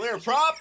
Clear 0.00 0.16
prop. 0.16 0.56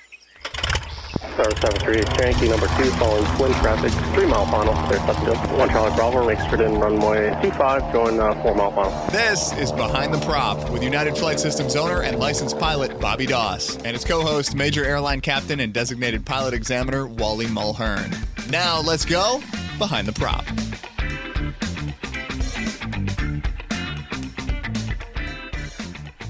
Star 1.16 1.56
73 1.56 2.04
Yankee 2.20 2.50
number 2.50 2.68
2 2.76 2.92
following 2.98 3.26
twin 3.38 3.54
traffic, 3.54 3.94
3 4.14 4.26
mile 4.26 4.46
final, 4.48 4.74
clear 4.74 5.00
Pleasantville. 5.00 5.58
1 5.58 5.70
Charlie 5.70 5.96
Bravo, 5.96 6.28
exited 6.28 6.68
in 6.68 6.78
runway 6.78 7.30
25, 7.40 7.94
going 7.94 8.20
uh, 8.20 8.34
4 8.44 8.56
mile 8.56 8.72
final. 8.72 9.12
This 9.12 9.54
is 9.54 9.72
Behind 9.72 10.14
the 10.14 10.20
Prop 10.26 10.70
with 10.70 10.84
United 10.84 11.18
Flight 11.18 11.40
Systems 11.40 11.78
owner 11.78 12.02
and 12.02 12.20
licensed 12.20 12.60
pilot 12.60 13.00
Bobby 13.00 13.26
Doss 13.26 13.78
and 13.78 13.94
his 13.94 14.04
co 14.04 14.24
host, 14.24 14.56
Major 14.56 14.84
Airline 14.84 15.22
Captain 15.22 15.62
and 15.62 15.72
designated 15.72 16.26
pilot 16.26 16.54
examiner 16.54 17.08
Wally 17.08 17.46
Mulhern. 17.46 18.12
Now 18.52 18.82
let's 18.82 19.06
go 19.06 19.42
Behind 19.78 20.06
the 20.06 20.12
Prop. 20.12 20.44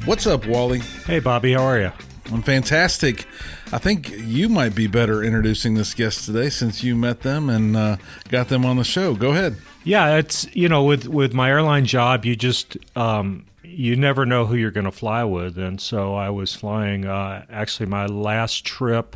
What's 0.06 0.28
up, 0.28 0.46
Wally? 0.46 0.82
Hey, 1.08 1.18
Bobby, 1.18 1.54
how 1.54 1.64
are 1.64 1.80
you? 1.80 1.92
I'm 2.32 2.44
fantastic. 2.44 3.26
I 3.72 3.80
think 3.80 4.12
you 4.12 4.50
might 4.50 4.76
be 4.76 4.88
better 4.88 5.24
introducing 5.24 5.74
this 5.74 5.94
guest 5.94 6.26
today 6.26 6.50
since 6.50 6.84
you 6.84 6.96
met 6.96 7.22
them 7.22 7.50
and 7.50 7.76
uh, 7.76 7.98
got 8.30 8.50
them 8.50 8.66
on 8.66 8.78
the 8.78 8.84
show. 8.84 9.16
Go 9.16 9.32
ahead. 9.32 9.58
Yeah, 9.84 10.18
it's 10.18 10.54
you 10.56 10.70
know 10.70 10.84
with 10.84 11.08
with 11.08 11.34
my 11.34 11.50
airline 11.50 11.86
job, 11.86 12.26
you 12.26 12.36
just 12.36 12.78
um, 12.96 13.46
you 13.64 13.96
never 13.96 14.26
know 14.26 14.46
who 14.46 14.56
you're 14.56 14.72
going 14.72 14.86
to 14.86 14.92
fly 14.92 15.24
with, 15.24 15.58
and 15.58 15.82
so 15.82 16.14
I 16.16 16.30
was 16.30 16.54
flying. 16.54 17.06
Uh, 17.06 17.46
actually, 17.50 17.88
my 17.88 18.06
last 18.06 18.66
trip 18.66 19.16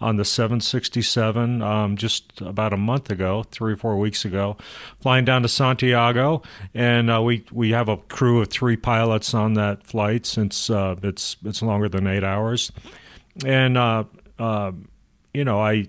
on 0.00 0.16
the 0.16 0.24
767 0.24 1.62
um, 1.62 1.96
just 1.96 2.40
about 2.40 2.72
a 2.72 2.76
month 2.76 3.10
ago, 3.10 3.44
three 3.50 3.74
or 3.74 3.76
four 3.76 3.96
weeks 3.96 4.24
ago, 4.24 4.56
flying 5.00 5.24
down 5.24 5.42
to 5.42 5.48
Santiago, 5.48 6.42
and 6.74 7.10
uh, 7.10 7.22
we 7.22 7.44
we 7.52 7.70
have 7.70 7.88
a 7.88 7.96
crew 7.96 8.40
of 8.40 8.48
three 8.48 8.76
pilots 8.76 9.34
on 9.34 9.54
that 9.54 9.86
flight 9.86 10.26
since 10.26 10.68
uh, 10.68 10.96
it's 11.02 11.36
it's 11.44 11.62
longer 11.62 11.88
than 11.88 12.06
eight 12.06 12.24
hours, 12.24 12.72
and 13.44 13.78
uh, 13.78 14.04
uh 14.38 14.72
you 15.32 15.44
know 15.44 15.60
I 15.60 15.88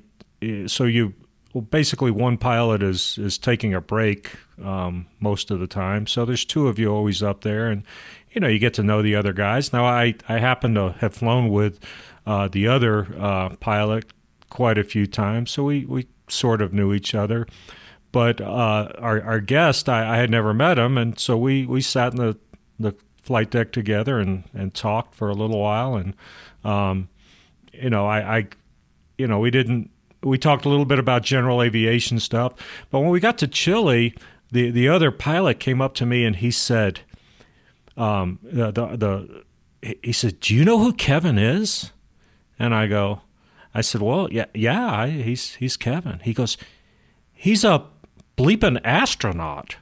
so 0.67 0.83
you 0.83 1.13
well, 1.53 1.63
basically 1.63 2.11
one 2.11 2.37
pilot 2.37 2.83
is 2.83 3.17
is 3.17 3.37
taking 3.37 3.73
a 3.73 3.81
break 3.81 4.31
um, 4.63 5.07
most 5.19 5.51
of 5.51 5.59
the 5.59 5.67
time, 5.67 6.05
so 6.05 6.25
there's 6.25 6.45
two 6.45 6.67
of 6.67 6.77
you 6.77 6.89
always 6.89 7.23
up 7.23 7.41
there, 7.41 7.67
and 7.67 7.83
you 8.31 8.41
know 8.41 8.47
you 8.47 8.59
get 8.59 8.73
to 8.75 8.83
know 8.83 9.01
the 9.01 9.15
other 9.15 9.33
guys. 9.33 9.73
Now 9.73 9.85
I 9.85 10.15
I 10.29 10.39
happen 10.39 10.75
to 10.75 10.91
have 10.99 11.13
flown 11.13 11.49
with 11.49 11.79
uh, 12.25 12.47
the 12.47 12.67
other 12.67 13.07
uh, 13.19 13.49
pilot 13.57 14.05
quite 14.49 14.77
a 14.77 14.83
few 14.83 15.05
times, 15.05 15.51
so 15.51 15.63
we, 15.63 15.85
we 15.85 16.07
sort 16.27 16.61
of 16.61 16.73
knew 16.73 16.93
each 16.93 17.13
other. 17.13 17.47
But 18.11 18.39
uh, 18.39 18.89
our, 18.97 19.21
our 19.21 19.39
guest, 19.41 19.89
I, 19.89 20.15
I, 20.15 20.17
had 20.17 20.29
never 20.29 20.53
met 20.53 20.77
him, 20.79 20.97
and 20.97 21.19
so 21.19 21.37
we, 21.37 21.65
we 21.65 21.81
sat 21.81 22.13
in 22.13 22.17
the, 22.17 22.37
the 22.79 22.95
flight 23.21 23.51
deck 23.51 23.71
together 23.71 24.19
and, 24.19 24.45
and 24.53 24.73
talked 24.73 25.15
for 25.15 25.29
a 25.29 25.33
little 25.33 25.59
while. 25.59 25.95
And, 25.95 26.15
um, 26.63 27.09
you 27.73 27.89
know, 27.89 28.07
I, 28.07 28.37
I, 28.37 28.47
you 29.17 29.27
know, 29.27 29.39
we 29.39 29.51
didn't, 29.51 29.89
we 30.23 30.37
talked 30.37 30.65
a 30.65 30.69
little 30.69 30.85
bit 30.85 30.97
about 30.97 31.23
general 31.23 31.61
aviation 31.61 32.19
stuff. 32.19 32.53
But 32.89 33.01
when 33.01 33.09
we 33.09 33.19
got 33.19 33.37
to 33.39 33.47
Chile, 33.47 34.15
the, 34.51 34.71
the 34.71 34.87
other 34.87 35.11
pilot 35.11 35.59
came 35.59 35.81
up 35.81 35.93
to 35.95 36.05
me 36.05 36.23
and 36.23 36.37
he 36.37 36.51
said, 36.51 37.01
um, 37.97 38.39
the, 38.41 38.71
the, 38.71 38.95
the 38.95 39.43
he 40.03 40.11
said, 40.11 40.39
"Do 40.39 40.55
you 40.55 40.65
know 40.65 40.79
who 40.79 40.93
Kevin 40.93 41.37
is?" 41.37 41.91
And 42.57 42.73
I 42.73 42.87
go, 42.87 43.21
I 43.73 43.81
said, 43.81 44.01
well, 44.01 44.31
yeah, 44.31 44.45
yeah, 44.53 45.07
he's 45.07 45.55
he's 45.55 45.77
Kevin. 45.77 46.19
He 46.19 46.33
goes, 46.33 46.57
he's 47.33 47.63
a 47.63 47.85
bleeping 48.37 48.79
astronaut. 48.83 49.77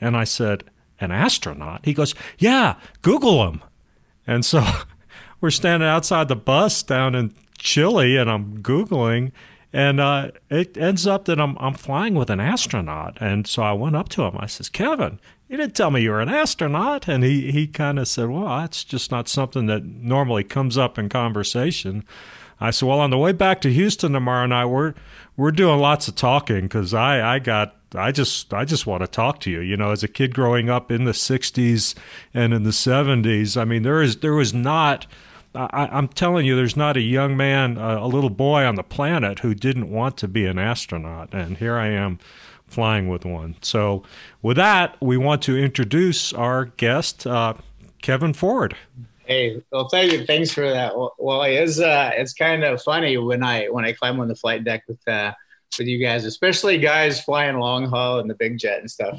And 0.00 0.16
I 0.16 0.24
said, 0.24 0.64
an 1.00 1.10
astronaut? 1.10 1.84
He 1.84 1.94
goes, 1.94 2.14
yeah, 2.38 2.76
Google 3.02 3.48
him. 3.48 3.62
And 4.26 4.44
so 4.44 4.64
we're 5.40 5.50
standing 5.50 5.88
outside 5.88 6.28
the 6.28 6.36
bus 6.36 6.82
down 6.82 7.14
in 7.14 7.34
Chile, 7.58 8.16
and 8.16 8.30
I'm 8.30 8.58
Googling, 8.62 9.32
and 9.72 10.00
uh, 10.00 10.30
it 10.50 10.76
ends 10.76 11.06
up 11.06 11.24
that 11.24 11.40
I'm, 11.40 11.56
I'm 11.58 11.74
flying 11.74 12.14
with 12.14 12.30
an 12.30 12.40
astronaut. 12.40 13.16
And 13.20 13.46
so 13.46 13.62
I 13.62 13.72
went 13.72 13.96
up 13.96 14.08
to 14.10 14.22
him. 14.22 14.36
I 14.38 14.46
says, 14.46 14.68
Kevin, 14.68 15.18
you 15.48 15.56
didn't 15.56 15.76
tell 15.76 15.90
me 15.90 16.02
you 16.02 16.10
were 16.10 16.20
an 16.20 16.28
astronaut. 16.28 17.08
And 17.08 17.22
he, 17.22 17.50
he 17.52 17.66
kind 17.66 17.98
of 17.98 18.08
said, 18.08 18.30
well, 18.30 18.58
that's 18.58 18.84
just 18.84 19.10
not 19.10 19.28
something 19.28 19.66
that 19.66 19.84
normally 19.84 20.44
comes 20.44 20.78
up 20.78 20.98
in 20.98 21.08
conversation. 21.08 22.04
I 22.60 22.70
said, 22.70 22.88
well, 22.88 23.00
on 23.00 23.10
the 23.10 23.18
way 23.18 23.32
back 23.32 23.60
to 23.62 23.72
Houston 23.72 24.12
tomorrow 24.12 24.46
night, 24.46 24.66
we're 24.66 24.94
we're 25.36 25.50
doing 25.50 25.80
lots 25.80 26.06
of 26.06 26.14
talking 26.14 26.62
because 26.62 26.94
I 26.94 27.34
I 27.34 27.38
got 27.40 27.76
I 27.94 28.12
just 28.12 28.54
I 28.54 28.64
just 28.64 28.86
want 28.86 29.02
to 29.02 29.08
talk 29.08 29.40
to 29.40 29.50
you. 29.50 29.60
You 29.60 29.76
know, 29.76 29.90
as 29.90 30.02
a 30.02 30.08
kid 30.08 30.34
growing 30.34 30.70
up 30.70 30.90
in 30.90 31.04
the 31.04 31.12
'60s 31.12 31.94
and 32.32 32.54
in 32.54 32.62
the 32.62 32.70
'70s, 32.70 33.60
I 33.60 33.64
mean, 33.64 33.82
there 33.82 34.00
is 34.00 34.18
there 34.18 34.34
was 34.34 34.54
not 34.54 35.06
I, 35.54 35.88
am 35.96 36.08
telling 36.08 36.46
you, 36.46 36.56
there's 36.56 36.76
not 36.76 36.96
a 36.96 37.00
young 37.00 37.36
man, 37.36 37.78
uh, 37.78 37.98
a 38.00 38.08
little 38.08 38.30
boy 38.30 38.64
on 38.64 38.74
the 38.74 38.82
planet 38.82 39.40
who 39.40 39.54
didn't 39.54 39.88
want 39.88 40.16
to 40.18 40.28
be 40.28 40.46
an 40.46 40.58
astronaut. 40.58 41.32
And 41.32 41.58
here 41.58 41.76
I 41.76 41.88
am 41.88 42.18
flying 42.74 43.08
with 43.08 43.24
one. 43.24 43.56
So, 43.62 44.02
with 44.42 44.56
that, 44.56 44.96
we 45.00 45.16
want 45.16 45.42
to 45.42 45.56
introduce 45.56 46.32
our 46.32 46.66
guest, 46.66 47.26
uh, 47.26 47.54
Kevin 48.02 48.32
Ford. 48.32 48.76
Hey, 49.24 49.62
well, 49.72 49.88
thank 49.88 50.12
you. 50.12 50.26
Thanks 50.26 50.50
for 50.50 50.68
that. 50.68 50.94
Well, 50.94 51.42
it's 51.44 51.80
uh, 51.80 52.10
it's 52.14 52.34
kind 52.34 52.62
of 52.62 52.82
funny 52.82 53.16
when 53.16 53.42
I 53.42 53.66
when 53.66 53.84
I 53.84 53.92
climb 53.92 54.20
on 54.20 54.28
the 54.28 54.34
flight 54.34 54.64
deck 54.64 54.82
with 54.86 55.06
uh, 55.08 55.32
with 55.78 55.88
you 55.88 55.98
guys, 55.98 56.24
especially 56.24 56.76
guys 56.78 57.22
flying 57.22 57.58
long 57.58 57.86
haul 57.86 58.18
in 58.18 58.28
the 58.28 58.34
big 58.34 58.58
jet 58.58 58.80
and 58.80 58.90
stuff. 58.90 59.18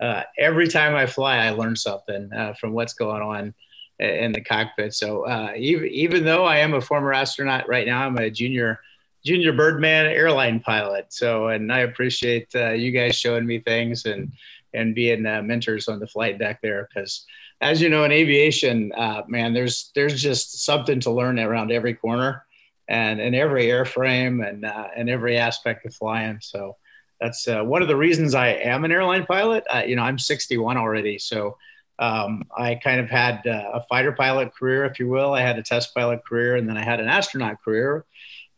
Uh, 0.00 0.22
every 0.38 0.66
time 0.66 0.96
I 0.96 1.06
fly, 1.06 1.36
I 1.36 1.50
learn 1.50 1.76
something 1.76 2.32
uh, 2.32 2.54
from 2.54 2.72
what's 2.72 2.94
going 2.94 3.22
on 3.22 3.54
in 4.00 4.32
the 4.32 4.40
cockpit. 4.40 4.92
So 4.94 5.24
uh, 5.26 5.52
even 5.56 5.88
even 5.88 6.24
though 6.24 6.44
I 6.44 6.58
am 6.58 6.74
a 6.74 6.80
former 6.80 7.12
astronaut 7.12 7.68
right 7.68 7.86
now, 7.86 8.04
I'm 8.04 8.18
a 8.18 8.30
junior 8.30 8.80
junior 9.24 9.52
birdman 9.52 10.06
airline 10.06 10.60
pilot. 10.60 11.06
So 11.10 11.48
and 11.48 11.72
I 11.72 11.80
appreciate 11.80 12.48
uh, 12.54 12.70
you 12.70 12.90
guys 12.90 13.16
showing 13.16 13.46
me 13.46 13.60
things 13.60 14.04
and 14.04 14.32
and 14.72 14.94
being 14.94 15.24
uh, 15.24 15.42
mentors 15.42 15.88
on 15.88 16.00
the 16.00 16.06
flight 16.06 16.38
deck 16.38 16.60
there 16.62 16.88
because 16.92 17.24
as 17.60 17.80
you 17.80 17.88
know 17.88 18.04
in 18.04 18.12
aviation, 18.12 18.92
uh, 18.92 19.22
man, 19.28 19.52
there's 19.52 19.90
there's 19.94 20.20
just 20.20 20.64
something 20.64 21.00
to 21.00 21.10
learn 21.10 21.38
around 21.38 21.72
every 21.72 21.94
corner 21.94 22.44
and 22.88 23.20
in 23.20 23.34
every 23.34 23.66
airframe 23.66 24.46
and 24.46 24.64
uh, 24.64 24.88
in 24.96 25.08
every 25.08 25.38
aspect 25.38 25.86
of 25.86 25.94
flying. 25.94 26.38
So. 26.40 26.76
That's 27.20 27.46
uh, 27.46 27.62
one 27.62 27.80
of 27.80 27.88
the 27.88 27.96
reasons 27.96 28.34
I 28.34 28.48
am 28.48 28.84
an 28.84 28.90
airline 28.90 29.24
pilot. 29.24 29.64
you 29.86 29.94
know, 29.94 30.02
I'm 30.02 30.18
61 30.18 30.76
already, 30.76 31.18
so 31.18 31.56
um, 31.98 32.44
I 32.56 32.74
kind 32.74 33.00
of 33.00 33.08
had 33.08 33.46
uh, 33.46 33.70
a 33.74 33.82
fighter 33.82 34.12
pilot 34.12 34.54
career, 34.54 34.84
if 34.84 34.98
you 34.98 35.08
will. 35.08 35.32
I 35.32 35.40
had 35.40 35.58
a 35.58 35.62
test 35.62 35.94
pilot 35.94 36.24
career, 36.24 36.56
and 36.56 36.68
then 36.68 36.76
I 36.76 36.84
had 36.84 37.00
an 37.00 37.08
astronaut 37.08 37.62
career. 37.62 38.04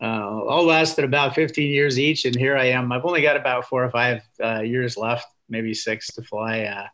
Uh, 0.00 0.44
all 0.44 0.64
lasted 0.64 1.04
about 1.04 1.34
15 1.34 1.70
years 1.70 1.98
each, 1.98 2.24
and 2.26 2.36
here 2.36 2.56
I 2.56 2.66
am. 2.66 2.92
I've 2.92 3.04
only 3.04 3.22
got 3.22 3.36
about 3.36 3.66
four 3.66 3.84
or 3.84 3.90
five 3.90 4.22
uh, 4.42 4.60
years 4.60 4.96
left, 4.96 5.26
maybe 5.48 5.72
six, 5.72 6.08
to 6.14 6.22
fly 6.22 6.64
uh, 6.64 6.86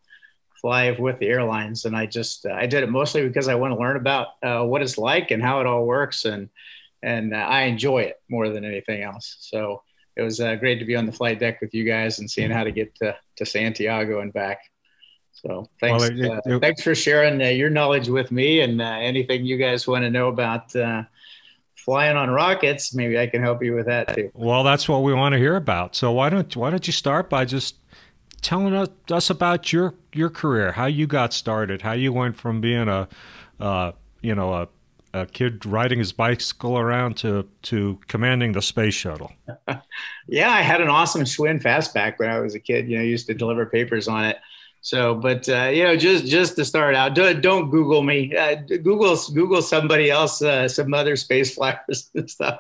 fly 0.61 0.93
with 0.93 1.19
the 1.19 1.27
airlines. 1.27 1.85
And 1.85 1.97
I 1.97 2.07
just 2.07 2.47
uh, 2.47 2.53
I 2.53 2.67
did 2.67 2.85
it 2.85 2.91
mostly 2.91 3.27
because 3.27 3.49
I 3.49 3.57
want 3.57 3.75
to 3.75 3.81
learn 3.81 3.97
about 3.97 4.29
uh, 4.43 4.65
what 4.65 4.83
it's 4.83 4.99
like 4.99 5.33
and 5.33 5.43
how 5.43 5.61
it 5.61 5.67
all 5.67 5.85
works, 5.85 6.25
and 6.25 6.49
and 7.03 7.35
I 7.35 7.63
enjoy 7.63 8.03
it 8.03 8.23
more 8.29 8.49
than 8.49 8.65
anything 8.65 9.03
else. 9.03 9.37
So 9.41 9.83
it 10.17 10.23
was 10.23 10.39
great 10.39 10.79
to 10.79 10.85
be 10.85 10.95
on 10.95 11.07
the 11.07 11.13
flight 11.13 11.41
deck 11.41 11.61
with 11.61 11.75
you 11.75 11.85
guys 11.85 12.19
and 12.19 12.31
seeing 12.31 12.51
how 12.51 12.65
to 12.65 12.71
get 12.71 12.95
to, 12.97 13.17
to 13.37 13.47
Santiago 13.47 14.21
and 14.21 14.33
back. 14.33 14.61
So 15.33 15.69
thanks, 15.81 16.03
well, 16.03 16.13
it, 16.13 16.31
uh, 16.31 16.41
it, 16.45 16.61
thanks 16.61 16.83
for 16.83 16.95
sharing 16.95 17.41
uh, 17.43 17.47
your 17.47 17.71
knowledge 17.71 18.09
with 18.09 18.31
me 18.31 18.61
and 18.61 18.81
uh, 18.81 18.85
anything 18.85 19.45
you 19.45 19.57
guys 19.57 19.87
want 19.89 20.05
to 20.05 20.11
know 20.11 20.29
about 20.29 20.75
uh, 20.77 21.03
flying 21.85 22.17
on 22.17 22.31
rockets. 22.31 22.95
Maybe 22.95 23.19
I 23.19 23.27
can 23.27 23.43
help 23.43 23.63
you 23.63 23.75
with 23.75 23.87
that 23.87 24.15
too. 24.15 24.31
Well, 24.35 24.65
that's 24.65 24.89
what 24.89 25.03
we 25.03 25.13
want 25.13 25.33
to 25.33 25.39
hear 25.39 25.57
about. 25.57 25.95
So 25.97 26.13
why 26.13 26.29
don't 26.29 26.55
why 26.57 26.71
don't 26.71 26.87
you 26.87 26.93
start 26.93 27.29
by 27.29 27.45
just 27.45 27.77
telling 28.41 28.75
us, 28.75 28.89
us 29.11 29.31
about 29.31 29.73
your 29.73 29.95
your 30.13 30.31
career, 30.31 30.73
how 30.73 30.87
you 30.87 31.07
got 31.07 31.33
started, 31.33 31.83
how 31.83 31.93
you 31.93 32.13
went 32.13 32.37
from 32.37 32.61
being 32.61 32.89
a 32.89 33.09
uh, 33.61 33.93
you 34.21 34.35
know 34.35 34.53
a 34.53 34.69
a 35.15 35.27
kid 35.27 35.67
riding 35.67 35.99
his 35.99 36.13
bicycle 36.13 36.79
around 36.79 37.17
to 37.19 37.49
to 37.63 37.99
commanding 38.09 38.53
the 38.53 38.63
space 38.63 38.95
shuttle. 38.95 39.33
yeah, 40.27 40.51
I 40.51 40.63
had 40.63 40.81
an 40.81 40.89
awesome 40.89 41.23
Schwinn 41.23 41.63
fastback 41.63 42.19
when 42.19 42.31
I 42.31 42.41
was 42.41 42.55
a 42.55 42.61
kid. 42.61 42.89
You 42.89 42.97
know, 42.97 43.03
I 43.03 43.07
used 43.07 43.27
to 43.27 43.35
deliver 43.35 43.67
papers 43.67 44.09
on 44.09 44.25
it. 44.25 44.39
So, 44.85 45.15
but 45.15 45.49
uh, 45.49 45.71
you 45.73 45.85
know, 45.85 45.97
just 45.97 46.27
just 46.27 46.57
to 46.57 46.65
start 46.65 46.97
out, 46.97 47.15
don't, 47.15 47.41
don't 47.41 47.71
Google 47.71 48.03
me. 48.03 48.37
Uh, 48.37 48.57
Google 48.57 49.17
Google 49.33 49.63
somebody 49.63 50.11
else, 50.11 50.43
uh, 50.43 50.67
some 50.67 50.93
other 50.93 51.15
space 51.15 51.55
flyers 51.55 52.11
and 52.17 52.29
stuff. 52.29 52.59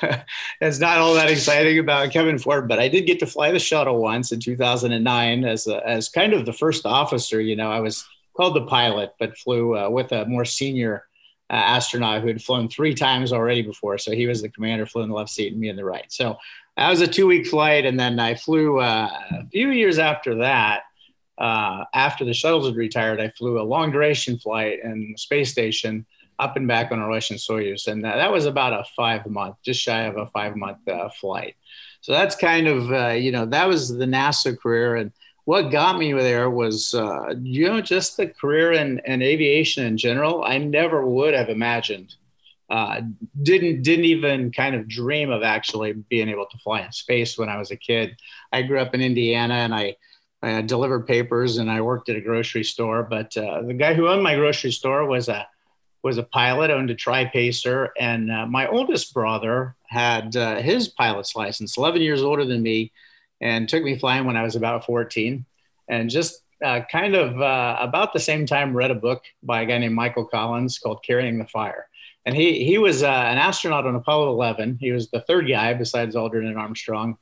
it's 0.60 0.78
not 0.78 0.98
all 0.98 1.14
that 1.14 1.28
exciting 1.28 1.80
about 1.80 2.12
Kevin 2.12 2.38
Ford, 2.38 2.68
but 2.68 2.78
I 2.78 2.86
did 2.86 3.08
get 3.08 3.18
to 3.18 3.26
fly 3.26 3.50
the 3.50 3.58
shuttle 3.58 4.00
once 4.00 4.30
in 4.30 4.38
2009 4.38 5.44
as 5.44 5.66
a, 5.66 5.84
as 5.84 6.08
kind 6.08 6.32
of 6.32 6.46
the 6.46 6.52
first 6.52 6.86
officer. 6.86 7.40
You 7.40 7.56
know, 7.56 7.72
I 7.72 7.80
was 7.80 8.06
called 8.36 8.54
the 8.54 8.66
pilot, 8.66 9.14
but 9.18 9.36
flew 9.36 9.76
uh, 9.76 9.90
with 9.90 10.12
a 10.12 10.26
more 10.26 10.44
senior 10.44 11.06
uh, 11.50 11.54
astronaut 11.54 12.22
who 12.22 12.28
had 12.28 12.40
flown 12.40 12.68
three 12.68 12.94
times 12.94 13.32
already 13.32 13.62
before. 13.62 13.98
So 13.98 14.12
he 14.12 14.28
was 14.28 14.42
the 14.42 14.48
commander, 14.48 14.86
flew 14.86 15.02
in 15.02 15.08
the 15.08 15.16
left 15.16 15.30
seat, 15.30 15.50
and 15.52 15.60
me 15.60 15.70
in 15.70 15.76
the 15.76 15.84
right. 15.84 16.06
So 16.06 16.38
that 16.76 16.88
was 16.88 17.00
a 17.00 17.08
two 17.08 17.26
week 17.26 17.48
flight, 17.48 17.84
and 17.84 17.98
then 17.98 18.20
I 18.20 18.36
flew 18.36 18.78
uh, 18.78 19.10
a 19.32 19.46
few 19.46 19.70
years 19.70 19.98
after 19.98 20.36
that 20.36 20.84
uh, 21.38 21.84
after 21.94 22.24
the 22.24 22.34
shuttles 22.34 22.66
had 22.66 22.76
retired, 22.76 23.20
I 23.20 23.28
flew 23.30 23.60
a 23.60 23.62
long 23.62 23.90
duration 23.90 24.38
flight 24.38 24.80
in 24.82 25.12
the 25.12 25.18
space 25.18 25.50
station 25.50 26.06
up 26.38 26.56
and 26.56 26.66
back 26.66 26.90
on 26.90 26.98
a 26.98 27.06
Russian 27.06 27.36
Soyuz, 27.36 27.86
and 27.86 28.04
that, 28.04 28.16
that 28.16 28.32
was 28.32 28.46
about 28.46 28.72
a 28.72 28.84
five 28.96 29.26
month, 29.26 29.56
just 29.64 29.80
shy 29.80 30.02
of 30.02 30.16
a 30.16 30.26
five 30.28 30.56
month 30.56 30.86
uh, 30.88 31.08
flight. 31.20 31.56
So 32.00 32.12
that's 32.12 32.36
kind 32.36 32.66
of 32.66 32.92
uh, 32.92 33.08
you 33.10 33.32
know 33.32 33.46
that 33.46 33.68
was 33.68 33.88
the 33.88 34.04
NASA 34.04 34.58
career, 34.58 34.96
and 34.96 35.12
what 35.44 35.70
got 35.70 35.98
me 35.98 36.12
there 36.12 36.50
was 36.50 36.94
uh, 36.94 37.34
you 37.40 37.66
know 37.68 37.80
just 37.80 38.16
the 38.16 38.28
career 38.28 38.72
in, 38.72 39.00
and 39.06 39.22
aviation 39.22 39.86
in 39.86 39.96
general. 39.96 40.44
I 40.44 40.58
never 40.58 41.06
would 41.06 41.34
have 41.34 41.48
imagined. 41.48 42.14
Uh, 42.70 43.02
didn't 43.42 43.82
didn't 43.82 44.06
even 44.06 44.50
kind 44.50 44.74
of 44.74 44.88
dream 44.88 45.30
of 45.30 45.42
actually 45.42 45.92
being 45.92 46.28
able 46.28 46.46
to 46.46 46.58
fly 46.58 46.80
in 46.80 46.92
space 46.92 47.38
when 47.38 47.48
I 47.48 47.58
was 47.58 47.70
a 47.70 47.76
kid. 47.76 48.16
I 48.52 48.62
grew 48.62 48.80
up 48.80 48.94
in 48.94 49.00
Indiana, 49.00 49.54
and 49.54 49.74
I 49.74 49.96
I 50.44 50.60
delivered 50.62 51.06
papers 51.06 51.58
and 51.58 51.70
I 51.70 51.80
worked 51.80 52.08
at 52.08 52.16
a 52.16 52.20
grocery 52.20 52.64
store. 52.64 53.02
But 53.02 53.36
uh, 53.36 53.62
the 53.62 53.74
guy 53.74 53.94
who 53.94 54.08
owned 54.08 54.22
my 54.22 54.36
grocery 54.36 54.72
store 54.72 55.06
was 55.06 55.28
a 55.28 55.46
was 56.02 56.18
a 56.18 56.22
pilot, 56.22 56.70
owned 56.70 56.90
a 56.90 56.94
tri 56.94 57.24
pacer, 57.24 57.90
and 57.98 58.30
uh, 58.30 58.46
my 58.46 58.68
oldest 58.68 59.14
brother 59.14 59.74
had 59.86 60.36
uh, 60.36 60.56
his 60.56 60.86
pilot's 60.86 61.34
license, 61.34 61.78
11 61.78 62.02
years 62.02 62.22
older 62.22 62.44
than 62.44 62.62
me, 62.62 62.92
and 63.40 63.66
took 63.68 63.82
me 63.82 63.96
flying 63.96 64.26
when 64.26 64.36
I 64.36 64.42
was 64.42 64.54
about 64.54 64.84
14. 64.84 65.46
And 65.88 66.10
just 66.10 66.42
uh, 66.62 66.80
kind 66.92 67.14
of 67.14 67.40
uh, 67.40 67.78
about 67.80 68.12
the 68.12 68.20
same 68.20 68.44
time, 68.44 68.76
read 68.76 68.90
a 68.90 68.94
book 68.94 69.22
by 69.42 69.62
a 69.62 69.66
guy 69.66 69.78
named 69.78 69.94
Michael 69.94 70.26
Collins 70.26 70.78
called 70.78 71.02
"Carrying 71.02 71.38
the 71.38 71.46
Fire." 71.46 71.88
And 72.26 72.36
he 72.36 72.64
he 72.64 72.78
was 72.78 73.02
uh, 73.02 73.06
an 73.06 73.38
astronaut 73.38 73.86
on 73.86 73.94
Apollo 73.94 74.30
11. 74.30 74.78
He 74.80 74.92
was 74.92 75.10
the 75.10 75.20
third 75.20 75.48
guy 75.48 75.74
besides 75.74 76.14
Aldrin 76.14 76.46
and 76.46 76.58
Armstrong 76.58 77.18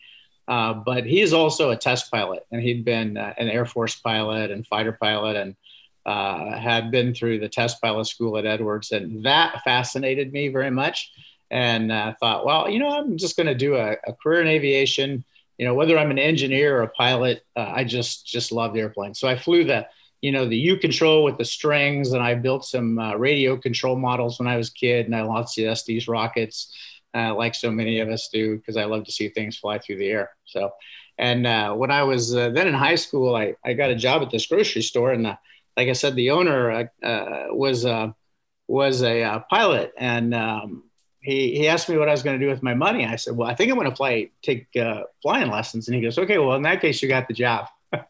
uh, 0.52 0.74
but 0.74 1.06
he's 1.06 1.32
also 1.32 1.70
a 1.70 1.76
test 1.76 2.10
pilot, 2.10 2.44
and 2.52 2.60
he'd 2.60 2.84
been 2.84 3.16
uh, 3.16 3.32
an 3.38 3.48
Air 3.48 3.64
Force 3.64 3.94
pilot 3.94 4.50
and 4.50 4.66
fighter 4.66 4.92
pilot, 4.92 5.34
and 5.34 5.56
uh, 6.04 6.58
had 6.58 6.90
been 6.90 7.14
through 7.14 7.38
the 7.38 7.48
test 7.48 7.80
pilot 7.80 8.04
school 8.04 8.36
at 8.36 8.44
Edwards, 8.44 8.92
and 8.92 9.24
that 9.24 9.62
fascinated 9.64 10.30
me 10.30 10.48
very 10.48 10.70
much. 10.70 11.10
And 11.50 11.90
I 11.90 12.10
uh, 12.10 12.14
thought, 12.20 12.44
well, 12.44 12.68
you 12.68 12.80
know, 12.80 12.90
I'm 12.90 13.16
just 13.16 13.34
going 13.34 13.46
to 13.46 13.54
do 13.54 13.76
a, 13.76 13.96
a, 14.06 14.12
career 14.12 14.42
in 14.42 14.46
aviation. 14.46 15.24
You 15.56 15.64
know, 15.64 15.72
whether 15.72 15.96
I'm 15.96 16.10
an 16.10 16.18
engineer 16.18 16.76
or 16.76 16.82
a 16.82 16.88
pilot, 16.88 17.46
uh, 17.56 17.72
I 17.74 17.84
just 17.84 18.26
just 18.26 18.52
love 18.52 18.76
airplanes. 18.76 19.18
So 19.18 19.28
I 19.28 19.36
flew 19.36 19.64
the 19.64 19.86
you 20.20 20.32
know 20.32 20.46
the 20.46 20.58
U 20.58 20.76
control 20.76 21.24
with 21.24 21.38
the 21.38 21.46
strings, 21.46 22.12
and 22.12 22.22
I 22.22 22.34
built 22.34 22.66
some 22.66 22.98
radio 22.98 23.56
control 23.56 23.96
models 23.96 24.38
when 24.38 24.48
I 24.48 24.58
was 24.58 24.68
a 24.68 24.74
kid, 24.74 25.06
and 25.06 25.16
I 25.16 25.22
launched 25.22 25.56
the 25.56 25.68
Estes 25.68 26.08
rockets 26.08 26.76
uh, 27.14 27.34
like 27.34 27.54
so 27.54 27.70
many 27.70 28.00
of 28.00 28.08
us 28.08 28.28
do, 28.32 28.56
because 28.56 28.76
I 28.76 28.84
love 28.84 29.04
to 29.04 29.12
see 29.12 29.28
things 29.28 29.56
fly 29.56 29.78
through 29.78 29.98
the 29.98 30.08
air. 30.08 30.30
So, 30.44 30.70
and 31.18 31.46
uh, 31.46 31.74
when 31.74 31.90
I 31.90 32.02
was 32.02 32.34
uh, 32.34 32.50
then 32.50 32.68
in 32.68 32.74
high 32.74 32.94
school, 32.94 33.36
I, 33.36 33.54
I 33.64 33.74
got 33.74 33.90
a 33.90 33.96
job 33.96 34.22
at 34.22 34.30
this 34.30 34.46
grocery 34.46 34.82
store, 34.82 35.12
and 35.12 35.26
uh, 35.26 35.36
like 35.76 35.88
I 35.88 35.92
said, 35.92 36.14
the 36.14 36.30
owner 36.30 36.70
uh, 36.70 37.06
uh, 37.06 37.46
was 37.50 37.86
was 38.68 39.02
a 39.02 39.44
pilot, 39.50 39.92
and 39.96 40.34
um, 40.34 40.84
he 41.20 41.56
he 41.56 41.68
asked 41.68 41.88
me 41.88 41.98
what 41.98 42.08
I 42.08 42.12
was 42.12 42.22
going 42.22 42.38
to 42.38 42.44
do 42.44 42.50
with 42.50 42.62
my 42.62 42.74
money. 42.74 43.06
I 43.06 43.16
said, 43.16 43.36
well, 43.36 43.48
I 43.48 43.54
think 43.54 43.70
I'm 43.70 43.78
going 43.78 43.90
to 43.90 43.96
fly 43.96 44.30
take 44.42 44.68
flying 45.22 45.50
lessons, 45.50 45.88
and 45.88 45.94
he 45.94 46.00
goes, 46.00 46.18
okay, 46.18 46.38
well, 46.38 46.56
in 46.56 46.62
that 46.62 46.80
case, 46.80 47.02
you 47.02 47.08
got 47.08 47.28
the 47.28 47.34
job. 47.34 47.66
you 47.92 48.00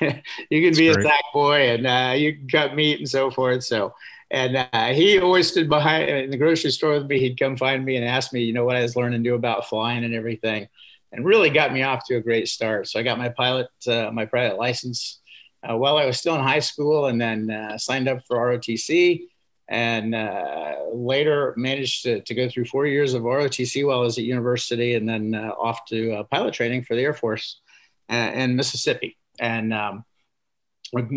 can 0.00 0.22
That's 0.50 0.78
be 0.78 0.92
great. 0.92 0.98
a 0.98 1.02
sack 1.02 1.24
boy, 1.32 1.70
and 1.70 2.20
you 2.20 2.36
can 2.36 2.48
cut 2.48 2.74
meat 2.74 2.98
and 2.98 3.08
so 3.08 3.30
forth. 3.30 3.64
So 3.64 3.94
and 4.30 4.56
uh, 4.72 4.88
he 4.88 5.18
always 5.18 5.48
stood 5.48 5.68
behind 5.68 6.08
in 6.08 6.30
the 6.30 6.36
grocery 6.36 6.70
store 6.70 6.94
with 6.94 7.06
me. 7.06 7.18
He'd 7.18 7.38
come 7.38 7.56
find 7.56 7.84
me 7.84 7.96
and 7.96 8.04
ask 8.04 8.32
me, 8.32 8.44
you 8.44 8.52
know, 8.52 8.64
what 8.64 8.76
I 8.76 8.82
was 8.82 8.94
learning 8.94 9.22
to 9.22 9.28
do 9.28 9.34
about 9.34 9.68
flying 9.68 10.04
and 10.04 10.14
everything, 10.14 10.68
and 11.12 11.24
really 11.24 11.50
got 11.50 11.72
me 11.72 11.82
off 11.82 12.06
to 12.06 12.16
a 12.16 12.20
great 12.20 12.48
start. 12.48 12.88
So 12.88 13.00
I 13.00 13.02
got 13.02 13.18
my 13.18 13.30
pilot, 13.30 13.68
uh, 13.88 14.10
my 14.12 14.26
pilot 14.26 14.56
license 14.56 15.20
uh, 15.68 15.76
while 15.76 15.96
I 15.96 16.06
was 16.06 16.18
still 16.18 16.36
in 16.36 16.42
high 16.42 16.60
school, 16.60 17.06
and 17.06 17.20
then 17.20 17.50
uh, 17.50 17.76
signed 17.76 18.08
up 18.08 18.24
for 18.24 18.36
ROTC, 18.36 19.22
and 19.68 20.14
uh, 20.14 20.76
later 20.92 21.52
managed 21.56 22.04
to, 22.04 22.20
to, 22.22 22.34
go 22.34 22.48
through 22.48 22.64
four 22.66 22.86
years 22.86 23.14
of 23.14 23.22
ROTC 23.22 23.86
while 23.86 23.98
I 23.98 24.02
was 24.02 24.16
at 24.16 24.24
university, 24.24 24.94
and 24.94 25.08
then 25.08 25.34
uh, 25.34 25.50
off 25.58 25.84
to 25.86 26.24
pilot 26.30 26.54
training 26.54 26.84
for 26.84 26.94
the 26.94 27.02
Air 27.02 27.14
Force 27.14 27.60
in 28.08 28.54
Mississippi. 28.54 29.16
And 29.38 29.72
um, 29.72 30.04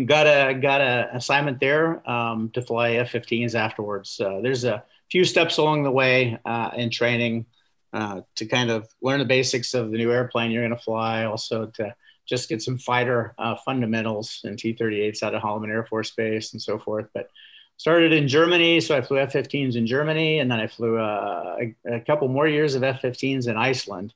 got 0.06 0.26
a 0.26 0.54
got 0.54 0.80
a 0.80 1.10
assignment 1.14 1.60
there 1.60 2.08
um, 2.08 2.50
to 2.50 2.62
fly 2.62 2.92
F-15s 2.92 3.54
afterwards. 3.54 4.16
There's 4.18 4.64
a 4.64 4.84
few 5.10 5.24
steps 5.24 5.58
along 5.58 5.82
the 5.82 5.90
way 5.90 6.38
uh, 6.44 6.70
in 6.76 6.90
training 6.90 7.46
uh, 7.92 8.22
to 8.36 8.46
kind 8.46 8.70
of 8.70 8.88
learn 9.02 9.20
the 9.20 9.24
basics 9.24 9.74
of 9.74 9.90
the 9.90 9.98
new 9.98 10.10
airplane 10.10 10.50
you're 10.50 10.66
going 10.66 10.76
to 10.76 10.84
fly. 10.84 11.24
Also 11.24 11.66
to 11.66 11.94
just 12.26 12.48
get 12.48 12.62
some 12.62 12.78
fighter 12.78 13.34
uh, 13.38 13.54
fundamentals 13.64 14.40
and 14.44 14.58
T-38s 14.58 15.22
out 15.22 15.34
of 15.34 15.42
Holloman 15.42 15.68
Air 15.68 15.84
Force 15.84 16.10
Base 16.10 16.52
and 16.52 16.60
so 16.60 16.78
forth. 16.78 17.06
But 17.14 17.28
started 17.76 18.12
in 18.12 18.28
Germany, 18.28 18.80
so 18.80 18.96
I 18.96 19.00
flew 19.00 19.18
F-15s 19.18 19.76
in 19.76 19.86
Germany, 19.86 20.38
and 20.38 20.50
then 20.50 20.60
I 20.60 20.66
flew 20.66 20.98
uh, 20.98 21.56
a, 21.60 21.96
a, 21.96 22.00
couple 22.00 22.28
more 22.28 22.46
years 22.46 22.74
of 22.74 22.82
F-15s 22.82 23.48
in 23.48 23.56
Iceland 23.56 24.14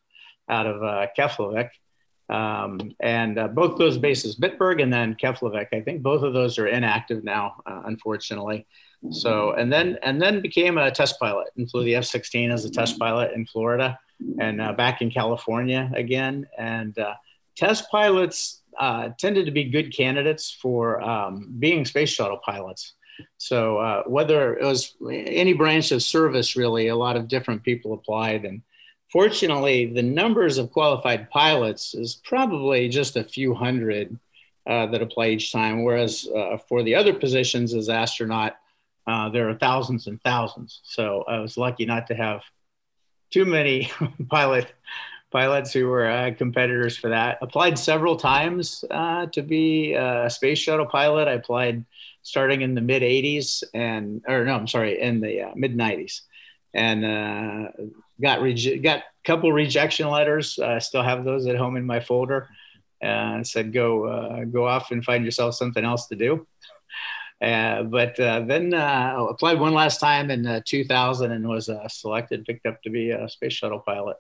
out 0.49 0.67
of 0.67 0.83
uh, 0.83 1.07
Keflavik. 1.17 1.71
Um, 2.29 2.93
and 3.01 3.39
uh, 3.39 3.49
both 3.49 3.79
those 3.79 3.97
bases, 3.97 4.37
Bitburg 4.37 4.83
and 4.83 4.93
then 4.93 5.15
Keflavik, 5.15 5.69
I 5.73 5.81
think 5.81 6.03
both 6.03 6.23
of 6.23 6.35
those 6.35 6.59
are 6.59 6.67
inactive 6.67 7.25
now, 7.25 7.63
uh, 7.67 7.83
unfortunately. 7.87 8.67
So, 9.11 9.53
and 9.53 9.73
then 9.73 9.97
and 10.03 10.21
then 10.21 10.41
became 10.41 10.77
a 10.77 10.91
test 10.91 11.21
pilot 11.21 11.49
and 11.57 11.71
flew 11.71 11.85
the 11.85 11.95
F-16 11.95 12.53
as 12.53 12.65
a 12.65 12.71
test 12.71 12.99
pilot 12.99 13.33
in 13.33 13.47
Florida 13.47 13.99
and 14.41 14.61
uh, 14.61 14.73
back 14.73 15.01
in 15.01 15.11
California 15.11 15.91
again. 15.95 16.49
And 16.59 16.99
uh, 16.99 17.15
test 17.57 17.91
pilots 17.91 18.63
uh, 18.79 19.11
tended 19.19 19.47
to 19.47 19.53
be 19.53 19.65
good 19.65 19.97
candidates 19.97 20.51
for 20.51 21.01
um, 21.01 21.55
being 21.59 21.85
space 21.85 22.11
shuttle 22.11 22.41
pilots. 22.45 22.95
So 23.39 23.79
uh, 23.79 24.03
whether 24.05 24.57
it 24.57 24.65
was 24.65 24.95
any 25.11 25.53
branch 25.53 25.91
of 25.93 26.03
service, 26.03 26.57
really, 26.57 26.89
a 26.89 26.97
lot 26.97 27.17
of 27.17 27.29
different 27.29 27.63
people 27.63 27.93
applied 27.93 28.45
and 28.45 28.63
Fortunately, 29.11 29.87
the 29.87 30.03
numbers 30.03 30.59
of 30.59 30.71
qualified 30.71 31.31
pilots 31.31 31.95
is 31.95 32.21
probably 32.25 32.89
just 32.89 33.17
a 33.17 33.25
few 33.25 33.55
hundred 33.55 34.19
uh, 34.67 34.87
that 34.87 35.01
apply 35.01 35.29
each 35.29 35.51
time, 35.51 35.83
whereas 35.83 36.29
uh, 36.37 36.59
for 36.69 36.83
the 36.83 36.95
other 36.95 37.15
positions 37.15 37.75
as 37.75 37.89
astronaut, 37.89 38.57
uh, 39.07 39.31
there 39.31 39.49
are 39.49 39.55
thousands 39.55 40.07
and 40.07 40.21
thousands. 40.23 40.81
So 40.85 41.25
I 41.27 41.39
was 41.39 41.57
lucky 41.57 41.87
not 41.87 42.07
to 42.09 42.15
have 42.15 42.43
too 43.31 43.47
many 43.47 43.91
pilot 44.29 44.73
pilots 45.31 45.73
who 45.73 45.87
were 45.87 46.07
uh, 46.07 46.33
competitors 46.37 46.97
for 46.97 47.09
that. 47.09 47.39
Applied 47.41 47.79
several 47.79 48.17
times 48.17 48.85
uh, 48.91 49.27
to 49.27 49.43
be 49.43 49.95
a 49.95 50.29
space 50.29 50.59
shuttle 50.59 50.87
pilot. 50.87 51.29
I 51.29 51.33
applied 51.33 51.85
starting 52.23 52.61
in 52.61 52.75
the 52.75 52.81
mid 52.83 53.03
80s 53.03 53.65
and, 53.73 54.23
or 54.29 54.45
no, 54.45 54.55
I'm 54.55 54.67
sorry, 54.69 55.01
in 55.01 55.21
the 55.21 55.43
uh, 55.43 55.53
mid 55.55 55.77
90s 55.77 56.23
and 56.75 57.05
uh, 57.05 57.69
got 58.21 58.41
reje- 58.41 58.83
got 58.83 59.01
a 59.01 59.05
couple 59.25 59.53
rejection 59.53 60.09
letters. 60.09 60.59
I 60.59 60.79
still 60.79 61.03
have 61.03 61.25
those 61.25 61.47
at 61.47 61.57
home 61.57 61.77
in 61.77 61.85
my 61.87 62.01
folder. 62.01 62.49
And 63.01 63.47
said, 63.47 63.73
"Go 63.73 64.07
uh, 64.07 64.45
go 64.45 64.67
off 64.67 64.91
and 64.91 65.05
find 65.05 65.25
yourself 65.25 65.55
something 65.55 65.85
else 65.85 66.09
to 66.09 66.17
do." 66.17 66.47
Uh, 67.41 67.85
but 67.85 68.19
uh, 68.19 68.41
then 68.41 68.75
uh, 68.75 69.27
applied 69.31 69.61
one 69.61 69.73
last 69.73 70.01
time 70.01 70.31
in 70.31 70.45
uh, 70.45 70.61
2000 70.65 71.31
and 71.31 71.49
was 71.49 71.69
uh, 71.69 71.87
selected, 71.89 72.45
picked 72.45 72.67
up 72.67 72.83
to 72.83 72.91
be 72.91 73.11
a 73.11 73.29
space 73.29 73.53
shuttle 73.53 73.79
pilot. 73.79 74.17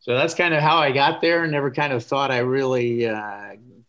So 0.00 0.14
that's 0.14 0.34
kind 0.34 0.52
of 0.52 0.60
how 0.60 0.76
I 0.76 0.92
got 0.92 1.22
there. 1.22 1.46
Never 1.46 1.70
kind 1.70 1.94
of 1.94 2.04
thought 2.04 2.30
I 2.30 2.38
really 2.38 3.08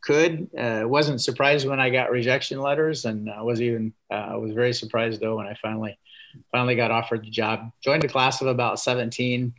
could. 0.02 0.48
wasn't 0.54 1.20
surprised 1.20 1.68
when 1.68 1.82
I 1.82 1.90
got 1.90 2.12
rejection 2.12 2.62
letters, 2.62 3.04
and 3.04 3.30
I 3.30 3.42
was 3.42 3.62
even 3.62 3.94
was 4.10 4.54
very 4.54 4.74
surprised 4.74 5.20
though 5.20 5.36
when 5.36 5.48
I 5.48 5.56
finally 5.62 6.00
finally 6.52 6.76
got 6.76 6.92
offered 6.92 7.24
the 7.24 7.30
job. 7.30 7.72
Joined 7.82 8.04
a 8.04 8.08
class 8.08 8.42
of 8.42 8.48
about 8.48 8.80
17 8.80 9.54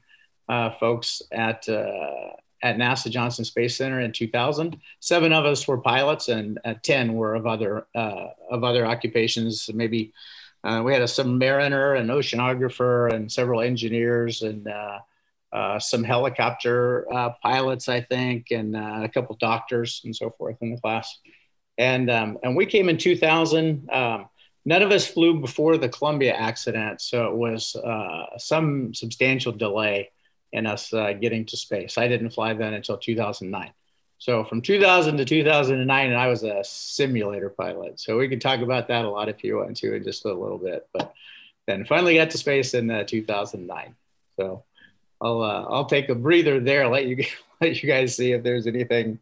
uh, 0.48 0.70
folks 0.70 1.22
at 1.32 1.68
uh, 1.68 2.30
at 2.62 2.76
NASA 2.76 3.10
Johnson 3.10 3.44
Space 3.44 3.76
Center 3.76 4.00
in 4.00 4.12
2000. 4.12 4.78
Seven 5.00 5.32
of 5.32 5.44
us 5.44 5.68
were 5.68 5.78
pilots, 5.78 6.28
and 6.28 6.58
uh, 6.64 6.74
10 6.82 7.14
were 7.14 7.34
of 7.34 7.46
other 7.46 7.86
uh, 7.94 8.28
of 8.50 8.64
other 8.64 8.86
occupations. 8.86 9.68
Maybe 9.72 10.12
uh, 10.64 10.82
we 10.84 10.92
had 10.92 11.02
a 11.02 11.06
submariner, 11.06 11.98
an 11.98 12.08
oceanographer, 12.08 13.12
and 13.12 13.30
several 13.30 13.60
engineers, 13.60 14.42
and 14.42 14.66
uh, 15.52 15.78
some 15.78 16.04
helicopter 16.04 17.10
uh, 17.12 17.30
pilots, 17.42 17.88
I 17.88 18.00
think, 18.02 18.50
and 18.50 18.76
uh, 18.76 19.00
a 19.02 19.08
couple 19.08 19.36
doctors 19.36 20.02
and 20.04 20.14
so 20.14 20.30
forth 20.30 20.56
in 20.60 20.74
the 20.74 20.80
class. 20.80 21.18
And 21.78 22.10
um, 22.10 22.38
and 22.42 22.56
we 22.56 22.66
came 22.66 22.88
in 22.88 22.98
2000. 22.98 23.88
Um, 23.90 24.28
none 24.66 24.82
of 24.82 24.90
us 24.90 25.06
flew 25.06 25.40
before 25.40 25.78
the 25.78 25.88
Columbia 25.88 26.34
accident, 26.34 27.00
so 27.00 27.28
it 27.28 27.34
was 27.34 27.74
uh, 27.76 28.36
some 28.36 28.92
substantial 28.92 29.52
delay 29.52 30.10
in 30.52 30.66
us 30.66 30.92
uh, 30.92 31.12
getting 31.14 31.46
to 31.46 31.56
space. 31.56 31.96
I 31.96 32.08
didn't 32.08 32.30
fly 32.30 32.52
then 32.52 32.74
until 32.74 32.98
2009. 32.98 33.72
So 34.18 34.44
from 34.44 34.62
2000 34.62 35.16
to 35.18 35.24
2009, 35.24 36.06
and 36.06 36.16
I 36.16 36.26
was 36.26 36.42
a 36.42 36.64
simulator 36.64 37.50
pilot. 37.50 38.00
So 38.00 38.18
we 38.18 38.28
could 38.28 38.40
talk 38.40 38.60
about 38.60 38.88
that 38.88 39.04
a 39.04 39.10
lot 39.10 39.28
if 39.28 39.44
you 39.44 39.56
want 39.56 39.76
to 39.78 39.94
in 39.94 40.04
just 40.04 40.24
a 40.24 40.32
little 40.32 40.58
bit. 40.58 40.88
But 40.92 41.14
then 41.66 41.84
finally 41.84 42.16
got 42.16 42.30
to 42.30 42.38
space 42.38 42.74
in 42.74 42.90
uh, 42.90 43.04
2009. 43.04 43.94
So 44.36 44.64
I'll 45.20 45.42
uh, 45.42 45.64
I'll 45.68 45.84
take 45.84 46.08
a 46.08 46.14
breather 46.14 46.60
there. 46.60 46.88
Let 46.88 47.06
you 47.06 47.24
let 47.60 47.82
you 47.82 47.88
guys 47.88 48.16
see 48.16 48.32
if 48.32 48.42
there's 48.42 48.66
anything 48.66 49.18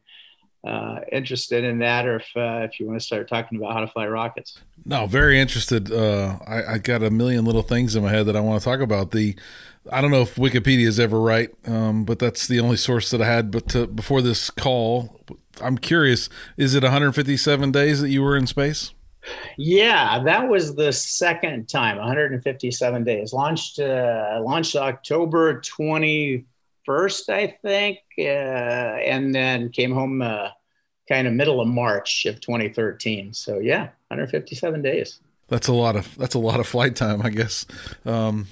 uh, 0.64 1.00
interested 1.12 1.62
in 1.62 1.78
that, 1.78 2.06
or 2.06 2.16
if 2.16 2.30
uh, 2.36 2.66
if 2.68 2.80
you 2.80 2.86
want 2.86 2.98
to 2.98 3.04
start 3.04 3.28
talking 3.28 3.58
about 3.58 3.72
how 3.72 3.80
to 3.80 3.86
fly 3.86 4.06
rockets. 4.06 4.58
No, 4.84 5.06
very 5.06 5.38
interested. 5.38 5.92
Uh, 5.92 6.38
I, 6.46 6.74
I, 6.74 6.78
got 6.78 7.02
a 7.02 7.10
million 7.10 7.44
little 7.44 7.62
things 7.62 7.94
in 7.94 8.02
my 8.02 8.10
head 8.10 8.26
that 8.26 8.36
I 8.36 8.40
want 8.40 8.62
to 8.62 8.64
talk 8.64 8.80
about. 8.80 9.10
The 9.10 9.36
I 9.92 10.00
don't 10.00 10.10
know 10.10 10.22
if 10.22 10.36
Wikipedia 10.36 10.86
is 10.86 10.98
ever 10.98 11.20
right, 11.20 11.50
um, 11.66 12.04
but 12.04 12.18
that's 12.18 12.46
the 12.46 12.60
only 12.60 12.76
source 12.76 13.10
that 13.10 13.20
I 13.20 13.26
had. 13.26 13.50
But 13.50 13.68
to, 13.70 13.86
before 13.86 14.22
this 14.22 14.48
call, 14.50 15.20
I'm 15.60 15.76
curious: 15.76 16.30
is 16.56 16.74
it 16.74 16.82
157 16.82 17.70
days 17.70 18.00
that 18.00 18.08
you 18.08 18.22
were 18.22 18.36
in 18.36 18.46
space? 18.46 18.94
Yeah, 19.56 20.22
that 20.24 20.48
was 20.48 20.74
the 20.74 20.92
second 20.92 21.68
time. 21.68 21.98
157 21.98 23.04
days. 23.04 23.32
Launched 23.34 23.78
uh, 23.80 24.40
launched 24.42 24.76
October 24.76 25.60
21st, 26.86 27.28
I 27.28 27.46
think, 27.62 27.98
uh, 28.18 28.22
and 28.22 29.34
then 29.34 29.70
came 29.70 29.92
home 29.92 30.22
uh, 30.22 30.48
kind 31.08 31.26
of 31.26 31.34
middle 31.34 31.60
of 31.60 31.68
March 31.68 32.26
of 32.26 32.40
2013. 32.40 33.34
So 33.34 33.58
yeah, 33.58 33.88
157 34.08 34.82
days. 34.82 35.20
That's 35.48 35.68
a 35.68 35.74
lot 35.74 35.96
of 35.96 36.16
that's 36.16 36.34
a 36.34 36.38
lot 36.38 36.58
of 36.58 36.66
flight 36.66 36.96
time, 36.96 37.20
I 37.22 37.30
guess. 37.30 37.66
Um, 38.06 38.46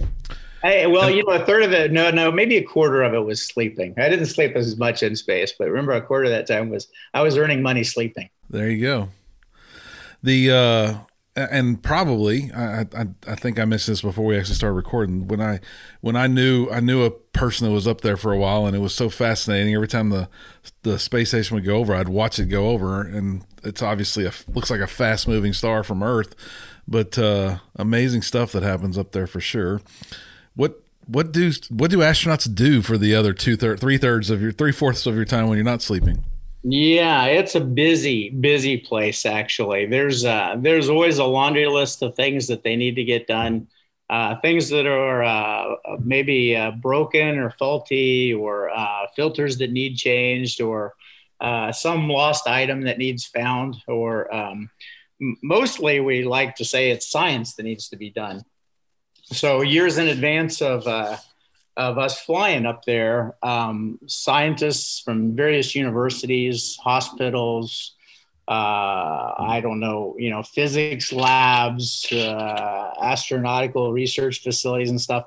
Hey, 0.62 0.86
well, 0.86 1.10
you 1.10 1.24
know, 1.24 1.32
a 1.32 1.44
third 1.44 1.64
of 1.64 1.72
it, 1.72 1.90
no, 1.90 2.12
no, 2.12 2.30
maybe 2.30 2.56
a 2.56 2.62
quarter 2.62 3.02
of 3.02 3.14
it 3.14 3.18
was 3.18 3.42
sleeping. 3.42 3.94
I 3.98 4.08
didn't 4.08 4.26
sleep 4.26 4.54
as 4.54 4.76
much 4.76 5.02
in 5.02 5.16
space, 5.16 5.52
but 5.58 5.66
remember, 5.68 5.90
a 5.90 6.00
quarter 6.00 6.26
of 6.26 6.30
that 6.30 6.46
time 6.46 6.68
was 6.70 6.86
I 7.14 7.22
was 7.22 7.36
earning 7.36 7.62
money 7.62 7.82
sleeping. 7.82 8.30
There 8.48 8.70
you 8.70 8.80
go. 8.80 9.08
The 10.22 10.52
uh, 10.52 10.94
and 11.34 11.82
probably 11.82 12.50
I, 12.52 12.82
I, 12.94 13.06
I 13.26 13.34
think 13.34 13.58
I 13.58 13.64
mentioned 13.64 13.92
this 13.92 14.02
before 14.02 14.24
we 14.24 14.36
actually 14.36 14.56
started 14.56 14.74
recording. 14.74 15.28
When 15.28 15.40
I 15.40 15.60
when 16.00 16.14
I 16.16 16.26
knew 16.26 16.68
I 16.70 16.80
knew 16.80 17.04
a 17.04 17.10
person 17.10 17.66
that 17.66 17.72
was 17.72 17.86
up 17.86 18.02
there 18.02 18.16
for 18.16 18.32
a 18.32 18.38
while, 18.38 18.66
and 18.66 18.76
it 18.76 18.80
was 18.80 18.94
so 18.94 19.08
fascinating. 19.08 19.74
Every 19.74 19.88
time 19.88 20.10
the 20.10 20.28
the 20.82 20.98
space 20.98 21.28
station 21.28 21.54
would 21.54 21.64
go 21.64 21.76
over, 21.76 21.94
I'd 21.94 22.08
watch 22.08 22.38
it 22.38 22.46
go 22.46 22.68
over, 22.70 23.00
and 23.00 23.44
it's 23.64 23.82
obviously 23.82 24.26
a 24.26 24.32
looks 24.52 24.70
like 24.70 24.80
a 24.80 24.86
fast 24.86 25.26
moving 25.26 25.52
star 25.52 25.82
from 25.82 26.02
Earth, 26.02 26.34
but 26.86 27.18
uh, 27.18 27.58
amazing 27.76 28.22
stuff 28.22 28.52
that 28.52 28.62
happens 28.62 28.98
up 28.98 29.12
there 29.12 29.26
for 29.26 29.40
sure. 29.40 29.80
What 30.54 30.82
what 31.06 31.32
do 31.32 31.50
what 31.70 31.90
do 31.90 31.98
astronauts 31.98 32.52
do 32.54 32.82
for 32.82 32.98
the 32.98 33.14
other 33.14 33.32
two 33.32 33.56
third 33.56 33.80
three 33.80 33.96
thirds 33.96 34.28
of 34.28 34.42
your 34.42 34.52
three 34.52 34.72
fourths 34.72 35.06
of 35.06 35.14
your 35.14 35.24
time 35.24 35.48
when 35.48 35.56
you're 35.56 35.64
not 35.64 35.80
sleeping? 35.80 36.24
Yeah, 36.64 37.25
it's 37.26 37.57
a 37.57 37.61
busy, 37.61 38.31
busy 38.31 38.78
place. 38.78 39.26
Actually, 39.26 39.87
there's 39.87 40.25
uh, 40.25 40.57
there's 40.59 40.88
always 40.88 41.19
a 41.19 41.25
laundry 41.25 41.66
list 41.66 42.02
of 42.02 42.14
things 42.14 42.47
that 42.49 42.62
they 42.62 42.76
need 42.76 42.95
to 42.97 43.04
get 43.04 43.26
done, 43.26 43.66
uh, 44.09 44.37
things 44.40 44.69
that 44.69 44.87
are 44.87 45.25
uh, 45.25 45.76
maybe 46.04 46.54
uh, 46.57 46.71
broken 46.71 47.38
or 47.38 47.50
faulty, 47.50 48.33
or 48.33 48.71
uh, 48.71 49.07
filters 49.16 49.59
that 49.59 49.73
need 49.73 49.97
changed, 49.97 50.61
or 50.61 50.95
uh, 51.40 51.73
some 51.73 52.09
lost 52.09 52.47
item 52.47 52.83
that 52.83 52.99
needs 52.99 53.26
found, 53.26 53.76
or 53.88 54.33
um, 54.33 54.71
mostly 55.42 55.99
we 55.99 56.25
like 56.25 56.54
to 56.57 56.64
say 56.64 56.90
it's 56.90 57.11
science 57.11 57.54
that 57.54 57.64
needs 57.64 57.88
to 57.88 57.97
be 57.97 58.11
done 58.11 58.42
so 59.25 59.62
years 59.62 59.99
in 59.99 60.09
advance 60.09 60.61
of 60.61 60.87
uh, 60.87 61.16
of 61.76 61.99
us 61.99 62.21
flying 62.21 62.67
up 62.67 62.85
there, 62.85 63.37
um, 63.43 63.99
scientists 64.07 65.00
from 65.00 65.35
various 65.35 65.75
universities, 65.75 66.76
hospitals, 66.83 67.95
uh, 68.49 69.35
I 69.38 69.61
don't 69.62 69.81
know, 69.81 70.17
you 70.19 70.31
know, 70.31 70.43
physics 70.43 71.12
labs, 71.12 72.07
uh, 72.12 72.93
astronautical 73.02 73.93
research 73.93 74.43
facilities, 74.43 74.91
and 74.91 75.00
stuff. 75.00 75.25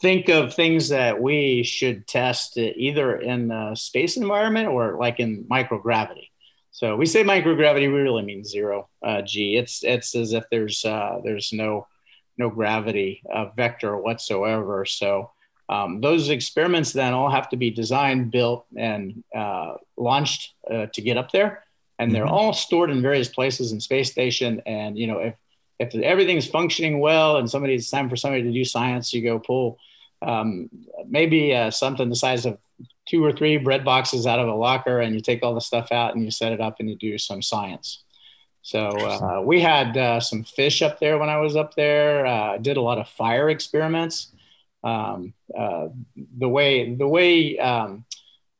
Think 0.00 0.28
of 0.28 0.54
things 0.54 0.88
that 0.88 1.20
we 1.20 1.62
should 1.62 2.06
test 2.06 2.56
either 2.58 3.16
in 3.16 3.48
the 3.48 3.74
space 3.74 4.16
environment 4.16 4.68
or 4.68 4.96
like 4.98 5.20
in 5.20 5.44
microgravity. 5.44 6.30
So 6.72 6.96
we 6.96 7.06
say 7.06 7.22
microgravity, 7.22 7.82
we 7.92 8.00
really 8.00 8.24
mean 8.24 8.44
zero 8.44 8.88
uh, 9.02 9.22
g. 9.22 9.56
It's 9.56 9.84
it's 9.84 10.14
as 10.16 10.32
if 10.32 10.44
there's 10.50 10.84
uh, 10.84 11.20
there's 11.22 11.52
no 11.52 11.86
no 12.36 12.50
gravity 12.50 13.22
uh, 13.32 13.46
vector 13.56 13.96
whatsoever. 13.96 14.84
So 14.84 15.30
um, 15.68 16.00
those 16.00 16.28
experiments 16.28 16.92
then 16.92 17.14
all 17.14 17.30
have 17.30 17.48
to 17.50 17.56
be 17.56 17.70
designed, 17.70 18.30
built, 18.30 18.66
and 18.76 19.24
uh, 19.34 19.74
launched 19.96 20.52
uh, 20.70 20.86
to 20.92 21.00
get 21.00 21.16
up 21.16 21.30
there. 21.30 21.64
And 21.98 22.14
they're 22.14 22.24
mm-hmm. 22.24 22.34
all 22.34 22.52
stored 22.52 22.90
in 22.90 23.02
various 23.02 23.28
places 23.28 23.72
in 23.72 23.80
space 23.80 24.10
station. 24.10 24.62
And 24.66 24.98
you 24.98 25.06
know, 25.06 25.18
if 25.18 25.36
if 25.78 25.94
everything's 25.94 26.46
functioning 26.46 27.00
well 27.00 27.36
and 27.36 27.50
somebody 27.50 27.74
it's 27.74 27.90
time 27.90 28.08
for 28.08 28.16
somebody 28.16 28.42
to 28.42 28.52
do 28.52 28.64
science, 28.64 29.12
you 29.12 29.22
go 29.22 29.38
pull 29.38 29.78
um, 30.22 30.70
maybe 31.06 31.54
uh, 31.54 31.70
something 31.70 32.08
the 32.08 32.16
size 32.16 32.46
of 32.46 32.58
two 33.06 33.24
or 33.24 33.32
three 33.32 33.58
bread 33.58 33.84
boxes 33.84 34.26
out 34.26 34.38
of 34.38 34.48
a 34.48 34.54
locker, 34.54 35.00
and 35.00 35.14
you 35.14 35.20
take 35.20 35.42
all 35.42 35.54
the 35.54 35.60
stuff 35.60 35.92
out 35.92 36.14
and 36.14 36.24
you 36.24 36.30
set 36.30 36.52
it 36.52 36.60
up 36.60 36.80
and 36.80 36.88
you 36.88 36.96
do 36.96 37.18
some 37.18 37.42
science. 37.42 38.02
So 38.62 38.88
uh, 38.88 39.42
we 39.42 39.60
had 39.60 39.96
uh, 39.96 40.20
some 40.20 40.42
fish 40.42 40.80
up 40.80 40.98
there 40.98 41.18
when 41.18 41.28
I 41.28 41.36
was 41.36 41.54
up 41.54 41.74
there. 41.74 42.24
Uh, 42.26 42.56
did 42.56 42.78
a 42.78 42.80
lot 42.80 42.98
of 42.98 43.08
fire 43.08 43.50
experiments. 43.50 44.32
Um, 44.84 45.32
uh, 45.56 45.88
the 46.38 46.48
way 46.48 46.94
the 46.94 47.08
way 47.08 47.58
um, 47.58 48.04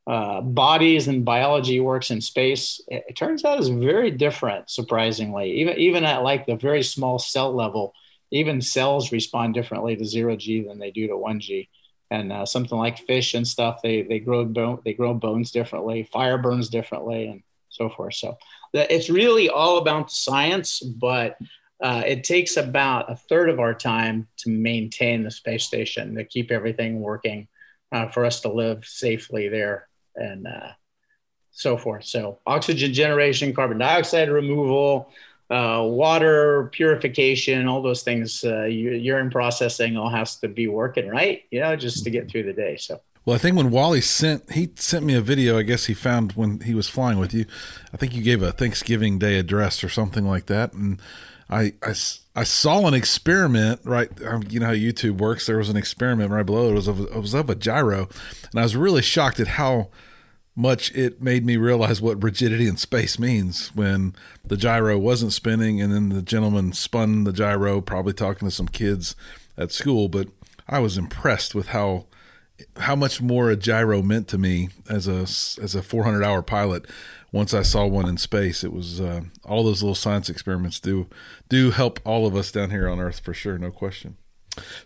uh, 0.06 0.40
bodies 0.40 1.06
and 1.06 1.24
biology 1.24 1.80
works 1.80 2.10
in 2.10 2.20
space, 2.20 2.80
it, 2.88 3.04
it, 3.08 3.16
turns 3.16 3.44
out 3.44 3.60
is 3.60 3.68
very 3.68 4.10
different. 4.10 4.70
Surprisingly, 4.70 5.60
even 5.60 5.78
even 5.78 6.04
at 6.04 6.22
like 6.22 6.46
the 6.46 6.56
very 6.56 6.82
small 6.82 7.18
cell 7.18 7.54
level, 7.54 7.92
even 8.30 8.60
cells 8.60 9.12
respond 9.12 9.54
differently 9.54 9.96
to 9.96 10.04
zero 10.04 10.34
g 10.34 10.62
than 10.62 10.78
they 10.78 10.90
do 10.90 11.06
to 11.08 11.16
one 11.16 11.40
g. 11.40 11.68
And 12.10 12.32
uh, 12.32 12.46
something 12.46 12.78
like 12.78 13.06
fish 13.06 13.34
and 13.34 13.46
stuff, 13.46 13.80
they 13.82 14.02
they 14.02 14.18
grow 14.18 14.44
bone, 14.44 14.80
they 14.84 14.94
grow 14.94 15.14
bones 15.14 15.50
differently. 15.50 16.08
Fire 16.10 16.38
burns 16.38 16.68
differently, 16.68 17.26
and 17.26 17.42
so 17.68 17.90
forth. 17.90 18.14
So 18.14 18.38
it's 18.72 19.10
really 19.10 19.48
all 19.48 19.78
about 19.78 20.10
science, 20.10 20.80
but 20.80 21.36
uh, 21.84 22.02
it 22.06 22.24
takes 22.24 22.56
about 22.56 23.12
a 23.12 23.14
third 23.14 23.50
of 23.50 23.60
our 23.60 23.74
time 23.74 24.26
to 24.38 24.48
maintain 24.48 25.22
the 25.22 25.30
space 25.30 25.64
station 25.64 26.14
to 26.14 26.24
keep 26.24 26.50
everything 26.50 26.98
working 26.98 27.46
uh, 27.92 28.08
for 28.08 28.24
us 28.24 28.40
to 28.40 28.48
live 28.48 28.86
safely 28.86 29.48
there 29.48 29.86
and 30.16 30.46
uh, 30.46 30.70
so 31.50 31.76
forth. 31.76 32.06
So 32.06 32.38
oxygen 32.46 32.94
generation, 32.94 33.52
carbon 33.52 33.76
dioxide 33.76 34.30
removal, 34.30 35.12
uh, 35.50 35.84
water 35.84 36.70
purification, 36.72 37.68
all 37.68 37.82
those 37.82 38.02
things, 38.02 38.42
uh, 38.44 38.64
urine 38.64 39.30
processing 39.30 39.98
all 39.98 40.08
has 40.08 40.36
to 40.36 40.48
be 40.48 40.68
working 40.68 41.06
right, 41.08 41.42
you 41.50 41.60
know, 41.60 41.76
just 41.76 42.02
to 42.04 42.10
get 42.10 42.30
through 42.30 42.44
the 42.44 42.54
day. 42.54 42.78
So. 42.78 42.98
Well, 43.26 43.36
I 43.36 43.38
think 43.38 43.58
when 43.58 43.70
Wally 43.70 44.00
sent 44.00 44.52
he 44.52 44.70
sent 44.76 45.04
me 45.04 45.14
a 45.14 45.20
video. 45.20 45.58
I 45.58 45.62
guess 45.62 45.84
he 45.84 45.94
found 45.94 46.32
when 46.32 46.60
he 46.60 46.74
was 46.74 46.88
flying 46.88 47.18
with 47.18 47.34
you. 47.34 47.44
I 47.92 47.98
think 47.98 48.14
you 48.14 48.22
gave 48.22 48.42
a 48.42 48.52
Thanksgiving 48.52 49.18
Day 49.18 49.38
address 49.38 49.84
or 49.84 49.90
something 49.90 50.26
like 50.26 50.46
that, 50.46 50.72
and 50.72 51.00
I 51.50 51.72
I, 51.82 51.94
I 52.34 52.44
saw 52.44 52.86
an 52.86 52.94
experiment. 52.94 53.80
Right, 53.84 54.10
um, 54.24 54.42
you 54.48 54.60
know 54.60 54.66
how 54.66 54.72
YouTube 54.72 55.18
works. 55.18 55.46
There 55.46 55.58
was 55.58 55.68
an 55.68 55.76
experiment 55.76 56.30
right 56.30 56.46
below. 56.46 56.70
It 56.70 56.74
was 56.74 56.88
of, 56.88 57.00
it 57.00 57.14
was 57.14 57.34
of 57.34 57.50
a 57.50 57.54
gyro, 57.54 58.08
and 58.50 58.60
I 58.60 58.62
was 58.62 58.76
really 58.76 59.02
shocked 59.02 59.40
at 59.40 59.48
how 59.48 59.90
much 60.56 60.92
it 60.94 61.20
made 61.20 61.44
me 61.44 61.56
realize 61.56 62.00
what 62.00 62.22
rigidity 62.22 62.68
in 62.68 62.76
space 62.76 63.18
means 63.18 63.74
when 63.74 64.14
the 64.44 64.56
gyro 64.56 64.96
wasn't 64.98 65.32
spinning, 65.32 65.80
and 65.80 65.92
then 65.92 66.10
the 66.10 66.22
gentleman 66.22 66.72
spun 66.72 67.24
the 67.24 67.32
gyro, 67.32 67.80
probably 67.80 68.12
talking 68.12 68.46
to 68.46 68.54
some 68.54 68.68
kids 68.68 69.16
at 69.58 69.72
school. 69.72 70.08
But 70.08 70.28
I 70.68 70.78
was 70.78 70.96
impressed 70.96 71.54
with 71.54 71.68
how 71.68 72.06
how 72.78 72.94
much 72.94 73.20
more 73.20 73.50
a 73.50 73.56
gyro 73.56 74.00
meant 74.00 74.28
to 74.28 74.38
me 74.38 74.68
as 74.88 75.08
a 75.08 75.22
as 75.62 75.74
a 75.74 75.82
400 75.82 76.22
hour 76.22 76.42
pilot 76.42 76.86
once 77.34 77.52
I 77.52 77.62
saw 77.62 77.84
one 77.84 78.08
in 78.08 78.16
space. 78.16 78.62
It 78.62 78.72
was 78.72 79.00
uh, 79.00 79.22
all 79.44 79.64
those 79.64 79.82
little 79.82 79.96
science 79.96 80.30
experiments 80.30 80.78
do 80.78 81.08
do 81.48 81.72
help 81.72 81.98
all 82.04 82.26
of 82.26 82.36
us 82.36 82.52
down 82.52 82.70
here 82.70 82.88
on 82.88 83.00
Earth 83.00 83.18
for 83.18 83.34
sure, 83.34 83.58
no 83.58 83.72
question. 83.72 84.16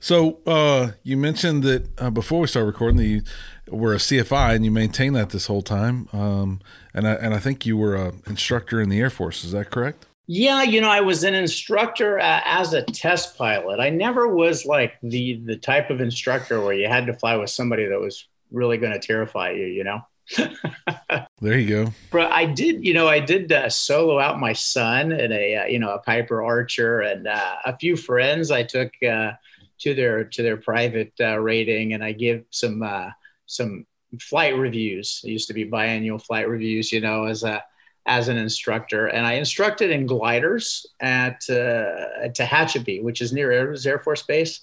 So 0.00 0.40
uh, 0.46 0.92
you 1.02 1.18
mentioned 1.18 1.62
that 1.64 1.90
uh, 2.00 2.08
before 2.08 2.40
we 2.40 2.46
start 2.46 2.64
recording 2.64 2.96
that 2.96 3.04
you 3.04 3.22
were 3.68 3.92
a 3.92 3.98
CFI 3.98 4.54
and 4.54 4.64
you 4.64 4.70
maintained 4.70 5.14
that 5.14 5.28
this 5.28 5.44
whole 5.44 5.60
time, 5.60 6.08
um, 6.14 6.60
and 6.94 7.06
I, 7.06 7.12
and 7.12 7.34
I 7.34 7.38
think 7.38 7.66
you 7.66 7.76
were 7.76 7.94
an 7.94 8.22
instructor 8.26 8.80
in 8.80 8.88
the 8.88 8.98
Air 8.98 9.10
Force. 9.10 9.44
Is 9.44 9.52
that 9.52 9.70
correct? 9.70 10.06
Yeah, 10.26 10.62
you 10.62 10.80
know, 10.80 10.88
I 10.88 11.02
was 11.02 11.24
an 11.24 11.34
instructor 11.34 12.18
uh, 12.18 12.40
as 12.46 12.72
a 12.72 12.80
test 12.80 13.36
pilot. 13.36 13.78
I 13.78 13.90
never 13.90 14.26
was 14.26 14.64
like 14.64 14.94
the 15.02 15.42
the 15.44 15.56
type 15.56 15.90
of 15.90 16.00
instructor 16.00 16.62
where 16.62 16.72
you 16.72 16.88
had 16.88 17.04
to 17.08 17.12
fly 17.12 17.36
with 17.36 17.50
somebody 17.50 17.84
that 17.84 18.00
was 18.00 18.26
really 18.50 18.78
going 18.78 18.98
to 18.98 19.06
terrify 19.06 19.50
you. 19.50 19.66
You 19.66 19.84
know. 19.84 20.00
there 21.40 21.58
you 21.58 21.68
go. 21.68 21.92
But 22.10 22.30
I 22.32 22.44
did, 22.44 22.84
you 22.84 22.94
know, 22.94 23.08
I 23.08 23.20
did 23.20 23.50
uh, 23.50 23.68
solo 23.70 24.18
out 24.18 24.38
my 24.38 24.52
son 24.52 25.12
and 25.12 25.32
a, 25.32 25.56
uh, 25.56 25.64
you 25.66 25.78
know, 25.78 25.90
a 25.90 25.98
Piper 25.98 26.42
Archer 26.42 27.00
and 27.00 27.26
uh, 27.26 27.56
a 27.64 27.76
few 27.78 27.96
friends 27.96 28.50
I 28.50 28.62
took 28.62 28.92
uh, 29.02 29.32
to 29.80 29.94
their 29.94 30.24
to 30.24 30.42
their 30.42 30.56
private 30.56 31.12
uh, 31.20 31.38
rating, 31.38 31.94
and 31.94 32.04
I 32.04 32.12
give 32.12 32.44
some 32.50 32.82
uh, 32.82 33.10
some 33.46 33.86
flight 34.20 34.56
reviews. 34.56 35.20
It 35.24 35.30
used 35.30 35.48
to 35.48 35.54
be 35.54 35.64
biannual 35.64 36.22
flight 36.22 36.48
reviews, 36.48 36.92
you 36.92 37.00
know, 37.00 37.24
as 37.24 37.42
a 37.42 37.62
as 38.06 38.28
an 38.28 38.38
instructor, 38.38 39.06
and 39.06 39.26
I 39.26 39.34
instructed 39.34 39.90
in 39.90 40.06
gliders 40.06 40.86
at 41.00 41.44
uh, 41.50 42.28
Tehachapi, 42.30 43.02
which 43.02 43.20
is 43.20 43.34
near 43.34 43.52
Air, 43.52 43.74
Air 43.84 43.98
Force 43.98 44.22
Base, 44.22 44.60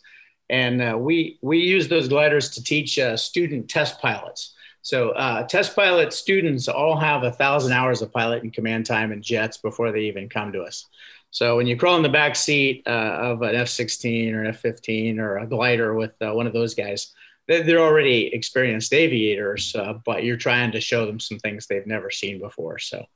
and 0.50 1.00
we 1.02 1.38
we 1.42 1.60
use 1.60 1.88
those 1.88 2.08
gliders 2.08 2.50
to 2.52 2.64
teach 2.64 3.00
student 3.16 3.70
test 3.70 4.00
pilots. 4.00 4.55
So 4.86 5.10
uh, 5.14 5.48
test 5.48 5.76
pilot 5.76 6.14
students 6.14 6.68
all 6.68 6.96
have 6.96 7.24
a 7.24 7.32
thousand 7.32 7.72
hours 7.72 8.04
of 8.04 8.12
pilot 8.12 8.44
and 8.44 8.54
command 8.54 8.86
time 8.86 9.12
in 9.12 9.24
jets 9.24 9.58
before 9.58 9.92
they 9.92 10.02
even 10.02 10.30
come 10.30 10.52
to 10.52 10.62
us. 10.62 10.86
So 11.32 11.58
when 11.58 11.66
you 11.66 11.76
crawl 11.76 11.98
in 11.98 12.04
the 12.04 12.10
back 12.10 12.36
seat 12.36 12.84
uh, 12.86 12.92
of 12.92 13.42
an 13.42 13.56
F-16 13.56 14.32
or 14.32 14.42
an 14.42 14.48
F-15 14.50 15.18
or 15.18 15.40
a 15.40 15.48
glider 15.48 15.96
with 15.96 16.12
uh, 16.22 16.34
one 16.34 16.46
of 16.46 16.54
those 16.54 16.76
guys, 16.76 17.14
they're 17.48 17.80
already 17.80 18.28
experienced 18.28 18.94
aviators, 18.94 19.76
uh, 19.76 19.94
but 20.06 20.24
you're 20.24 20.38
trying 20.38 20.72
to 20.74 20.80
show 20.80 21.08
them 21.08 21.20
some 21.20 21.40
things 21.40 21.66
they've 21.66 21.88
never 21.88 22.12
seen 22.12 22.38
before. 22.38 22.78
So 22.78 23.08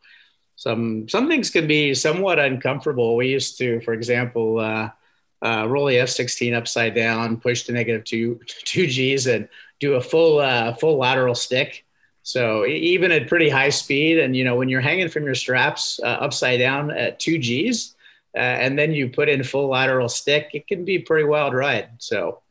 some 0.56 1.08
some 1.08 1.28
things 1.28 1.52
can 1.52 1.68
be 1.68 1.94
somewhat 1.94 2.40
uncomfortable. 2.40 3.16
We 3.16 3.28
used 3.28 3.60
to, 3.60 3.80
for 3.82 3.94
example, 3.94 4.60
uh, 4.60 4.90
uh, 5.44 5.68
roll 5.70 5.86
the 5.86 6.00
F-16 6.00 6.56
upside 6.56 6.96
down, 6.96 7.38
push 7.38 7.64
to 7.64 7.74
negative 7.74 8.06
two 8.06 8.40
two 8.66 8.88
Gs, 8.88 9.28
and 9.28 9.48
do 9.80 9.96
a 9.96 10.02
full 10.02 10.40
uh, 10.40 10.74
full 10.74 10.98
lateral 10.98 11.36
stick. 11.36 11.86
So 12.24 12.66
even 12.66 13.12
at 13.12 13.28
pretty 13.28 13.50
high 13.50 13.70
speed, 13.70 14.20
and 14.20 14.36
you 14.36 14.44
know 14.44 14.56
when 14.56 14.70
you're 14.70 14.82
hanging 14.82 15.10
from 15.10 15.24
your 15.24 15.36
straps 15.36 16.00
upside 16.04 16.60
down 16.60 16.92
at 16.92 17.20
two 17.20 17.40
Gs 17.40 17.96
uh, 18.36 18.40
and 18.40 18.78
then 18.78 18.92
you 18.92 19.10
put 19.10 19.30
in 19.30 19.44
full 19.44 19.70
lateral 19.70 20.10
stick, 20.10 20.50
it 20.54 20.68
can 20.68 20.86
be 20.86 20.96
a 20.96 21.02
pretty 21.02 21.24
wild 21.24 21.54
ride. 21.54 21.90
So, 21.98 22.42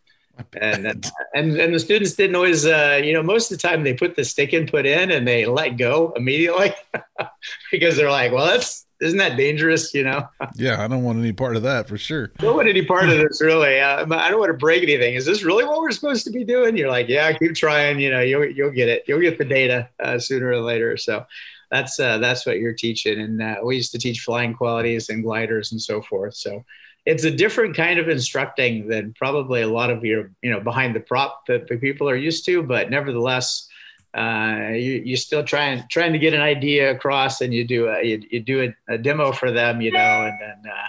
and 0.60 0.86
and 1.34 1.56
and 1.56 1.74
the 1.74 1.78
students 1.78 2.14
didn't 2.14 2.36
always, 2.36 2.66
uh, 2.66 3.00
you 3.02 3.12
know, 3.12 3.22
most 3.22 3.50
of 3.50 3.58
the 3.58 3.68
time 3.68 3.84
they 3.84 3.94
put 3.94 4.16
the 4.16 4.24
stick 4.24 4.52
input 4.52 4.86
in 4.86 5.10
and 5.10 5.26
they 5.26 5.46
let 5.46 5.76
go 5.76 6.12
immediately 6.16 6.72
because 7.70 7.96
they're 7.96 8.10
like, 8.10 8.32
well, 8.32 8.46
that's 8.46 8.86
isn't 9.00 9.18
that 9.18 9.36
dangerous, 9.36 9.94
you 9.94 10.02
know? 10.02 10.28
yeah, 10.56 10.82
I 10.82 10.88
don't 10.88 11.04
want 11.04 11.18
any 11.18 11.32
part 11.32 11.54
of 11.54 11.62
that 11.62 11.86
for 11.86 11.96
sure. 11.96 12.32
I 12.38 12.42
don't 12.42 12.56
want 12.56 12.68
any 12.68 12.84
part 12.84 13.08
of 13.08 13.16
this 13.16 13.40
really. 13.40 13.78
Uh, 13.78 14.04
I 14.10 14.30
don't 14.30 14.40
want 14.40 14.50
to 14.50 14.58
break 14.58 14.82
anything. 14.82 15.14
Is 15.14 15.24
this 15.24 15.44
really 15.44 15.64
what 15.64 15.80
we're 15.80 15.92
supposed 15.92 16.24
to 16.24 16.32
be 16.32 16.44
doing? 16.44 16.76
You're 16.76 16.90
like, 16.90 17.08
yeah, 17.08 17.32
keep 17.32 17.54
trying. 17.54 18.00
You 18.00 18.10
know, 18.10 18.20
you'll 18.20 18.46
you'll 18.46 18.72
get 18.72 18.88
it. 18.88 19.04
You'll 19.06 19.20
get 19.20 19.38
the 19.38 19.44
data 19.44 19.88
uh, 20.02 20.18
sooner 20.18 20.50
or 20.50 20.60
later. 20.60 20.96
So 20.96 21.24
that's 21.70 22.00
uh, 22.00 22.18
that's 22.18 22.46
what 22.46 22.58
you're 22.58 22.74
teaching. 22.74 23.20
And 23.20 23.42
uh, 23.42 23.56
we 23.62 23.76
used 23.76 23.92
to 23.92 23.98
teach 23.98 24.20
flying 24.20 24.54
qualities 24.54 25.08
and 25.10 25.22
gliders 25.22 25.72
and 25.72 25.80
so 25.80 26.02
forth. 26.02 26.34
So 26.34 26.64
it's 27.06 27.24
a 27.24 27.30
different 27.30 27.76
kind 27.76 27.98
of 27.98 28.08
instructing 28.08 28.88
than 28.88 29.14
probably 29.14 29.62
a 29.62 29.68
lot 29.68 29.90
of 29.90 30.04
your 30.04 30.30
you 30.42 30.50
know 30.50 30.60
behind 30.60 30.94
the 30.94 31.00
prop 31.00 31.46
that 31.46 31.68
the 31.68 31.76
people 31.76 32.08
are 32.08 32.16
used 32.16 32.44
to. 32.46 32.62
But 32.62 32.90
nevertheless, 32.90 33.68
uh, 34.14 34.70
you 34.72 35.02
you're 35.04 35.16
still 35.16 35.44
trying 35.44 35.84
trying 35.90 36.12
to 36.12 36.18
get 36.18 36.34
an 36.34 36.40
idea 36.40 36.90
across, 36.90 37.40
and 37.40 37.52
you 37.52 37.66
do 37.66 37.88
a 37.88 38.02
you, 38.02 38.22
you 38.30 38.40
do 38.40 38.62
a, 38.62 38.94
a 38.94 38.98
demo 38.98 39.32
for 39.32 39.50
them, 39.50 39.80
you 39.80 39.92
know, 39.92 39.98
and 40.26 40.38
then 40.40 40.72
uh, 40.72 40.86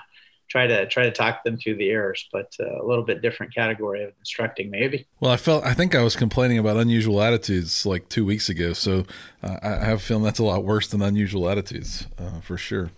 try 0.50 0.68
to 0.68 0.86
try 0.88 1.04
to 1.04 1.12
talk 1.12 1.44
them 1.44 1.58
through 1.58 1.76
the 1.76 1.90
errors, 1.90 2.28
but 2.32 2.54
uh, 2.60 2.82
a 2.82 2.86
little 2.86 3.04
bit 3.04 3.22
different 3.22 3.54
category 3.54 4.04
of 4.04 4.12
instructing, 4.20 4.70
maybe. 4.70 5.08
Well, 5.20 5.32
I 5.32 5.38
felt 5.38 5.64
I 5.64 5.74
think 5.74 5.96
I 5.96 6.04
was 6.04 6.16
complaining 6.16 6.58
about 6.58 6.78
unusual 6.78 7.22
attitudes 7.22 7.86
like 7.86 8.10
two 8.10 8.26
weeks 8.26 8.50
ago, 8.50 8.74
so 8.74 9.06
uh, 9.44 9.58
I 9.62 9.86
have 9.86 9.98
a 9.98 10.02
feeling 10.02 10.24
that's 10.24 10.40
a 10.40 10.44
lot 10.44 10.64
worse 10.64 10.88
than 10.88 11.02
unusual 11.02 11.48
attitudes 11.50 12.08
uh, 12.18 12.42
for 12.42 12.58
sure. 12.58 12.92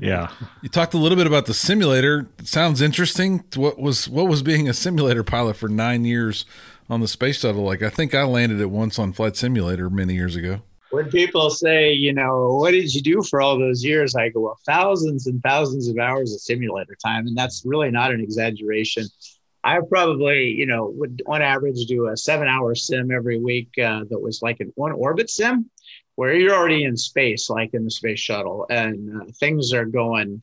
Yeah, 0.00 0.30
you 0.62 0.68
talked 0.68 0.94
a 0.94 0.98
little 0.98 1.16
bit 1.16 1.26
about 1.26 1.46
the 1.46 1.54
simulator. 1.54 2.28
It 2.38 2.46
sounds 2.46 2.80
interesting. 2.80 3.44
What 3.56 3.78
was 3.78 4.08
what 4.08 4.28
was 4.28 4.42
being 4.42 4.68
a 4.68 4.74
simulator 4.74 5.24
pilot 5.24 5.56
for 5.56 5.68
nine 5.68 6.04
years 6.04 6.44
on 6.88 7.00
the 7.00 7.08
space 7.08 7.40
shuttle 7.40 7.62
like? 7.62 7.82
I 7.82 7.90
think 7.90 8.14
I 8.14 8.22
landed 8.22 8.60
it 8.60 8.70
once 8.70 8.98
on 8.98 9.12
Flight 9.12 9.36
Simulator 9.36 9.90
many 9.90 10.14
years 10.14 10.36
ago 10.36 10.62
when 10.90 11.08
people 11.08 11.50
say, 11.50 11.92
you 11.92 12.12
know, 12.12 12.54
what 12.54 12.72
did 12.72 12.92
you 12.94 13.00
do 13.00 13.22
for 13.22 13.40
all 13.40 13.58
those 13.58 13.84
years? 13.84 14.14
I 14.14 14.28
go, 14.28 14.40
well, 14.40 14.58
thousands 14.66 15.26
and 15.26 15.42
thousands 15.42 15.88
of 15.88 15.98
hours 15.98 16.34
of 16.34 16.40
simulator 16.40 16.96
time. 17.02 17.26
And 17.26 17.36
that's 17.36 17.62
really 17.64 17.90
not 17.90 18.12
an 18.12 18.20
exaggeration. 18.20 19.06
I 19.62 19.80
probably, 19.88 20.48
you 20.48 20.66
know, 20.66 20.92
would 20.96 21.22
on 21.26 21.42
average 21.42 21.84
do 21.86 22.08
a 22.08 22.16
seven 22.16 22.48
hour 22.48 22.74
sim 22.74 23.10
every 23.10 23.38
week 23.38 23.70
uh, 23.78 24.04
that 24.10 24.20
was 24.20 24.42
like 24.42 24.58
an 24.60 24.72
one 24.74 24.92
orbit 24.92 25.30
sim 25.30 25.70
where 26.16 26.34
you're 26.34 26.54
already 26.54 26.84
in 26.84 26.96
space, 26.96 27.48
like 27.48 27.74
in 27.74 27.84
the 27.84 27.90
space 27.90 28.20
shuttle, 28.20 28.66
and 28.70 29.22
uh, 29.22 29.24
things 29.38 29.72
are 29.72 29.86
going 29.86 30.42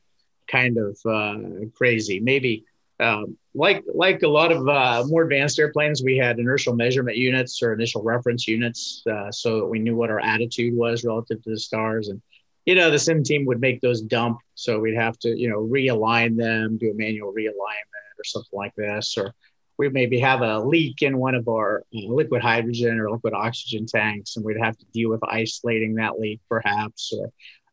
kind 0.50 0.78
of 0.78 0.98
uh, 1.06 1.66
crazy. 1.74 2.20
Maybe 2.20 2.64
um, 3.00 3.36
like 3.54 3.84
like 3.94 4.22
a 4.22 4.28
lot 4.28 4.50
of 4.50 4.68
uh, 4.68 5.04
more 5.06 5.22
advanced 5.22 5.58
airplanes, 5.58 6.02
we 6.02 6.16
had 6.16 6.38
inertial 6.38 6.74
measurement 6.74 7.16
units 7.16 7.62
or 7.62 7.72
inertial 7.72 8.02
reference 8.02 8.48
units, 8.48 9.02
uh, 9.10 9.30
so 9.30 9.60
that 9.60 9.66
we 9.66 9.78
knew 9.78 9.96
what 9.96 10.10
our 10.10 10.20
attitude 10.20 10.76
was 10.76 11.04
relative 11.04 11.42
to 11.44 11.50
the 11.50 11.58
stars. 11.58 12.08
And 12.08 12.20
you 12.66 12.74
know, 12.74 12.90
the 12.90 12.98
sim 12.98 13.22
team 13.22 13.46
would 13.46 13.60
make 13.60 13.80
those 13.80 14.02
dump, 14.02 14.40
so 14.54 14.80
we'd 14.80 14.96
have 14.96 15.18
to 15.20 15.28
you 15.28 15.48
know 15.48 15.60
realign 15.60 16.36
them, 16.36 16.76
do 16.76 16.90
a 16.90 16.94
manual 16.94 17.32
realignment 17.32 18.18
or 18.18 18.24
something 18.24 18.56
like 18.56 18.74
this, 18.74 19.16
or 19.16 19.34
we 19.78 19.88
maybe 19.88 20.18
have 20.18 20.42
a 20.42 20.58
leak 20.58 21.02
in 21.02 21.18
one 21.18 21.34
of 21.34 21.48
our 21.48 21.84
uh, 21.94 22.08
liquid 22.08 22.42
hydrogen 22.42 22.98
or 22.98 23.10
liquid 23.10 23.32
oxygen 23.32 23.86
tanks, 23.86 24.36
and 24.36 24.44
we'd 24.44 24.58
have 24.60 24.76
to 24.76 24.84
deal 24.92 25.10
with 25.10 25.22
isolating 25.24 25.94
that 25.94 26.18
leak, 26.18 26.40
perhaps. 26.48 27.12
Or 27.16 27.30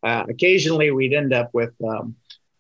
uh, 0.08 0.26
occasionally, 0.30 0.92
we'd 0.92 1.14
end 1.14 1.34
up 1.34 1.50
with 1.54 1.74
um, 1.84 2.16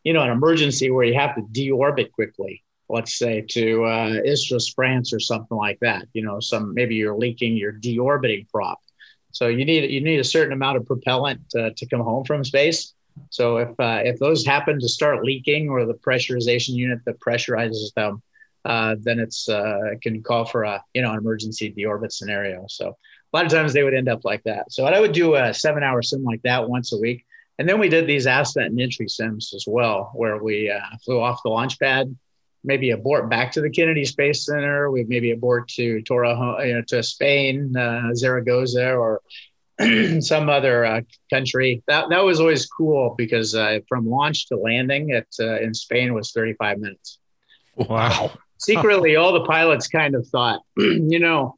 you 0.05 0.13
know, 0.13 0.21
an 0.21 0.29
emergency 0.29 0.89
where 0.91 1.03
you 1.03 1.15
have 1.15 1.35
to 1.35 1.41
deorbit 1.41 2.11
quickly, 2.11 2.63
let's 2.87 3.17
say 3.17 3.41
to 3.41 3.83
uh, 3.83 4.21
Istres, 4.25 4.73
France, 4.73 5.11
or 5.11 5.19
something 5.19 5.57
like 5.57 5.79
that. 5.81 6.05
You 6.13 6.23
know, 6.23 6.39
some 6.39 6.73
maybe 6.73 6.95
you're 6.95 7.17
leaking 7.17 7.57
your 7.57 7.73
deorbiting 7.73 8.47
prop, 8.49 8.79
so 9.31 9.47
you 9.47 9.65
need 9.65 9.89
you 9.89 10.01
need 10.01 10.19
a 10.19 10.23
certain 10.23 10.53
amount 10.53 10.77
of 10.77 10.85
propellant 10.85 11.41
uh, 11.57 11.71
to 11.75 11.85
come 11.87 12.01
home 12.01 12.23
from 12.23 12.45
space. 12.45 12.93
So 13.31 13.57
if 13.57 13.69
uh, 13.79 14.01
if 14.03 14.19
those 14.19 14.45
happen 14.45 14.79
to 14.79 14.87
start 14.87 15.25
leaking, 15.25 15.69
or 15.69 15.85
the 15.85 15.95
pressurization 15.95 16.75
unit 16.75 16.99
that 17.05 17.19
pressurizes 17.19 17.91
them, 17.95 18.21
uh, 18.65 18.95
then 18.99 19.19
it's 19.19 19.47
uh, 19.47 19.95
can 20.01 20.21
call 20.23 20.45
for 20.45 20.63
a 20.63 20.83
you 20.93 21.01
know 21.01 21.11
an 21.11 21.17
emergency 21.17 21.71
deorbit 21.71 22.11
scenario. 22.11 22.65
So 22.67 22.89
a 22.89 23.37
lot 23.37 23.45
of 23.45 23.51
times 23.51 23.73
they 23.73 23.83
would 23.83 23.93
end 23.93 24.09
up 24.09 24.25
like 24.25 24.43
that. 24.43 24.71
So 24.71 24.85
I 24.85 24.99
would 24.99 25.13
do 25.13 25.35
a 25.35 25.53
seven 25.53 25.83
hour 25.83 26.01
sim 26.01 26.23
like 26.23 26.41
that 26.43 26.67
once 26.67 26.93
a 26.93 26.97
week 26.97 27.25
and 27.57 27.69
then 27.69 27.79
we 27.79 27.89
did 27.89 28.07
these 28.07 28.25
ascent 28.25 28.67
and 28.67 28.81
entry 28.81 29.07
sims 29.07 29.53
as 29.55 29.65
well, 29.67 30.11
where 30.13 30.37
we 30.41 30.69
uh, 30.69 30.79
flew 31.03 31.21
off 31.21 31.43
the 31.43 31.49
launch 31.49 31.79
pad, 31.79 32.15
maybe 32.63 32.91
abort 32.91 33.29
back 33.29 33.51
to 33.53 33.61
the 33.61 33.69
Kennedy 33.69 34.03
Space 34.03 34.45
Center. 34.45 34.91
We 34.91 35.05
maybe 35.05 35.31
abort 35.31 35.69
to 35.69 36.01
Torre, 36.01 36.65
you 36.65 36.73
know, 36.73 36.81
to 36.89 37.01
Spain, 37.01 37.75
uh, 37.75 38.13
Zaragoza, 38.13 38.93
or 38.93 39.21
some 40.19 40.49
other 40.49 40.85
uh, 40.85 41.01
country. 41.29 41.81
That 41.87 42.09
that 42.09 42.25
was 42.25 42.41
always 42.41 42.65
cool 42.65 43.15
because 43.17 43.55
from 43.87 44.09
launch 44.09 44.47
to 44.47 44.57
landing 44.57 45.11
at 45.11 45.27
in 45.39 45.73
Spain 45.73 46.13
was 46.13 46.31
35 46.31 46.79
minutes. 46.79 47.19
Wow. 47.77 48.31
Secretly, 48.57 49.15
all 49.15 49.33
the 49.33 49.45
pilots 49.45 49.87
kind 49.87 50.15
of 50.15 50.27
thought, 50.27 50.61
you 50.77 51.19
know, 51.19 51.57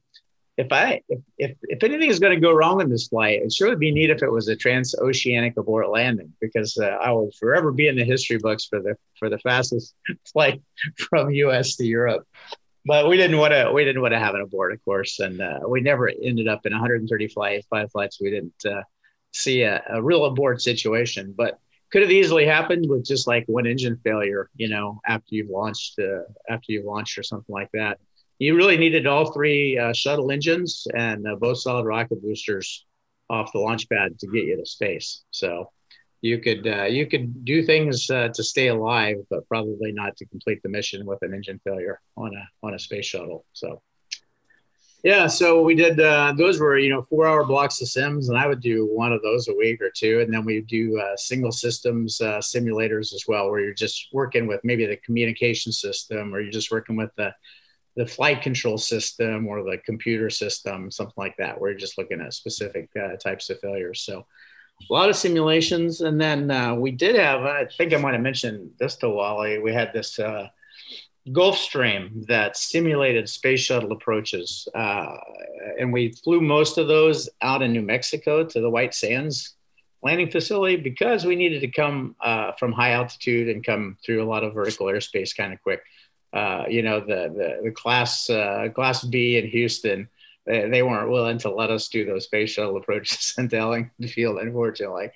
if 0.58 0.72
I 0.72 1.02
if 1.08 1.20
if, 1.38 1.58
if 1.64 1.84
anything 1.84 2.10
is 2.10 2.20
going 2.20 2.34
to 2.34 2.42
go 2.42 2.52
wrong 2.52 2.82
in 2.82 2.90
this 2.90 3.08
flight, 3.08 3.42
it 3.44 3.54
sure 3.54 3.70
would 3.70 3.80
be 3.80 3.92
neat 3.92 4.10
if 4.10 4.24
it 4.24 4.32
was 4.32 4.48
a 4.48 4.56
transoceanic 4.56 5.56
abort 5.58 5.90
landing 5.90 6.34
because 6.42 6.78
uh, 6.78 6.88
I 6.88 7.12
will 7.12 7.32
forever 7.40 7.72
be 7.72 7.88
in 7.88 7.96
the 7.96 8.04
history 8.04 8.38
books 8.38 8.66
for 8.66 8.82
the 8.82 8.96
for 9.20 9.30
the 9.30 9.38
fastest 9.40 9.94
flight 10.32 10.62
from 10.98 11.30
U.S. 11.30 11.76
to 11.76 11.86
Europe. 11.86 12.28
But 12.86 13.08
we 13.08 13.18
didn't 13.18 13.38
want 13.38 13.54
to 13.54 13.72
we 13.72 13.84
didn't 13.84 14.02
want 14.02 14.14
to 14.14 14.20
have 14.20 14.34
an 14.34 14.42
abort, 14.42 14.74
of 14.74 14.84
course, 14.84 15.20
and 15.20 15.42
uh, 15.42 15.60
we 15.68 15.82
never 15.82 16.10
ended 16.10 16.48
up 16.48 16.66
in 16.66 16.72
130 16.72 17.28
flight 17.28 17.64
five 17.70 17.92
flights. 17.92 18.20
We 18.20 18.32
didn't 18.32 18.66
uh, 18.66 18.82
see 19.34 19.62
a, 19.62 19.84
a 19.90 20.02
real 20.02 20.26
abort 20.26 20.62
situation, 20.62 21.36
but 21.38 21.60
could 21.92 22.02
have 22.02 22.12
easily 22.12 22.46
happened 22.46 22.86
with 22.90 23.06
just 23.06 23.28
like 23.28 23.46
one 23.48 23.66
engine 23.66 23.98
failure, 24.04 24.50
you 24.56 24.70
know, 24.70 25.00
after 25.06 25.36
you've 25.36 25.50
launched 25.50 26.00
uh, 26.00 26.24
after 26.50 26.72
you've 26.72 26.86
launched 26.86 27.18
or 27.18 27.24
something 27.24 27.54
like 27.54 27.70
that 27.74 28.00
you 28.40 28.56
really 28.56 28.78
needed 28.78 29.08
all 29.08 29.32
three 29.32 29.78
uh, 29.78 29.94
shuttle 29.94 30.32
engines 30.32 30.88
and 30.94 31.28
uh, 31.28 31.36
both 31.36 31.60
solid 31.60 31.86
rocket 31.86 32.22
boosters 32.22 32.86
off 33.30 33.52
the 33.52 33.60
launch 33.60 33.90
pad 33.90 34.18
to 34.20 34.28
get 34.28 34.46
you 34.46 34.58
to 34.58 34.66
space. 34.66 35.24
So 35.32 35.72
you 36.22 36.40
could 36.40 36.68
uh, 36.68 36.84
you 36.84 37.08
could 37.08 37.46
do 37.46 37.64
things 37.64 38.10
uh, 38.10 38.30
to 38.34 38.44
stay 38.44 38.68
alive, 38.68 39.18
but 39.30 39.48
probably 39.48 39.92
not 39.92 40.16
to 40.18 40.26
complete 40.26 40.62
the 40.64 40.70
mission 40.70 41.06
with 41.06 41.20
an 41.22 41.34
engine 41.34 41.60
failure 41.64 42.00
on 42.16 42.32
a 42.36 42.66
on 42.66 42.74
a 42.74 42.80
space 42.80 43.06
shuttle. 43.06 43.46
So 43.54 43.82
yeah, 45.04 45.28
so 45.28 45.62
we 45.62 45.76
did 45.76 46.00
uh, 46.00 46.34
those 46.38 46.60
were 46.60 46.78
you 46.78 46.90
know 46.90 47.02
four 47.02 47.28
hour 47.28 47.46
blocks 47.46 47.82
of 47.82 47.88
sims, 47.88 48.30
and 48.30 48.38
I 48.38 48.48
would 48.48 48.62
do 48.62 48.86
one 48.86 49.14
of 49.14 49.22
those 49.22 49.48
a 49.48 49.54
week 49.54 49.82
or 49.82 49.92
two, 49.96 50.20
and 50.22 50.34
then 50.34 50.44
we 50.46 50.62
do 50.62 51.00
uh, 51.00 51.16
single 51.16 51.52
systems 51.52 52.20
simulators 52.20 53.14
as 53.14 53.26
well, 53.28 53.50
where 53.50 53.60
you're 53.60 53.74
just 53.74 54.10
working 54.12 54.48
with 54.48 54.62
maybe 54.64 54.86
the 54.86 54.98
communication 54.98 55.72
system, 55.72 56.34
or 56.34 56.42
you're 56.42 56.52
just 56.52 56.72
working 56.72 56.96
with 56.96 57.12
the 57.16 57.34
the 57.98 58.06
flight 58.06 58.44
control 58.44 58.78
system 58.78 59.48
or 59.48 59.64
the 59.64 59.78
computer 59.80 60.30
system, 60.30 60.90
something 60.92 61.16
like 61.18 61.36
that, 61.38 61.60
where 61.60 61.72
you're 61.72 61.80
just 61.80 61.98
looking 61.98 62.22
at 62.22 62.34
specific 62.34 62.90
uh, 62.96 63.16
types 63.18 63.50
of 63.50 63.60
failures. 63.60 64.02
So 64.02 64.26
a 64.90 64.94
lot 64.94 65.10
of 65.10 65.16
simulations. 65.16 66.02
And 66.02 66.22
then 66.22 66.52
uh, 66.52 66.76
we 66.76 66.92
did 66.92 67.16
have, 67.16 67.42
I 67.42 67.66
think 67.66 67.94
I 67.94 67.98
might 67.98 68.14
have 68.14 68.22
mentioned 68.22 68.70
this 68.80 68.96
to 68.98 69.10
Wally, 69.10 69.58
we 69.58 69.74
had 69.74 69.92
this 69.94 70.20
uh, 70.20 70.48
Gulfstream 71.32 72.26
that 72.28 72.58
simulated 72.58 73.30
space 73.30 73.60
shuttle 73.60 73.92
approaches. 73.92 74.68
Uh, 74.74 75.18
and 75.80 75.92
we 75.92 76.14
flew 76.24 76.42
most 76.42 76.78
of 76.78 76.88
those 76.88 77.30
out 77.42 77.62
in 77.62 77.72
New 77.72 77.82
Mexico 77.82 78.44
to 78.44 78.62
the 78.62 78.70
White 78.70 78.94
Sands 78.94 79.56
landing 80.04 80.30
facility 80.30 80.76
because 80.76 81.26
we 81.26 81.36
needed 81.36 81.60
to 81.62 81.68
come 81.68 82.16
uh, 82.22 82.52
from 82.54 82.72
high 82.72 82.92
altitude 82.92 83.50
and 83.50 83.66
come 83.66 83.98
through 84.06 84.24
a 84.24 84.30
lot 84.30 84.44
of 84.44 84.54
vertical 84.54 84.88
airspace 84.88 85.36
kind 85.36 85.54
of 85.54 85.62
quick 85.62 85.82
uh, 86.34 86.66
you 86.70 86.84
know, 86.84 87.00
the, 87.00 87.34
the, 87.36 87.62
the 87.64 87.72
class, 87.72 88.30
uh, 88.30 88.68
class 88.76 89.04
B 89.04 89.38
in 89.38 89.48
Houston 89.48 90.10
they, 90.48 90.70
they 90.70 90.84
weren't 90.84 91.12
willing 91.12 91.38
to 91.40 91.52
let 91.52 91.70
us 91.70 91.90
do 91.90 92.06
those 92.06 92.24
space 92.24 92.50
shuttle 92.50 92.78
approaches 92.78 93.36
into 93.38 93.58
Ellington 93.58 94.08
Field, 94.08 94.40
unfortunately. 94.40 95.12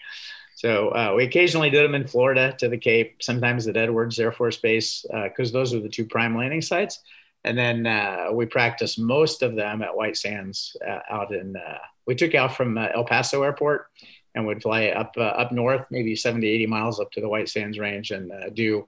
So 0.62 0.90
uh, 0.90 1.14
we 1.18 1.24
occasionally 1.24 1.72
did 1.72 1.84
them 1.84 1.96
in 1.96 2.06
Florida 2.06 2.56
to 2.60 2.70
the 2.70 2.78
Cape, 2.78 3.24
sometimes 3.24 3.68
at 3.68 3.78
Edwards 3.78 4.20
Air 4.20 4.32
Force 4.32 4.58
Base, 4.58 5.04
because 5.12 5.50
uh, 5.50 5.54
those 5.54 5.74
are 5.74 5.80
the 5.80 5.90
two 5.90 6.06
prime 6.06 6.38
landing 6.38 6.62
sites. 6.62 7.00
And 7.44 7.58
then 7.58 7.88
uh, 7.88 8.28
we 8.32 8.46
practiced 8.46 9.00
most 9.00 9.42
of 9.42 9.56
them 9.56 9.82
at 9.82 9.98
White 9.98 10.18
Sands 10.18 10.78
uh, 10.88 11.00
out 11.10 11.34
in, 11.34 11.56
uh, 11.56 11.80
we 12.06 12.14
took 12.14 12.36
out 12.36 12.56
from 12.56 12.78
uh, 12.78 12.90
El 12.94 13.06
Paso 13.06 13.42
Airport 13.42 13.88
and 14.36 14.46
would 14.46 14.62
fly 14.62 14.90
up 14.90 15.16
up 15.18 15.52
north, 15.52 15.88
maybe 15.90 16.16
70, 16.16 16.48
80 16.48 16.68
miles 16.68 17.00
up 17.00 17.12
to 17.14 17.22
the 17.22 17.28
White 17.28 17.50
Sands 17.50 17.80
Range 17.80 18.12
and 18.12 18.32
do 18.54 18.88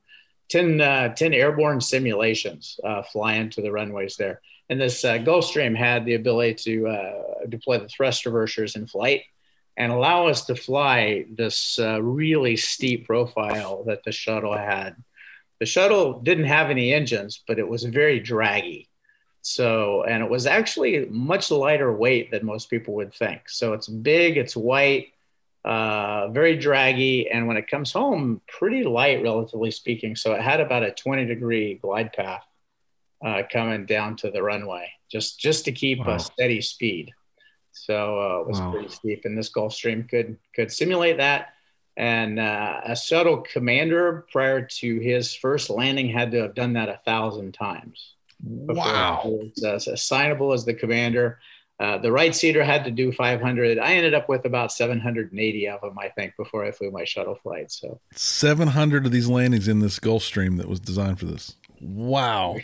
10, 0.49 0.77
10 1.15 1.33
airborne 1.33 1.81
simulations 1.81 2.79
fly 3.11 3.33
into 3.33 3.63
the 3.63 3.71
runways 3.71 4.15
there. 4.15 4.41
And 4.69 4.79
this 4.79 5.01
Gulfstream 5.01 5.75
had 5.75 6.05
the 6.05 6.13
ability 6.13 6.53
to 6.65 7.47
deploy 7.49 7.79
the 7.79 7.87
thrust 7.87 8.25
reversers 8.25 8.75
in 8.75 8.85
flight 8.85 9.23
and 9.77 9.91
allow 9.91 10.27
us 10.27 10.45
to 10.45 10.55
fly 10.55 11.25
this 11.29 11.79
uh, 11.79 12.01
really 12.01 12.55
steep 12.55 13.05
profile 13.05 13.83
that 13.85 14.03
the 14.03 14.11
shuttle 14.11 14.55
had. 14.55 14.95
The 15.59 15.65
shuttle 15.65 16.19
didn't 16.19 16.45
have 16.45 16.69
any 16.69 16.93
engines, 16.93 17.41
but 17.47 17.59
it 17.59 17.67
was 17.67 17.83
very 17.83 18.19
draggy. 18.19 18.89
So, 19.41 20.03
and 20.03 20.23
it 20.23 20.29
was 20.29 20.45
actually 20.45 21.05
much 21.09 21.51
lighter 21.51 21.91
weight 21.91 22.31
than 22.31 22.45
most 22.45 22.69
people 22.69 22.93
would 22.95 23.13
think. 23.13 23.49
So 23.49 23.73
it's 23.73 23.87
big, 23.87 24.37
it's 24.37 24.55
white, 24.55 25.13
uh, 25.65 26.29
very 26.29 26.57
draggy, 26.57 27.29
and 27.29 27.47
when 27.47 27.57
it 27.57 27.67
comes 27.67 27.91
home, 27.91 28.41
pretty 28.47 28.83
light, 28.83 29.23
relatively 29.23 29.71
speaking. 29.71 30.15
So 30.15 30.33
it 30.33 30.41
had 30.41 30.59
about 30.59 30.83
a 30.83 30.91
20 30.91 31.25
degree 31.25 31.75
glide 31.75 32.13
path 32.13 32.43
uh, 33.23 33.43
coming 33.51 33.85
down 33.85 34.17
to 34.17 34.31
the 34.31 34.43
runway, 34.43 34.89
just 35.09 35.39
just 35.39 35.65
to 35.65 35.71
keep 35.71 35.99
wow. 35.99 36.15
a 36.15 36.19
steady 36.19 36.61
speed. 36.61 37.11
So 37.73 38.19
uh, 38.21 38.41
it 38.41 38.47
was 38.47 38.59
wow. 38.59 38.71
pretty 38.71 38.89
steep, 38.89 39.25
and 39.25 39.37
this 39.37 39.51
Gulfstream 39.51 40.07
could 40.07 40.37
could 40.55 40.71
simulate 40.71 41.17
that. 41.17 41.53
And 41.95 42.39
uh, 42.39 42.81
a 42.85 42.95
shuttle 42.95 43.41
commander 43.41 44.25
prior 44.31 44.61
to 44.61 44.99
his 44.99 45.35
first 45.35 45.69
landing 45.69 46.09
had 46.09 46.31
to 46.31 46.41
have 46.43 46.55
done 46.55 46.73
that 46.73 46.89
a 46.89 46.99
thousand 47.05 47.53
times. 47.53 48.13
Wow! 48.43 49.21
Was 49.25 49.87
uh, 49.87 49.91
assignable 49.91 50.53
as 50.53 50.65
the 50.65 50.73
commander. 50.73 51.39
Uh, 51.79 51.97
the 51.97 52.11
right 52.11 52.35
seater 52.35 52.63
had 52.63 52.85
to 52.85 52.91
do 52.91 53.11
500. 53.11 53.79
I 53.79 53.93
ended 53.93 54.13
up 54.13 54.29
with 54.29 54.45
about 54.45 54.71
780 54.71 55.67
of 55.67 55.81
them, 55.81 55.97
I 55.99 56.09
think, 56.09 56.35
before 56.37 56.63
I 56.63 56.71
flew 56.71 56.91
my 56.91 57.03
shuttle 57.03 57.35
flight. 57.35 57.71
So 57.71 57.99
700 58.13 59.05
of 59.05 59.11
these 59.11 59.27
landings 59.27 59.67
in 59.67 59.79
this 59.79 59.99
Gulfstream 59.99 60.57
that 60.57 60.69
was 60.69 60.79
designed 60.79 61.19
for 61.19 61.25
this. 61.25 61.55
Wow. 61.81 62.57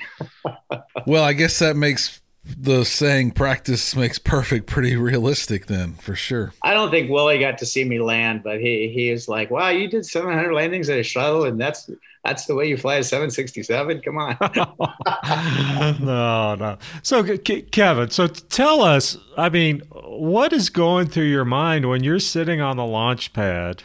well, 1.08 1.24
I 1.24 1.34
guess 1.34 1.60
that 1.60 1.76
makes 1.76 2.22
the 2.58 2.84
saying 2.84 3.32
practice 3.32 3.96
makes 3.96 4.20
perfect 4.20 4.66
pretty 4.68 4.96
realistic 4.96 5.68
then 5.68 5.94
for 5.94 6.16
sure. 6.16 6.54
I 6.64 6.74
don't 6.74 6.92
think 6.92 7.10
willie 7.10 7.40
got 7.40 7.58
to 7.60 7.66
see 7.66 7.84
me 7.84 8.00
land 8.00 8.44
but 8.44 8.60
he 8.60 8.90
he 8.94 9.10
is 9.10 9.28
like 9.28 9.50
wow 9.52 9.70
you 9.70 9.88
did 9.90 10.06
700 10.06 10.54
landings 10.54 10.90
at 10.90 11.00
a 11.00 11.04
shuttle 11.04 11.46
and 11.46 11.60
that's 11.60 11.90
that's 12.26 12.46
the 12.46 12.56
way 12.56 12.68
you 12.68 12.76
fly 12.78 12.96
a 12.96 13.04
767 13.04 14.02
come 14.02 14.18
on. 14.18 14.38
No 16.02 16.56
no. 16.56 16.78
So 17.04 17.38
kevin 17.38 18.10
so 18.10 18.28
tell 18.28 18.82
us 18.82 19.18
i 19.38 19.50
mean 19.50 19.82
what 19.92 20.54
is 20.54 20.70
going 20.70 21.08
through 21.08 21.26
your 21.26 21.46
mind 21.46 21.90
when 21.90 22.04
you're 22.04 22.20
sitting 22.20 22.62
on 22.62 22.78
the 22.78 22.86
launch 22.86 23.34
pad 23.34 23.84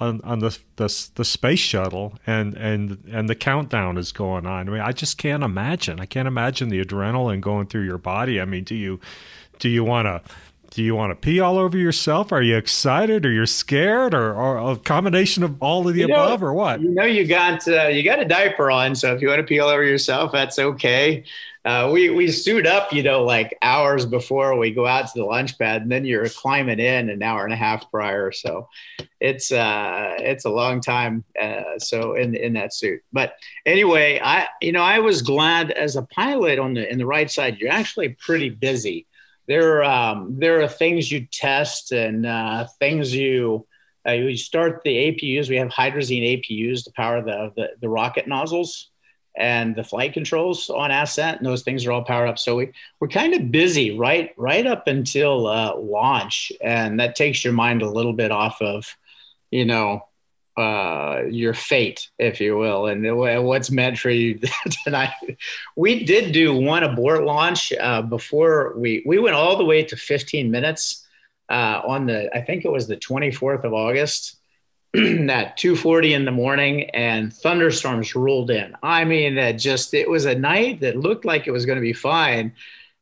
on, 0.00 0.20
on 0.22 0.38
the, 0.38 0.56
the 0.76 1.08
the 1.16 1.24
space 1.24 1.58
shuttle 1.58 2.14
and 2.26 2.54
and 2.54 3.02
and 3.10 3.28
the 3.28 3.34
countdown 3.34 3.98
is 3.98 4.12
going 4.12 4.46
on. 4.46 4.68
I 4.68 4.72
mean, 4.72 4.80
I 4.80 4.92
just 4.92 5.18
can't 5.18 5.42
imagine. 5.42 6.00
I 6.00 6.06
can't 6.06 6.28
imagine 6.28 6.68
the 6.68 6.84
adrenaline 6.84 7.40
going 7.40 7.66
through 7.66 7.84
your 7.84 7.98
body. 7.98 8.40
I 8.40 8.44
mean, 8.44 8.64
do 8.64 8.74
you 8.74 9.00
do 9.58 9.68
you 9.68 9.84
want 9.84 10.06
to 10.06 10.22
do 10.70 10.82
you 10.82 10.94
want 10.94 11.10
to 11.10 11.16
pee 11.16 11.40
all 11.40 11.58
over 11.58 11.76
yourself? 11.78 12.30
Are 12.30 12.42
you 12.42 12.56
excited, 12.56 13.24
or 13.24 13.32
you're 13.32 13.46
scared, 13.46 14.14
or, 14.14 14.34
or 14.34 14.72
a 14.72 14.76
combination 14.76 15.42
of 15.42 15.60
all 15.62 15.88
of 15.88 15.94
the 15.94 16.00
you 16.00 16.06
above, 16.06 16.42
know, 16.42 16.48
or 16.48 16.54
what? 16.54 16.80
You 16.80 16.90
know, 16.90 17.04
you 17.04 17.26
got 17.26 17.66
uh, 17.66 17.88
you 17.88 18.02
got 18.02 18.20
a 18.20 18.24
diaper 18.24 18.70
on, 18.70 18.94
so 18.94 19.14
if 19.14 19.22
you 19.22 19.28
want 19.28 19.40
to 19.40 19.44
pee 19.44 19.58
all 19.58 19.70
over 19.70 19.82
yourself, 19.82 20.30
that's 20.32 20.58
okay 20.58 21.24
uh, 21.68 21.90
we 21.92 22.08
we 22.08 22.32
suit 22.32 22.66
up, 22.66 22.94
you 22.94 23.02
know, 23.02 23.22
like 23.22 23.54
hours 23.60 24.06
before 24.06 24.56
we 24.56 24.70
go 24.70 24.86
out 24.86 25.06
to 25.06 25.18
the 25.18 25.24
launch 25.24 25.58
pad, 25.58 25.82
and 25.82 25.92
then 25.92 26.06
you're 26.06 26.26
climbing 26.30 26.80
in 26.80 27.10
an 27.10 27.22
hour 27.22 27.44
and 27.44 27.52
a 27.52 27.58
half 27.58 27.90
prior. 27.90 28.32
So 28.32 28.70
it's 29.20 29.52
uh, 29.52 30.14
it's 30.18 30.46
a 30.46 30.50
long 30.50 30.80
time. 30.80 31.24
Uh, 31.38 31.78
so 31.78 32.14
in 32.14 32.34
in 32.34 32.54
that 32.54 32.72
suit, 32.72 33.02
but 33.12 33.34
anyway, 33.66 34.18
I 34.18 34.46
you 34.62 34.72
know 34.72 34.80
I 34.80 35.00
was 35.00 35.20
glad 35.20 35.70
as 35.70 35.96
a 35.96 36.04
pilot 36.04 36.58
on 36.58 36.72
the 36.72 36.90
in 36.90 36.96
the 36.96 37.04
right 37.04 37.30
side. 37.30 37.58
You're 37.58 37.70
actually 37.70 38.16
pretty 38.18 38.48
busy. 38.48 39.06
There 39.46 39.84
um, 39.84 40.38
there 40.38 40.62
are 40.62 40.68
things 40.68 41.12
you 41.12 41.26
test 41.30 41.92
and 41.92 42.24
uh, 42.24 42.66
things 42.78 43.14
you. 43.14 43.66
Uh, 44.06 44.12
you 44.12 44.38
start 44.38 44.80
the 44.84 45.12
APUs. 45.12 45.50
We 45.50 45.56
have 45.56 45.68
hydrazine 45.68 46.42
APUs 46.42 46.84
to 46.84 46.92
power 46.92 47.20
the, 47.20 47.52
the, 47.56 47.68
the 47.82 47.88
rocket 47.90 48.26
nozzles 48.26 48.88
and 49.38 49.74
the 49.76 49.84
flight 49.84 50.12
controls 50.12 50.68
on 50.68 50.90
ascent 50.90 51.38
and 51.38 51.46
those 51.46 51.62
things 51.62 51.86
are 51.86 51.92
all 51.92 52.04
powered 52.04 52.28
up. 52.28 52.38
So 52.38 52.56
we, 52.56 52.72
we're 53.00 53.08
kind 53.08 53.34
of 53.34 53.50
busy 53.50 53.96
right 53.96 54.32
right 54.36 54.66
up 54.66 54.86
until 54.86 55.46
uh, 55.46 55.76
launch 55.76 56.52
and 56.60 57.00
that 57.00 57.16
takes 57.16 57.44
your 57.44 57.54
mind 57.54 57.82
a 57.82 57.90
little 57.90 58.12
bit 58.12 58.30
off 58.30 58.60
of 58.60 58.96
you 59.50 59.64
know 59.64 60.04
uh, 60.56 61.22
your 61.30 61.54
fate 61.54 62.10
if 62.18 62.40
you 62.40 62.56
will 62.56 62.86
and 62.86 63.16
what's 63.46 63.70
meant 63.70 63.96
for 63.96 64.10
you 64.10 64.40
tonight. 64.84 65.12
We 65.76 66.04
did 66.04 66.32
do 66.32 66.52
one 66.52 66.82
abort 66.82 67.24
launch 67.24 67.72
uh, 67.72 68.02
before 68.02 68.74
we 68.76 69.02
we 69.06 69.18
went 69.18 69.36
all 69.36 69.56
the 69.56 69.64
way 69.64 69.84
to 69.84 69.96
15 69.96 70.50
minutes 70.50 71.06
uh, 71.48 71.80
on 71.86 72.06
the 72.06 72.34
i 72.36 72.42
think 72.42 72.64
it 72.64 72.70
was 72.70 72.86
the 72.86 72.96
24th 72.96 73.64
of 73.64 73.72
august 73.72 74.37
at 74.96 75.58
2:40 75.58 76.12
in 76.12 76.24
the 76.24 76.30
morning, 76.30 76.88
and 76.90 77.32
thunderstorms 77.32 78.14
rolled 78.14 78.50
in. 78.50 78.74
I 78.82 79.04
mean, 79.04 79.34
that 79.34 79.52
just 79.52 79.92
it 79.92 80.08
was 80.08 80.24
a 80.24 80.34
night 80.34 80.80
that 80.80 80.96
looked 80.96 81.26
like 81.26 81.46
it 81.46 81.50
was 81.50 81.66
going 81.66 81.76
to 81.76 81.82
be 81.82 81.92
fine. 81.92 82.54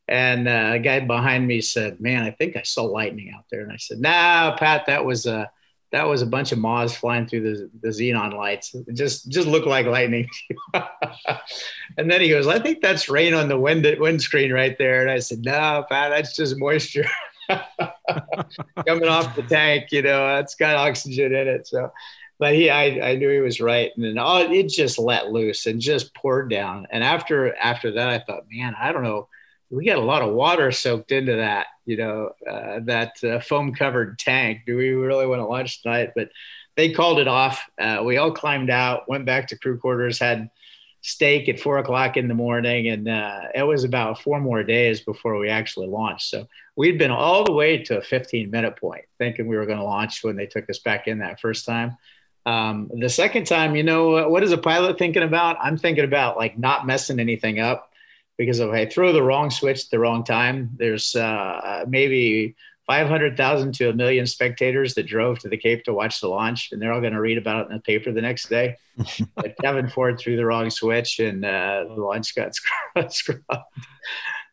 And 0.09 0.47
uh, 0.47 0.71
a 0.73 0.79
guy 0.79 0.99
behind 0.99 1.47
me 1.47 1.61
said, 1.61 2.01
"Man, 2.01 2.23
I 2.23 2.31
think 2.31 2.57
I 2.57 2.63
saw 2.63 2.83
lightning 2.83 3.33
out 3.35 3.45
there." 3.49 3.61
And 3.61 3.71
I 3.71 3.77
said, 3.77 3.99
"Nah, 3.99 4.57
Pat, 4.57 4.85
that 4.87 5.05
was 5.05 5.25
a 5.25 5.49
that 5.93 6.07
was 6.07 6.21
a 6.21 6.25
bunch 6.25 6.51
of 6.51 6.59
moths 6.59 6.95
flying 6.95 7.25
through 7.25 7.41
the, 7.41 7.69
the 7.81 7.87
xenon 7.87 8.33
lights. 8.33 8.75
It 8.75 8.93
just 8.93 9.29
just 9.29 9.47
looked 9.47 9.67
like 9.67 9.85
lightning." 9.85 10.27
and 10.73 12.11
then 12.11 12.19
he 12.19 12.29
goes, 12.29 12.47
"I 12.47 12.59
think 12.59 12.81
that's 12.81 13.09
rain 13.09 13.33
on 13.33 13.47
the 13.47 13.59
wind 13.59 13.87
windscreen 13.97 14.51
right 14.51 14.77
there." 14.77 15.01
And 15.01 15.11
I 15.11 15.19
said, 15.19 15.39
"No, 15.45 15.85
Pat, 15.89 16.09
that's 16.09 16.35
just 16.35 16.57
moisture." 16.57 17.07
coming 18.87 19.07
off 19.07 19.35
the 19.35 19.43
tank, 19.43 19.91
you 19.91 20.01
know, 20.01 20.37
it's 20.37 20.55
got 20.55 20.75
oxygen 20.75 21.33
in 21.33 21.47
it. 21.47 21.67
So, 21.67 21.91
but 22.39 22.53
he, 22.53 22.69
I, 22.69 23.11
I 23.11 23.15
knew 23.15 23.29
he 23.29 23.39
was 23.39 23.59
right. 23.59 23.91
And 23.95 24.05
then 24.05 24.17
oh, 24.19 24.51
it 24.51 24.69
just 24.69 24.99
let 24.99 25.31
loose 25.31 25.65
and 25.65 25.81
just 25.81 26.13
poured 26.13 26.49
down. 26.49 26.87
And 26.91 27.03
after, 27.03 27.55
after 27.55 27.91
that, 27.93 28.09
I 28.09 28.19
thought, 28.19 28.45
man, 28.51 28.75
I 28.79 28.91
don't 28.91 29.03
know. 29.03 29.27
We 29.69 29.85
got 29.85 29.97
a 29.97 30.01
lot 30.01 30.21
of 30.21 30.33
water 30.33 30.71
soaked 30.71 31.11
into 31.11 31.37
that, 31.37 31.67
you 31.85 31.97
know, 31.97 32.31
uh, 32.49 32.79
that 32.83 33.21
uh, 33.23 33.39
foam 33.39 33.73
covered 33.73 34.17
tank. 34.17 34.61
Do 34.65 34.77
we 34.77 34.91
really 34.91 35.27
want 35.27 35.39
to 35.39 35.45
launch 35.45 35.81
tonight? 35.81 36.11
But 36.15 36.29
they 36.77 36.93
called 36.93 37.19
it 37.19 37.27
off. 37.27 37.67
Uh, 37.77 38.01
we 38.05 38.17
all 38.17 38.31
climbed 38.31 38.69
out, 38.69 39.09
went 39.09 39.25
back 39.25 39.47
to 39.47 39.57
crew 39.57 39.77
quarters, 39.77 40.19
had 40.19 40.49
steak 41.01 41.49
at 41.49 41.59
four 41.59 41.79
o'clock 41.79 42.17
in 42.17 42.27
the 42.27 42.33
morning, 42.33 42.87
and 42.87 43.09
uh, 43.09 43.41
it 43.55 43.63
was 43.63 43.83
about 43.83 44.21
four 44.21 44.39
more 44.39 44.63
days 44.63 45.01
before 45.01 45.37
we 45.37 45.49
actually 45.49 45.87
launched. 45.87 46.29
So 46.29 46.47
we'd 46.77 46.99
been 46.99 47.11
all 47.11 47.43
the 47.43 47.51
way 47.51 47.79
to 47.83 47.97
a 47.97 48.01
15 48.01 48.49
minute 48.49 48.77
point, 48.77 49.03
thinking 49.17 49.47
we 49.47 49.57
were 49.57 49.65
going 49.65 49.79
to 49.79 49.83
launch 49.83 50.23
when 50.23 50.37
they 50.37 50.45
took 50.45 50.69
us 50.69 50.79
back 50.79 51.07
in 51.07 51.19
that 51.19 51.41
first 51.41 51.65
time. 51.65 51.97
Um, 52.45 52.89
the 52.97 53.09
second 53.09 53.45
time, 53.45 53.75
you 53.75 53.83
know, 53.83 54.29
what 54.29 54.43
is 54.43 54.53
a 54.53 54.57
pilot 54.57 54.97
thinking 54.97 55.23
about? 55.23 55.57
I'm 55.59 55.77
thinking 55.77 56.05
about 56.05 56.37
like 56.37 56.57
not 56.57 56.87
messing 56.87 57.19
anything 57.19 57.59
up 57.59 57.91
because 58.37 58.59
if 58.59 58.69
I 58.69 58.85
throw 58.85 59.11
the 59.11 59.23
wrong 59.23 59.49
switch 59.49 59.85
at 59.85 59.89
the 59.89 59.99
wrong 59.99 60.23
time, 60.23 60.69
there's 60.77 61.13
uh, 61.15 61.83
maybe 61.89 62.55
500,000 62.85 63.73
to 63.73 63.89
a 63.89 63.93
million 63.93 64.25
spectators 64.25 64.93
that 64.93 65.07
drove 65.07 65.39
to 65.39 65.49
the 65.49 65.57
Cape 65.57 65.83
to 65.83 65.93
watch 65.93 66.21
the 66.21 66.29
launch, 66.29 66.71
and 66.71 66.81
they're 66.81 66.93
all 66.93 67.01
going 67.01 67.11
to 67.11 67.19
read 67.19 67.37
about 67.37 67.65
it 67.65 67.69
in 67.69 67.75
the 67.75 67.81
paper 67.81 68.13
the 68.13 68.21
next 68.21 68.49
day. 68.49 68.77
But 69.35 69.55
Kevin 69.61 69.89
Ford 69.89 70.17
threw 70.19 70.37
the 70.37 70.45
wrong 70.45 70.69
switch, 70.69 71.19
and 71.19 71.43
uh, 71.43 71.85
the 71.87 72.01
launch 72.01 72.33
got 72.33 72.55
scrubbed. 73.11 73.41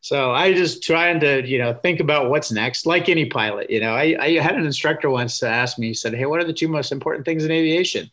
So 0.04 0.32
I 0.32 0.52
just 0.52 0.82
trying 0.82 1.20
to, 1.20 1.48
you 1.48 1.56
know, 1.56 1.72
think 1.72 1.98
about 1.98 2.28
what's 2.28 2.52
next, 2.52 2.84
like 2.84 3.08
any 3.08 3.24
pilot. 3.24 3.70
You 3.70 3.80
know, 3.80 3.94
I, 3.94 4.14
I 4.20 4.32
had 4.32 4.54
an 4.54 4.66
instructor 4.66 5.08
once 5.08 5.42
ask 5.42 5.78
me, 5.78 5.86
he 5.86 5.94
said, 5.94 6.12
"Hey, 6.12 6.26
what 6.26 6.40
are 6.40 6.44
the 6.44 6.52
two 6.52 6.68
most 6.68 6.92
important 6.92 7.24
things 7.24 7.42
in 7.42 7.50
aviation?" 7.50 8.10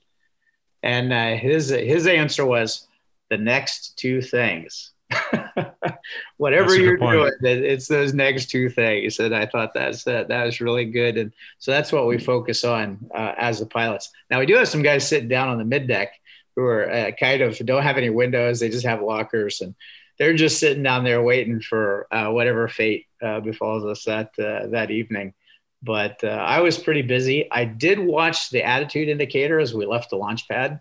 And 0.81 1.11
uh, 1.11 1.35
his 1.35 1.67
his 1.67 2.07
answer 2.07 2.45
was, 2.45 2.87
"The 3.29 3.37
next 3.37 3.97
two 3.97 4.21
things." 4.21 4.93
whatever 6.37 6.73
you're 6.79 6.95
doing, 6.95 7.33
it's 7.41 7.89
those 7.89 8.13
next 8.13 8.45
two 8.45 8.69
things. 8.69 9.19
And 9.19 9.35
I 9.35 9.45
thought 9.45 9.73
that's 9.73 10.05
that 10.05 10.29
that 10.29 10.45
was 10.45 10.61
really 10.61 10.85
good. 10.85 11.17
And 11.17 11.33
so 11.59 11.71
that's 11.71 11.91
what 11.91 12.07
we 12.07 12.17
focus 12.17 12.63
on 12.63 13.05
uh, 13.13 13.33
as 13.37 13.59
the 13.59 13.65
pilots. 13.65 14.11
Now 14.29 14.39
we 14.39 14.45
do 14.45 14.55
have 14.55 14.69
some 14.69 14.81
guys 14.81 15.05
sitting 15.05 15.27
down 15.27 15.49
on 15.49 15.57
the 15.57 15.65
mid 15.65 15.89
deck 15.89 16.13
who 16.55 16.63
are 16.63 16.89
uh, 16.89 17.11
kind 17.19 17.41
of 17.41 17.57
don't 17.65 17.83
have 17.83 17.97
any 17.97 18.09
windows; 18.09 18.61
they 18.61 18.69
just 18.69 18.85
have 18.85 19.01
lockers, 19.01 19.59
and 19.59 19.75
they're 20.21 20.35
just 20.35 20.59
sitting 20.59 20.83
down 20.83 21.03
there 21.03 21.23
waiting 21.23 21.59
for 21.59 22.05
uh, 22.11 22.29
whatever 22.29 22.67
fate 22.67 23.07
uh, 23.23 23.39
befalls 23.39 23.83
us 23.85 24.03
that 24.03 24.29
uh, 24.37 24.67
that 24.67 24.91
evening. 24.91 25.33
But 25.81 26.23
uh, 26.23 26.27
I 26.27 26.59
was 26.59 26.77
pretty 26.77 27.01
busy. 27.01 27.51
I 27.51 27.65
did 27.65 27.97
watch 27.97 28.51
the 28.51 28.63
attitude 28.63 29.09
indicator 29.09 29.59
as 29.59 29.73
we 29.73 29.87
left 29.87 30.11
the 30.11 30.17
launch 30.17 30.47
pad 30.47 30.79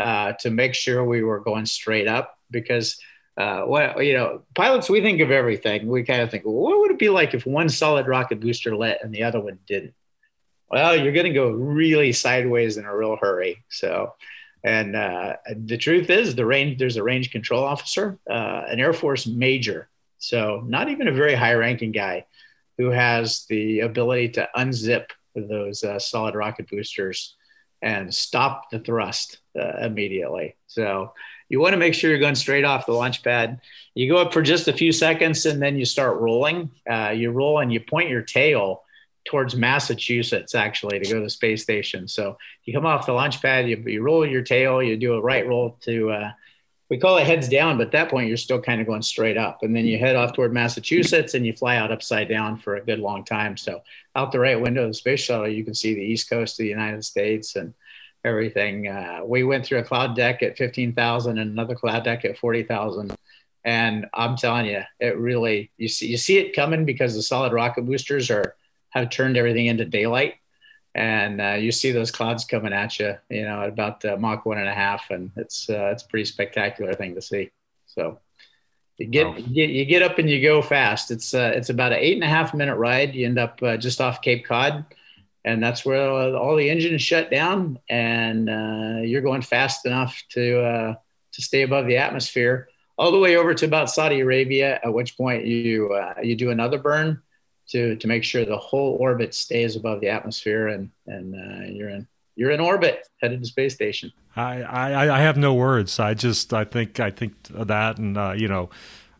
uh, 0.00 0.32
to 0.40 0.48
make 0.48 0.74
sure 0.74 1.04
we 1.04 1.22
were 1.22 1.40
going 1.40 1.66
straight 1.66 2.08
up 2.08 2.38
because. 2.50 2.98
Uh, 3.36 3.64
well, 3.68 4.02
you 4.02 4.14
know, 4.14 4.42
pilots, 4.56 4.90
we 4.90 5.00
think 5.00 5.20
of 5.20 5.30
everything. 5.30 5.86
We 5.86 6.02
kind 6.02 6.22
of 6.22 6.28
think, 6.28 6.44
well, 6.44 6.54
what 6.54 6.80
would 6.80 6.90
it 6.90 6.98
be 6.98 7.08
like 7.08 7.34
if 7.34 7.46
one 7.46 7.68
solid 7.68 8.08
rocket 8.08 8.40
booster 8.40 8.74
lit 8.74 8.98
and 9.00 9.14
the 9.14 9.22
other 9.22 9.38
one 9.38 9.60
didn't? 9.64 9.94
Well, 10.68 10.96
you're 10.96 11.12
going 11.12 11.26
to 11.26 11.32
go 11.32 11.48
really 11.50 12.10
sideways 12.10 12.78
in 12.78 12.84
a 12.84 12.96
real 12.96 13.14
hurry. 13.14 13.62
So, 13.68 14.14
and 14.64 14.96
uh, 14.96 15.36
the 15.54 15.76
truth 15.76 16.10
is, 16.10 16.34
the 16.34 16.46
range 16.46 16.78
there's 16.78 16.96
a 16.96 17.02
range 17.02 17.30
control 17.30 17.64
officer, 17.64 18.18
uh, 18.28 18.62
an 18.68 18.80
Air 18.80 18.92
Force 18.92 19.26
major, 19.26 19.88
so 20.18 20.62
not 20.66 20.88
even 20.88 21.08
a 21.08 21.12
very 21.12 21.34
high-ranking 21.34 21.92
guy, 21.92 22.26
who 22.76 22.90
has 22.90 23.44
the 23.46 23.80
ability 23.80 24.30
to 24.30 24.48
unzip 24.56 25.06
those 25.34 25.84
uh, 25.84 25.98
solid 25.98 26.34
rocket 26.34 26.68
boosters 26.68 27.36
and 27.82 28.12
stop 28.12 28.70
the 28.70 28.80
thrust 28.80 29.38
uh, 29.58 29.78
immediately. 29.80 30.56
So 30.66 31.12
you 31.48 31.60
want 31.60 31.74
to 31.74 31.78
make 31.78 31.94
sure 31.94 32.10
you're 32.10 32.18
going 32.18 32.34
straight 32.34 32.64
off 32.64 32.86
the 32.86 32.92
launch 32.92 33.22
pad. 33.22 33.60
You 33.94 34.10
go 34.10 34.18
up 34.18 34.32
for 34.32 34.42
just 34.42 34.68
a 34.68 34.72
few 34.72 34.92
seconds 34.92 35.46
and 35.46 35.62
then 35.62 35.76
you 35.76 35.84
start 35.84 36.20
rolling. 36.20 36.70
Uh, 36.90 37.10
you 37.10 37.30
roll 37.30 37.60
and 37.60 37.72
you 37.72 37.80
point 37.80 38.10
your 38.10 38.22
tail 38.22 38.82
towards 39.28 39.54
Massachusetts 39.54 40.54
actually 40.54 40.98
to 40.98 41.12
go 41.12 41.20
to 41.20 41.28
space 41.28 41.62
station. 41.62 42.08
So 42.08 42.38
you 42.64 42.72
come 42.72 42.86
off 42.86 43.04
the 43.04 43.12
launch 43.12 43.42
pad, 43.42 43.68
you, 43.68 43.76
you 43.86 44.00
roll 44.00 44.26
your 44.26 44.40
tail, 44.40 44.82
you 44.82 44.96
do 44.96 45.12
a 45.12 45.20
right 45.20 45.46
roll 45.46 45.76
to, 45.82 46.10
uh, 46.10 46.30
we 46.88 46.96
call 46.96 47.18
it 47.18 47.26
heads 47.26 47.46
down, 47.46 47.76
but 47.76 47.88
at 47.88 47.92
that 47.92 48.08
point 48.08 48.28
you're 48.28 48.38
still 48.38 48.58
kind 48.58 48.80
of 48.80 48.86
going 48.86 49.02
straight 49.02 49.36
up. 49.36 49.62
And 49.62 49.76
then 49.76 49.84
you 49.84 49.98
head 49.98 50.16
off 50.16 50.32
toward 50.32 50.54
Massachusetts 50.54 51.34
and 51.34 51.44
you 51.44 51.52
fly 51.52 51.76
out 51.76 51.92
upside 51.92 52.30
down 52.30 52.56
for 52.56 52.76
a 52.76 52.84
good 52.84 53.00
long 53.00 53.22
time. 53.22 53.58
So 53.58 53.82
out 54.16 54.32
the 54.32 54.40
right 54.40 54.58
window 54.58 54.84
of 54.84 54.88
the 54.88 54.94
space 54.94 55.20
shuttle, 55.20 55.46
you 55.46 55.62
can 55.62 55.74
see 55.74 55.92
the 55.92 56.00
east 56.00 56.30
coast 56.30 56.54
of 56.54 56.64
the 56.64 56.70
United 56.70 57.04
States 57.04 57.54
and 57.56 57.74
everything. 58.24 58.88
Uh, 58.88 59.20
we 59.24 59.44
went 59.44 59.66
through 59.66 59.80
a 59.80 59.84
cloud 59.84 60.16
deck 60.16 60.42
at 60.42 60.56
15,000 60.56 61.36
and 61.36 61.50
another 61.50 61.74
cloud 61.74 62.04
deck 62.04 62.24
at 62.24 62.38
40,000 62.38 63.14
and 63.64 64.06
I'm 64.14 64.36
telling 64.36 64.64
you, 64.66 64.80
it 64.98 65.18
really 65.18 65.70
you 65.76 65.88
see 65.88 66.06
you 66.06 66.16
see 66.16 66.38
it 66.38 66.56
coming 66.56 66.86
because 66.86 67.14
the 67.14 67.22
solid 67.22 67.52
rocket 67.52 67.84
boosters 67.84 68.30
are 68.30 68.54
have 68.98 69.10
turned 69.10 69.36
everything 69.36 69.66
into 69.66 69.84
daylight. 69.84 70.34
And 70.94 71.40
uh, 71.40 71.56
you 71.60 71.70
see 71.70 71.92
those 71.92 72.10
clouds 72.10 72.44
coming 72.44 72.72
at 72.72 72.98
you, 72.98 73.16
you 73.30 73.42
know, 73.42 73.62
at 73.62 73.68
about 73.68 74.04
uh, 74.04 74.16
Mach 74.16 74.44
one 74.44 74.58
and 74.58 74.68
a 74.68 74.74
half, 74.74 75.10
and 75.10 75.30
it's 75.36 75.70
uh, 75.70 75.90
it's 75.92 76.02
a 76.02 76.08
pretty 76.08 76.24
spectacular 76.24 76.94
thing 76.94 77.14
to 77.14 77.22
see. 77.22 77.50
So 77.86 78.18
you 78.96 79.06
get, 79.06 79.28
wow. 79.28 79.36
you 79.36 79.54
get 79.54 79.70
you 79.70 79.84
get 79.84 80.02
up 80.02 80.18
and 80.18 80.28
you 80.28 80.42
go 80.42 80.60
fast. 80.60 81.10
It's 81.10 81.34
uh, 81.34 81.52
it's 81.54 81.70
about 81.70 81.92
an 81.92 81.98
eight 82.00 82.14
and 82.14 82.24
a 82.24 82.28
half 82.28 82.52
minute 82.52 82.76
ride. 82.76 83.14
You 83.14 83.26
end 83.26 83.38
up 83.38 83.62
uh, 83.62 83.76
just 83.76 84.00
off 84.00 84.22
Cape 84.22 84.44
Cod, 84.44 84.86
and 85.44 85.62
that's 85.62 85.84
where 85.84 86.10
all 86.34 86.56
the 86.56 86.68
engines 86.68 87.02
shut 87.02 87.30
down, 87.30 87.78
and 87.88 88.50
uh, 88.50 89.02
you're 89.02 89.22
going 89.22 89.42
fast 89.42 89.86
enough 89.86 90.20
to 90.30 90.60
uh, 90.60 90.94
to 91.32 91.42
stay 91.42 91.62
above 91.62 91.86
the 91.86 91.98
atmosphere 91.98 92.68
all 92.96 93.12
the 93.12 93.18
way 93.20 93.36
over 93.36 93.54
to 93.54 93.66
about 93.66 93.90
Saudi 93.90 94.18
Arabia. 94.18 94.80
At 94.82 94.92
which 94.92 95.16
point 95.16 95.44
you 95.44 95.92
uh, 95.92 96.14
you 96.20 96.34
do 96.34 96.50
another 96.50 96.78
burn 96.78 97.22
to 97.68 97.96
to 97.96 98.06
make 98.06 98.24
sure 98.24 98.44
the 98.44 98.56
whole 98.56 98.96
orbit 99.00 99.34
stays 99.34 99.76
above 99.76 100.00
the 100.00 100.08
atmosphere 100.08 100.68
and 100.68 100.90
and 101.06 101.34
uh, 101.34 101.66
you're 101.66 101.90
in 101.90 102.06
you're 102.36 102.50
in 102.50 102.60
orbit 102.60 103.06
headed 103.20 103.40
to 103.40 103.46
space 103.46 103.74
station. 103.74 104.12
I, 104.36 104.62
I 104.62 105.16
I 105.16 105.20
have 105.20 105.36
no 105.36 105.54
words. 105.54 105.98
I 105.98 106.14
just 106.14 106.54
I 106.54 106.64
think 106.64 107.00
I 107.00 107.10
think 107.10 107.34
that 107.50 107.98
and 107.98 108.16
uh, 108.16 108.34
you 108.36 108.48
know, 108.48 108.70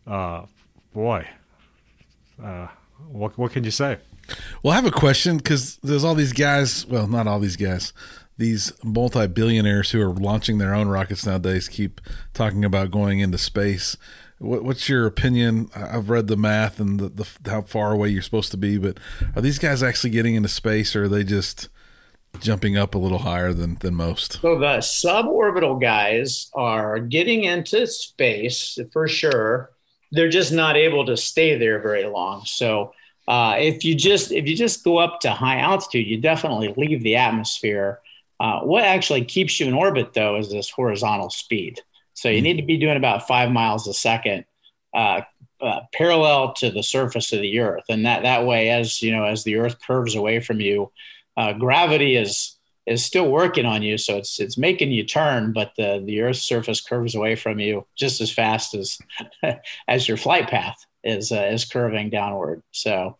uh, 0.06 0.46
boy, 0.92 1.26
uh, 2.42 2.68
what 3.08 3.36
what 3.36 3.52
can 3.52 3.64
you 3.64 3.72
say? 3.72 3.98
Well, 4.62 4.72
I 4.72 4.76
have 4.76 4.86
a 4.86 4.90
question 4.90 5.38
because 5.38 5.76
there's 5.82 6.04
all 6.04 6.14
these 6.14 6.32
guys. 6.32 6.86
Well, 6.86 7.08
not 7.08 7.26
all 7.26 7.40
these 7.40 7.56
guys. 7.56 7.92
These 8.36 8.72
multi-billionaires 8.84 9.90
who 9.90 10.00
are 10.00 10.12
launching 10.12 10.58
their 10.58 10.72
own 10.72 10.86
rockets 10.86 11.26
nowadays 11.26 11.66
keep 11.66 12.00
talking 12.34 12.64
about 12.64 12.92
going 12.92 13.18
into 13.18 13.36
space 13.36 13.96
what, 14.38 14.64
what's 14.64 14.88
your 14.88 15.06
opinion? 15.06 15.68
I've 15.74 16.10
read 16.10 16.28
the 16.28 16.36
math 16.36 16.80
and 16.80 16.98
the, 17.00 17.08
the, 17.08 17.50
how 17.50 17.62
far 17.62 17.92
away 17.92 18.08
you're 18.08 18.22
supposed 18.22 18.50
to 18.52 18.56
be, 18.56 18.78
but 18.78 18.98
are 19.34 19.42
these 19.42 19.58
guys 19.58 19.82
actually 19.82 20.10
getting 20.10 20.34
into 20.34 20.48
space, 20.48 20.94
or 20.94 21.04
are 21.04 21.08
they 21.08 21.24
just 21.24 21.68
jumping 22.40 22.76
up 22.76 22.94
a 22.94 22.98
little 22.98 23.18
higher 23.18 23.52
than 23.52 23.76
than 23.76 23.94
most? 23.94 24.40
So 24.40 24.58
the 24.58 24.78
suborbital 24.78 25.80
guys 25.80 26.50
are 26.54 26.98
getting 26.98 27.44
into 27.44 27.86
space 27.86 28.78
for 28.92 29.08
sure. 29.08 29.70
They're 30.12 30.28
just 30.28 30.52
not 30.52 30.76
able 30.76 31.04
to 31.06 31.16
stay 31.16 31.58
there 31.58 31.80
very 31.80 32.04
long. 32.04 32.44
So 32.44 32.92
uh, 33.26 33.56
if 33.58 33.84
you 33.84 33.94
just 33.94 34.32
if 34.32 34.46
you 34.46 34.56
just 34.56 34.84
go 34.84 34.98
up 34.98 35.20
to 35.20 35.30
high 35.30 35.58
altitude, 35.58 36.06
you 36.06 36.18
definitely 36.18 36.72
leave 36.76 37.02
the 37.02 37.16
atmosphere. 37.16 38.00
Uh, 38.40 38.60
what 38.60 38.84
actually 38.84 39.24
keeps 39.24 39.58
you 39.58 39.66
in 39.66 39.74
orbit, 39.74 40.14
though, 40.14 40.36
is 40.36 40.50
this 40.50 40.70
horizontal 40.70 41.28
speed. 41.28 41.80
So 42.18 42.28
you 42.28 42.42
need 42.42 42.56
to 42.56 42.64
be 42.64 42.78
doing 42.78 42.96
about 42.96 43.28
five 43.28 43.52
miles 43.52 43.86
a 43.86 43.94
second, 43.94 44.44
uh, 44.92 45.20
uh, 45.60 45.80
parallel 45.92 46.52
to 46.54 46.68
the 46.68 46.82
surface 46.82 47.32
of 47.32 47.40
the 47.40 47.60
Earth, 47.60 47.84
and 47.88 48.06
that 48.06 48.24
that 48.24 48.44
way, 48.44 48.70
as 48.70 49.00
you 49.00 49.12
know, 49.12 49.22
as 49.22 49.44
the 49.44 49.54
Earth 49.54 49.76
curves 49.86 50.16
away 50.16 50.40
from 50.40 50.60
you, 50.60 50.90
uh, 51.36 51.52
gravity 51.52 52.16
is 52.16 52.58
is 52.86 53.04
still 53.04 53.30
working 53.30 53.66
on 53.66 53.84
you, 53.84 53.96
so 53.98 54.16
it's 54.16 54.40
it's 54.40 54.58
making 54.58 54.90
you 54.90 55.04
turn, 55.04 55.52
but 55.52 55.72
the 55.76 56.02
the 56.04 56.20
Earth's 56.22 56.42
surface 56.42 56.80
curves 56.80 57.14
away 57.14 57.36
from 57.36 57.60
you 57.60 57.86
just 57.94 58.20
as 58.20 58.32
fast 58.32 58.74
as 58.74 58.98
as 59.88 60.08
your 60.08 60.16
flight 60.16 60.48
path 60.48 60.84
is 61.04 61.30
uh, 61.30 61.48
is 61.52 61.64
curving 61.64 62.10
downward. 62.10 62.62
So. 62.72 63.16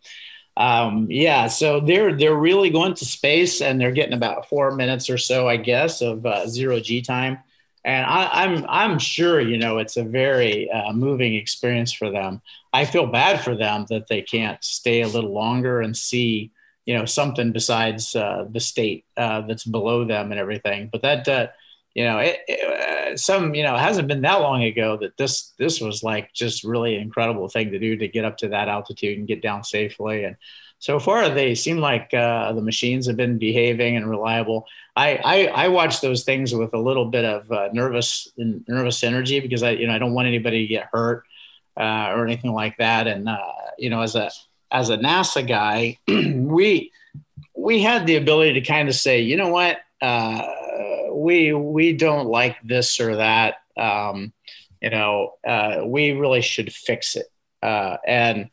Um, 0.57 1.07
yeah, 1.09 1.47
so 1.47 1.79
they're 1.79 2.17
they're 2.17 2.35
really 2.35 2.69
going 2.69 2.93
to 2.95 3.05
space, 3.05 3.61
and 3.61 3.79
they're 3.79 3.93
getting 3.93 4.13
about 4.13 4.49
four 4.49 4.75
minutes 4.75 5.09
or 5.09 5.17
so, 5.17 5.47
I 5.47 5.55
guess, 5.55 6.01
of 6.01 6.25
uh, 6.25 6.47
zero 6.47 6.81
G 6.81 7.01
time 7.01 7.37
and 7.85 8.05
I, 8.05 8.43
am 8.43 8.57
I'm, 8.57 8.65
I'm 8.69 8.99
sure 8.99 9.39
you 9.39 9.57
know 9.57 9.77
it's 9.77 9.97
a 9.97 10.03
very 10.03 10.69
uh, 10.69 10.93
moving 10.93 11.35
experience 11.35 11.93
for 11.93 12.11
them. 12.11 12.41
I 12.73 12.85
feel 12.85 13.07
bad 13.07 13.41
for 13.41 13.55
them 13.55 13.85
that 13.89 14.07
they 14.07 14.21
can't 14.21 14.63
stay 14.63 15.01
a 15.01 15.07
little 15.07 15.33
longer 15.33 15.81
and 15.81 15.95
see 15.95 16.51
you 16.85 16.97
know 16.97 17.05
something 17.05 17.51
besides 17.51 18.15
uh, 18.15 18.45
the 18.49 18.59
state 18.59 19.05
uh, 19.15 19.41
that's 19.41 19.63
below 19.63 20.05
them 20.05 20.31
and 20.31 20.39
everything. 20.39 20.89
But 20.91 21.03
that 21.03 21.27
uh, 21.27 21.47
you 21.93 22.03
know 22.03 22.19
it, 22.19 22.39
it, 22.47 23.13
uh, 23.13 23.17
some 23.17 23.55
you 23.55 23.63
know 23.63 23.75
it 23.75 23.79
hasn't 23.79 24.07
been 24.07 24.21
that 24.21 24.41
long 24.41 24.63
ago 24.63 24.97
that 24.97 25.15
this 25.17 25.53
this 25.57 25.79
was 25.79 26.03
like 26.03 26.33
just 26.33 26.63
really 26.63 26.95
incredible 26.95 27.47
thing 27.47 27.71
to 27.71 27.79
do 27.79 27.95
to 27.95 28.07
get 28.07 28.25
up 28.25 28.37
to 28.37 28.49
that 28.49 28.67
altitude 28.67 29.17
and 29.17 29.27
get 29.27 29.41
down 29.41 29.63
safely 29.63 30.23
and 30.23 30.35
so 30.79 30.97
far 30.97 31.29
they 31.29 31.55
seem 31.55 31.77
like 31.77 32.13
uh, 32.13 32.53
the 32.53 32.61
machines 32.61 33.05
have 33.07 33.17
been 33.17 33.37
behaving 33.37 33.97
and 33.97 34.09
reliable. 34.09 34.65
I, 34.95 35.19
I, 35.23 35.65
I 35.65 35.67
watch 35.67 35.99
those 35.99 36.23
things 36.23 36.55
with 36.55 36.73
a 36.73 36.79
little 36.79 37.05
bit 37.05 37.25
of 37.25 37.51
uh, 37.51 37.69
nervous 37.73 38.29
nervous 38.37 39.03
energy 39.03 39.41
because 39.41 39.61
I 39.61 39.71
you 39.71 39.87
know 39.87 39.93
I 39.93 39.99
don't 39.99 40.13
want 40.13 40.29
anybody 40.29 40.65
to 40.65 40.73
get 40.73 40.89
hurt 40.91 41.25
uh, 41.77 42.13
or 42.15 42.25
anything 42.25 42.53
like 42.53 42.77
that. 42.77 43.07
And 43.07 43.27
uh, 43.27 43.37
you 43.77 43.89
know 43.89 44.01
as 44.01 44.15
a 44.15 44.31
as 44.71 44.89
a 44.89 44.97
NASA 44.97 45.45
guy, 45.45 45.97
we 46.07 46.91
we 47.57 47.81
had 47.81 48.07
the 48.07 48.15
ability 48.15 48.53
to 48.53 48.61
kind 48.61 48.87
of 48.87 48.95
say 48.95 49.19
you 49.19 49.35
know 49.35 49.49
what 49.49 49.79
uh, 50.01 50.47
we 51.11 51.51
we 51.51 51.91
don't 51.91 52.27
like 52.27 52.55
this 52.63 53.01
or 53.01 53.17
that. 53.17 53.55
Um, 53.75 54.31
you 54.81 54.91
know 54.91 55.33
uh, 55.45 55.81
we 55.83 56.13
really 56.13 56.41
should 56.41 56.71
fix 56.71 57.17
it 57.17 57.27
and 57.61 58.49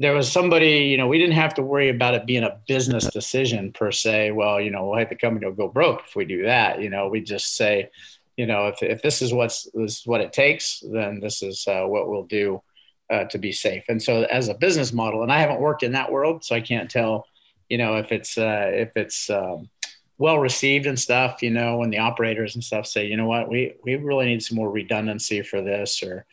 there 0.00 0.14
was 0.14 0.30
somebody, 0.30 0.84
you 0.84 0.96
know, 0.96 1.08
we 1.08 1.18
didn't 1.18 1.34
have 1.34 1.54
to 1.54 1.62
worry 1.62 1.88
about 1.88 2.14
it 2.14 2.24
being 2.24 2.44
a 2.44 2.60
business 2.68 3.06
decision 3.06 3.72
per 3.72 3.90
se. 3.90 4.30
Well, 4.30 4.60
you 4.60 4.70
know, 4.70 4.86
we'll 4.86 4.98
have 4.98 5.08
the 5.08 5.16
company 5.16 5.44
will 5.44 5.54
go 5.54 5.66
broke 5.66 6.02
if 6.06 6.14
we 6.14 6.24
do 6.24 6.44
that. 6.44 6.80
You 6.80 6.88
know, 6.88 7.08
we 7.08 7.20
just 7.20 7.56
say, 7.56 7.90
you 8.36 8.46
know, 8.46 8.68
if, 8.68 8.80
if 8.80 9.02
this 9.02 9.20
is 9.20 9.32
what's 9.32 9.64
this 9.74 9.98
is 9.98 10.06
what 10.06 10.20
it 10.20 10.32
takes, 10.32 10.84
then 10.92 11.18
this 11.18 11.42
is 11.42 11.66
uh, 11.66 11.82
what 11.82 12.08
we'll 12.08 12.26
do 12.26 12.62
uh, 13.10 13.24
to 13.24 13.38
be 13.38 13.50
safe. 13.50 13.86
And 13.88 14.00
so, 14.00 14.22
as 14.22 14.48
a 14.48 14.54
business 14.54 14.92
model, 14.92 15.24
and 15.24 15.32
I 15.32 15.40
haven't 15.40 15.60
worked 15.60 15.82
in 15.82 15.92
that 15.92 16.12
world, 16.12 16.44
so 16.44 16.54
I 16.54 16.60
can't 16.60 16.88
tell, 16.88 17.26
you 17.68 17.76
know, 17.76 17.96
if 17.96 18.12
it's 18.12 18.38
uh, 18.38 18.70
if 18.72 18.96
it's 18.96 19.28
um, 19.28 19.68
well 20.16 20.38
received 20.38 20.86
and 20.86 20.98
stuff. 20.98 21.42
You 21.42 21.50
know, 21.50 21.78
when 21.78 21.90
the 21.90 21.98
operators 21.98 22.54
and 22.54 22.62
stuff 22.62 22.86
say, 22.86 23.06
you 23.06 23.16
know 23.16 23.26
what, 23.26 23.48
we 23.48 23.74
we 23.82 23.96
really 23.96 24.26
need 24.26 24.44
some 24.44 24.58
more 24.58 24.70
redundancy 24.70 25.42
for 25.42 25.60
this, 25.60 26.04
or 26.04 26.24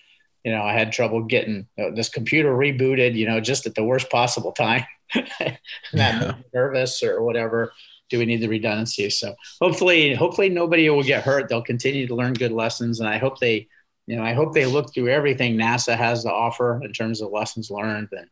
you 0.46 0.52
know, 0.52 0.62
I 0.62 0.74
had 0.74 0.92
trouble 0.92 1.24
getting 1.24 1.68
you 1.76 1.84
know, 1.84 1.96
this 1.96 2.08
computer 2.08 2.56
rebooted, 2.56 3.16
you 3.16 3.28
know, 3.28 3.42
just 3.42 3.66
at 3.66 3.74
the 3.74 3.84
worst 3.84 4.12
possible 4.12 4.52
time. 4.52 4.86
yeah. 5.92 6.36
nervous 6.54 7.02
or 7.02 7.24
whatever. 7.24 7.74
Do 8.12 8.20
we 8.20 8.26
need 8.26 8.42
the 8.42 8.48
redundancy? 8.48 9.10
So 9.10 9.34
hopefully, 9.60 10.14
hopefully 10.14 10.50
nobody 10.50 10.88
will 10.88 11.02
get 11.02 11.24
hurt. 11.24 11.50
They'll 11.50 11.64
continue 11.64 12.06
to 12.06 12.14
learn 12.14 12.34
good 12.34 12.52
lessons, 12.52 13.00
and 13.00 13.10
I 13.10 13.18
hope 13.18 13.40
they, 13.40 13.68
you 14.06 14.16
know, 14.16 14.24
I 14.24 14.34
hope 14.34 14.54
they 14.54 14.68
look 14.68 14.94
through 14.94 15.08
everything 15.08 15.58
NASA 15.58 15.98
has 15.98 16.24
to 16.24 16.32
offer 16.32 16.80
in 16.84 16.94
terms 16.94 17.22
of 17.22 17.32
lessons 17.32 17.72
learned 17.72 18.10
and 18.12 18.28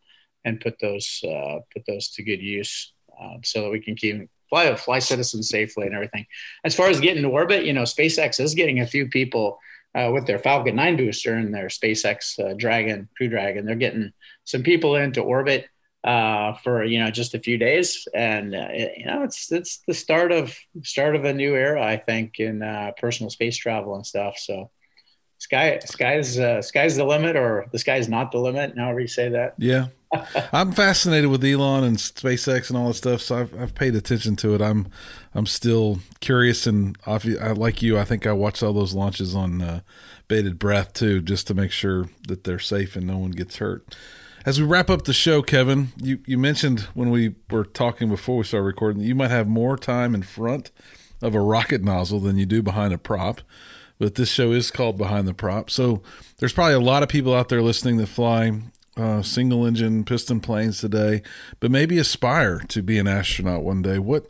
and 0.46 0.62
put 0.62 0.78
those 0.80 1.24
uh, 1.28 1.60
put 1.74 1.84
those 1.88 2.10
to 2.10 2.24
good 2.24 2.42
use 2.42 2.94
uh, 3.20 3.38
so 3.44 3.64
that 3.64 3.72
we 3.72 3.80
can 3.80 3.96
keep 3.96 4.30
fly 4.50 4.76
fly 4.76 5.00
citizens 5.00 5.50
safely 5.50 5.88
and 5.88 5.96
everything. 5.96 6.28
As 6.64 6.76
far 6.76 6.90
as 6.90 7.00
getting 7.00 7.24
to 7.24 7.30
orbit, 7.30 7.66
you 7.66 7.74
know, 7.74 7.84
SpaceX 7.84 8.40
is 8.40 8.54
getting 8.54 8.82
a 8.82 8.88
few 8.88 9.08
people 9.08 9.58
uh, 9.96 10.12
with 10.14 10.26
their 10.28 10.40
Falcon 10.40 10.76
9 10.76 10.98
booster 10.98 11.36
and 11.36 11.54
their 11.54 11.68
SpaceX 11.68 12.40
uh, 12.40 12.54
Dragon, 12.54 13.10
Crew 13.16 13.30
Dragon. 13.30 13.66
They're 13.66 13.76
getting 13.76 14.12
some 14.44 14.64
people 14.64 14.96
into 14.96 15.22
orbit 15.22 15.68
uh, 16.04 16.54
for 16.64 16.84
you 16.84 17.00
know 17.00 17.10
just 17.12 17.34
a 17.34 17.40
few 17.40 17.58
days, 17.58 18.08
and 18.14 18.54
uh, 18.54 18.68
you 18.74 19.06
know 19.06 19.24
it's 19.24 19.52
it's 19.52 19.80
the 19.88 19.94
start 19.94 20.32
of 20.32 20.58
start 20.84 21.16
of 21.16 21.24
a 21.24 21.34
new 21.34 21.56
era, 21.56 21.82
I 21.82 21.98
think, 21.98 22.40
in 22.40 22.62
uh, 22.62 22.92
personal 22.98 23.30
space 23.30 23.56
travel 23.56 23.96
and 23.96 24.06
stuff. 24.06 24.38
So 24.38 24.70
sky 25.44 25.80
sky's 25.80 26.40
uh, 26.40 26.62
sky's 26.62 26.96
the 26.96 27.04
limit, 27.04 27.36
or 27.36 27.68
the 27.72 27.80
sky's 27.80 28.08
not 28.08 28.32
the 28.32 28.40
limit. 28.40 28.78
However 28.78 29.02
you 29.02 29.08
say 29.08 29.30
that. 29.30 29.56
Yeah, 29.58 29.88
I'm 30.54 30.72
fascinated 30.72 31.30
with 31.30 31.44
Elon 31.44 31.84
and 31.84 31.98
SpaceX 31.98 32.70
and 32.70 32.78
all 32.78 32.88
that 32.88 32.94
stuff, 32.94 33.22
so 33.22 33.40
I've, 33.40 33.60
I've 33.60 33.76
paid 33.76 33.96
attention 33.96 34.36
to 34.38 34.56
it. 34.56 34.62
I'm 34.62 34.88
I'm 35.36 35.46
still 35.46 36.00
curious, 36.22 36.66
and 36.66 36.98
I, 37.06 37.18
like 37.52 37.82
you, 37.82 38.00
I 38.00 38.06
think 38.06 38.26
I 38.26 38.32
watched 38.32 38.64
all 38.64 38.74
those 38.74 38.94
launches 38.94 39.36
on 39.36 39.62
uh, 39.62 39.82
bated 40.28 40.58
breath 40.58 40.94
too, 40.94 41.22
just 41.22 41.48
to 41.48 41.54
make 41.54 41.72
sure 41.72 42.10
that 42.28 42.46
they're 42.46 42.60
safe 42.60 42.96
and 42.96 43.06
no 43.06 43.18
one 43.18 43.32
gets 43.32 43.58
hurt. 43.58 43.96
As 44.46 44.60
we 44.60 44.66
wrap 44.66 44.90
up 44.90 45.06
the 45.06 45.14
show, 45.14 45.42
Kevin, 45.42 45.94
you, 45.96 46.20
you 46.26 46.38
mentioned 46.38 46.82
when 46.94 47.12
we 47.12 47.36
were 47.50 47.64
talking 47.64 48.10
before 48.10 48.38
we 48.38 48.44
started 48.44 48.66
recording 48.66 49.02
that 49.02 49.08
you 49.08 49.16
might 49.16 49.32
have 49.32 49.48
more 49.48 49.78
time 49.78 50.14
in 50.14 50.22
front 50.22 50.70
of 51.22 51.34
a 51.34 51.40
rocket 51.40 51.82
nozzle 51.82 52.20
than 52.20 52.38
you 52.38 52.46
do 52.46 52.62
behind 52.62 52.94
a 52.94 52.98
prop. 52.98 53.40
But 54.00 54.16
this 54.16 54.30
show 54.30 54.52
is 54.52 54.72
called 54.72 54.98
Behind 54.98 55.28
the 55.28 55.34
Prop. 55.34 55.70
So 55.70 56.02
there's 56.38 56.54
probably 56.54 56.74
a 56.74 56.80
lot 56.80 57.04
of 57.04 57.10
people 57.10 57.34
out 57.34 57.50
there 57.50 57.62
listening 57.62 57.98
that 57.98 58.08
fly 58.08 58.52
uh, 58.98 59.22
single 59.22 59.66
engine 59.66 60.04
piston 60.04 60.40
planes 60.40 60.80
today, 60.80 61.22
but 61.60 61.72
maybe 61.72 61.98
aspire 61.98 62.60
to 62.60 62.84
be 62.84 63.00
an 63.00 63.08
astronaut 63.08 63.64
one 63.64 63.82
day. 63.82 64.00
What 64.00 64.28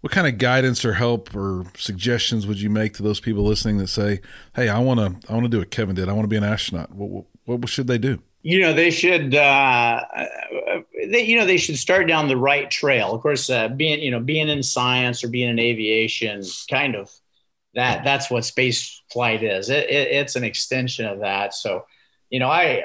what 0.00 0.12
kind 0.12 0.26
of 0.26 0.38
guidance 0.38 0.84
or 0.84 0.92
help 0.94 1.34
or 1.34 1.64
suggestions 1.76 2.46
would 2.46 2.60
you 2.60 2.70
make 2.70 2.94
to 2.94 3.02
those 3.02 3.20
people 3.20 3.44
listening 3.44 3.78
that 3.78 3.88
say, 3.88 4.20
"Hey, 4.54 4.68
I 4.68 4.78
want 4.78 5.00
to 5.00 5.30
I 5.30 5.34
want 5.34 5.44
to 5.44 5.50
do 5.50 5.58
what 5.58 5.70
Kevin 5.70 5.94
did. 5.94 6.08
I 6.08 6.12
want 6.12 6.24
to 6.24 6.28
be 6.28 6.36
an 6.36 6.44
astronaut." 6.44 6.94
What, 6.94 7.26
what, 7.44 7.60
what 7.60 7.68
should 7.68 7.86
they 7.86 7.98
do? 7.98 8.20
You 8.42 8.60
know, 8.60 8.72
they 8.72 8.90
should. 8.90 9.34
Uh, 9.34 10.02
they, 11.10 11.24
you 11.24 11.36
know, 11.36 11.44
they 11.44 11.56
should 11.56 11.76
start 11.76 12.06
down 12.06 12.28
the 12.28 12.36
right 12.36 12.70
trail. 12.70 13.14
Of 13.14 13.20
course, 13.20 13.50
uh, 13.50 13.68
being 13.68 14.00
you 14.00 14.10
know 14.10 14.20
being 14.20 14.48
in 14.48 14.62
science 14.62 15.24
or 15.24 15.28
being 15.28 15.48
in 15.48 15.58
aviation, 15.58 16.42
kind 16.70 16.94
of 16.94 17.10
that 17.76 18.02
that's 18.04 18.30
what 18.30 18.44
space 18.44 19.02
flight 19.12 19.42
is. 19.42 19.70
It, 19.70 19.88
it, 19.88 20.08
it's 20.10 20.34
an 20.34 20.44
extension 20.44 21.06
of 21.06 21.20
that. 21.20 21.54
So, 21.54 21.86
you 22.30 22.40
know, 22.40 22.48
I 22.48 22.84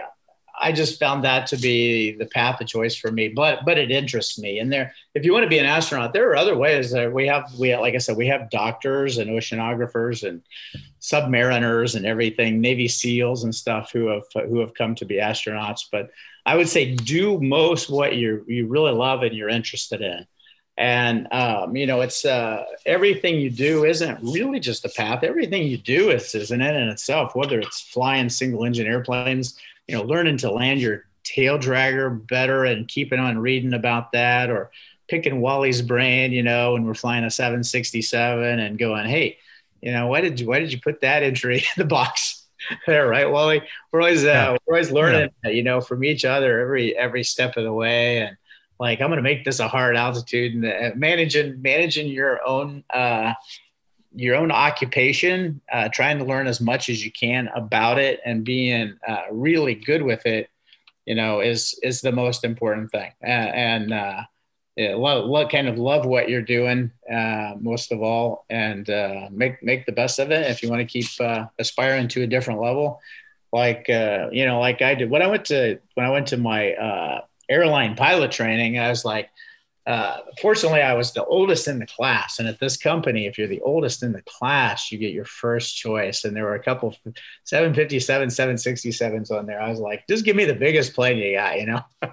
I 0.62 0.72
just 0.72 1.00
found 1.00 1.24
that 1.24 1.48
to 1.48 1.58
be 1.58 2.12
the 2.12 2.26
path 2.28 2.62
of 2.62 2.68
choice 2.68 2.96
for 2.96 3.12
me. 3.12 3.30
But 3.30 3.66
but 3.66 3.78
it 3.78 3.90
interests 3.90 4.38
me. 4.38 4.60
And 4.60 4.72
there, 4.72 4.94
if 5.16 5.26
you 5.26 5.34
want 5.34 5.44
to 5.44 5.50
be 5.50 5.58
an 5.58 5.66
astronaut, 5.66 6.14
there 6.14 6.30
are 6.30 6.36
other 6.36 6.56
ways. 6.56 6.92
That 6.92 7.12
we 7.12 7.26
have 7.28 7.52
we 7.58 7.76
like 7.76 7.96
I 7.96 8.00
said, 8.00 8.18
we 8.18 8.28
have 8.28 8.52
doctors 8.52 9.18
and 9.18 9.32
oceanographers 9.32 10.28
and 10.28 10.42
submariners 11.02 11.96
and 11.96 12.06
everything, 12.06 12.62
Navy 12.62 12.88
SEALs 12.88 13.44
and 13.44 13.56
stuff 13.56 13.92
who 13.92 14.08
have 14.08 14.24
who 14.34 14.60
have 14.60 14.76
come 14.76 14.94
to 14.96 15.06
be 15.06 15.16
astronauts. 15.16 15.86
But 15.92 16.12
I 16.46 16.56
would 16.58 16.70
say 16.70 16.96
do 16.96 17.40
most 17.40 17.90
what 17.90 18.16
you 18.16 18.44
you 18.48 18.68
really 18.68 18.92
love 18.92 19.24
and 19.24 19.36
you're 19.36 19.50
interested 19.50 20.02
in. 20.02 20.28
And 20.78 21.28
um, 21.32 21.76
you 21.76 21.86
know, 21.86 22.02
it's 22.02 22.26
uh, 22.26 22.64
everything 22.86 23.40
you 23.40 23.50
do 23.50 23.86
isn't 23.86 24.20
really 24.22 24.60
just 24.60 24.86
a 24.86 24.90
path. 24.90 25.24
Everything 25.24 25.68
you 25.68 25.78
do 25.78 26.10
is, 26.10 26.34
is 26.34 26.52
an 26.52 26.62
end 26.62 26.78
in 26.78 26.88
itself. 26.90 27.36
Whether 27.36 27.60
it's 27.60 27.82
flying 27.82 28.30
single 28.30 28.64
engine 28.64 28.88
airplanes 28.88 29.60
you 29.92 29.98
know, 29.98 30.04
learning 30.04 30.38
to 30.38 30.50
land 30.50 30.80
your 30.80 31.06
tail 31.24 31.60
dragger 31.60 32.26
better 32.28 32.64
and 32.64 32.88
keeping 32.88 33.20
on 33.20 33.38
reading 33.38 33.74
about 33.74 34.14
that 34.14 34.50
or 34.50 34.72
picking 35.10 35.42
Wally's 35.42 35.82
brain, 35.82 36.32
you 36.32 36.44
know, 36.44 36.74
when 36.74 36.86
we're 36.86 36.94
flying 36.94 37.26
a 37.26 37.30
767 37.30 38.60
and 38.60 38.80
going, 38.80 39.06
hey, 39.06 39.38
you 39.82 39.92
know, 39.92 40.08
why 40.08 40.22
did 40.22 40.40
you 40.40 40.48
why 40.48 40.60
did 40.60 40.72
you 40.72 40.80
put 40.80 41.02
that 41.02 41.24
entry 41.24 41.58
in 41.58 41.64
the 41.76 41.86
box 41.86 42.46
there, 42.88 43.06
right, 43.06 43.30
Wally? 43.30 43.62
We're 43.92 44.00
always 44.00 44.24
uh, 44.24 44.56
we're 44.66 44.76
always 44.76 44.92
learning, 44.92 45.32
yeah. 45.44 45.52
you 45.52 45.64
know, 45.64 45.82
from 45.82 46.06
each 46.06 46.24
other 46.24 46.62
every 46.62 46.96
every 46.96 47.26
step 47.26 47.58
of 47.58 47.66
the 47.66 47.74
way, 47.74 48.20
and 48.20 48.38
like 48.82 49.00
I'm 49.00 49.10
going 49.10 49.18
to 49.18 49.22
make 49.22 49.46
this 49.46 49.60
a 49.60 49.68
hard 49.68 49.96
altitude 49.96 50.56
and 50.56 50.66
uh, 50.66 50.96
managing 50.96 51.62
managing 51.62 52.08
your 52.08 52.46
own 52.46 52.84
uh, 52.92 53.34
your 54.16 54.36
own 54.36 54.52
occupation, 54.52 55.62
uh, 55.72 55.88
trying 55.90 56.18
to 56.18 56.26
learn 56.26 56.48
as 56.48 56.60
much 56.60 56.90
as 56.90 57.06
you 57.06 57.12
can 57.12 57.48
about 57.56 58.00
it 58.00 58.20
and 58.26 58.44
being 58.44 58.98
uh, 59.08 59.22
really 59.32 59.76
good 59.76 60.02
with 60.02 60.26
it, 60.26 60.50
you 61.06 61.14
know, 61.14 61.42
is 61.42 61.80
is 61.84 62.02
the 62.02 62.12
most 62.12 62.44
important 62.44 62.90
thing. 62.90 63.12
and 63.22 63.94
uh, 63.94 64.24
yeah, 64.76 64.96
love, 64.96 65.50
kind 65.50 65.68
of 65.68 65.78
love 65.78 66.08
what 66.08 66.28
you're 66.28 66.42
doing 66.42 66.90
uh, 67.10 67.54
most 67.60 67.92
of 67.92 68.02
all, 68.02 68.48
and 68.50 68.90
uh, 68.90 69.28
make 69.30 69.62
make 69.62 69.86
the 69.86 69.92
best 69.92 70.18
of 70.18 70.32
it. 70.32 70.50
If 70.50 70.64
you 70.64 70.72
want 70.72 70.80
to 70.80 70.86
keep 70.88 71.06
aspiring 71.60 72.08
to 72.08 72.24
a 72.24 72.28
different 72.28 72.62
level, 72.62 73.00
like 73.54 73.86
you 73.88 74.44
know, 74.48 74.60
like 74.60 74.82
I 74.82 74.96
did 74.96 75.12
when 75.12 75.22
I 75.22 75.28
went 75.28 75.46
to 75.46 75.80
when 75.94 76.08
I 76.08 76.10
went 76.10 76.30
to 76.30 76.38
my 76.38 77.22
airline 77.52 77.96
pilot 77.96 78.32
training, 78.32 78.80
I 78.80 78.90
was 78.90 79.06
like 79.06 79.30
uh, 79.88 80.20
fortunately, 80.40 80.82
I 80.82 80.94
was 80.94 81.12
the 81.12 81.26
oldest 81.26 81.68
in 81.68 81.80
the 81.80 81.88
class. 81.88 82.38
And 82.38 82.48
at 82.48 82.60
this 82.60 82.78
company, 82.78 83.26
if 83.26 83.38
you're 83.38 83.48
the 83.48 83.62
oldest 83.62 84.04
in 84.04 84.12
the 84.12 84.22
class, 84.22 84.92
you 84.92 85.00
get 85.00 85.14
your 85.14 85.26
first 85.26 85.76
choice. 85.76 86.24
And 86.24 86.36
there 86.36 86.44
were 86.44 86.56
a 86.56 86.64
couple 86.64 86.96
757, 87.46 88.28
767s 88.30 89.32
on 89.32 89.48
there. 89.48 89.60
I 89.60 89.70
was 89.70 89.80
like, 89.80 90.06
just 90.08 90.24
give 90.24 90.36
me 90.36 90.46
the 90.46 90.54
biggest 90.54 90.94
plane 90.94 91.18
you 91.18 91.36
got, 91.36 91.60
you 91.60 91.66
know? 91.66 91.82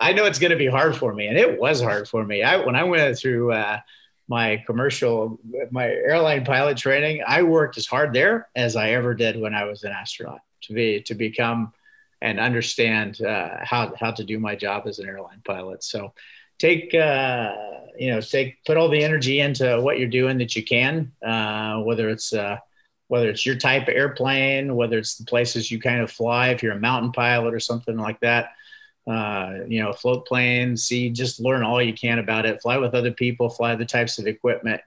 I 0.00 0.12
know 0.12 0.24
it's 0.24 0.40
going 0.40 0.50
to 0.50 0.56
be 0.56 0.66
hard 0.66 0.96
for 0.96 1.14
me. 1.14 1.28
And 1.28 1.38
it 1.38 1.60
was 1.60 1.80
hard 1.80 2.08
for 2.08 2.24
me. 2.24 2.42
I, 2.42 2.56
when 2.56 2.74
I 2.74 2.82
went 2.82 3.16
through 3.18 3.52
uh, 3.52 3.78
my 4.26 4.62
commercial, 4.66 5.38
my 5.70 5.86
airline 5.86 6.44
pilot 6.44 6.76
training, 6.76 7.22
I 7.24 7.44
worked 7.44 7.78
as 7.78 7.86
hard 7.86 8.12
there 8.12 8.48
as 8.56 8.74
I 8.74 8.90
ever 8.90 9.14
did 9.14 9.40
when 9.40 9.54
I 9.54 9.64
was 9.64 9.84
an 9.84 9.92
astronaut 9.92 10.40
to 10.62 10.72
be, 10.72 11.02
to 11.02 11.14
become 11.14 11.72
and 12.24 12.40
understand 12.40 13.22
uh, 13.22 13.58
how, 13.62 13.94
how 14.00 14.10
to 14.10 14.24
do 14.24 14.38
my 14.38 14.56
job 14.56 14.86
as 14.86 14.98
an 14.98 15.06
airline 15.06 15.42
pilot. 15.44 15.84
So, 15.84 16.12
take 16.58 16.94
uh, 16.94 17.52
you 17.98 18.10
know 18.10 18.20
take 18.20 18.64
put 18.64 18.76
all 18.76 18.88
the 18.88 19.02
energy 19.02 19.40
into 19.40 19.80
what 19.80 19.98
you're 19.98 20.08
doing 20.08 20.38
that 20.38 20.54
you 20.56 20.64
can 20.64 21.12
uh, 21.26 21.80
whether 21.80 22.08
it's 22.08 22.32
uh, 22.32 22.56
whether 23.08 23.28
it's 23.28 23.44
your 23.44 23.56
type 23.56 23.88
of 23.88 23.94
airplane 23.94 24.74
whether 24.76 24.98
it's 24.98 25.16
the 25.16 25.24
places 25.24 25.70
you 25.70 25.80
kind 25.80 26.00
of 26.00 26.10
fly 26.10 26.48
if 26.48 26.62
you're 26.62 26.72
a 26.72 26.80
mountain 26.80 27.12
pilot 27.12 27.54
or 27.54 27.60
something 27.60 27.96
like 27.96 28.20
that 28.20 28.50
uh, 29.06 29.52
you 29.66 29.82
know 29.82 29.92
float 29.92 30.26
plane 30.26 30.76
see 30.76 31.10
just 31.10 31.40
learn 31.40 31.62
all 31.62 31.82
you 31.82 31.92
can 31.92 32.18
about 32.18 32.46
it 32.46 32.62
fly 32.62 32.76
with 32.76 32.94
other 32.94 33.12
people 33.12 33.48
fly 33.48 33.74
the 33.74 33.84
types 33.84 34.18
of 34.18 34.26
equipment 34.26 34.80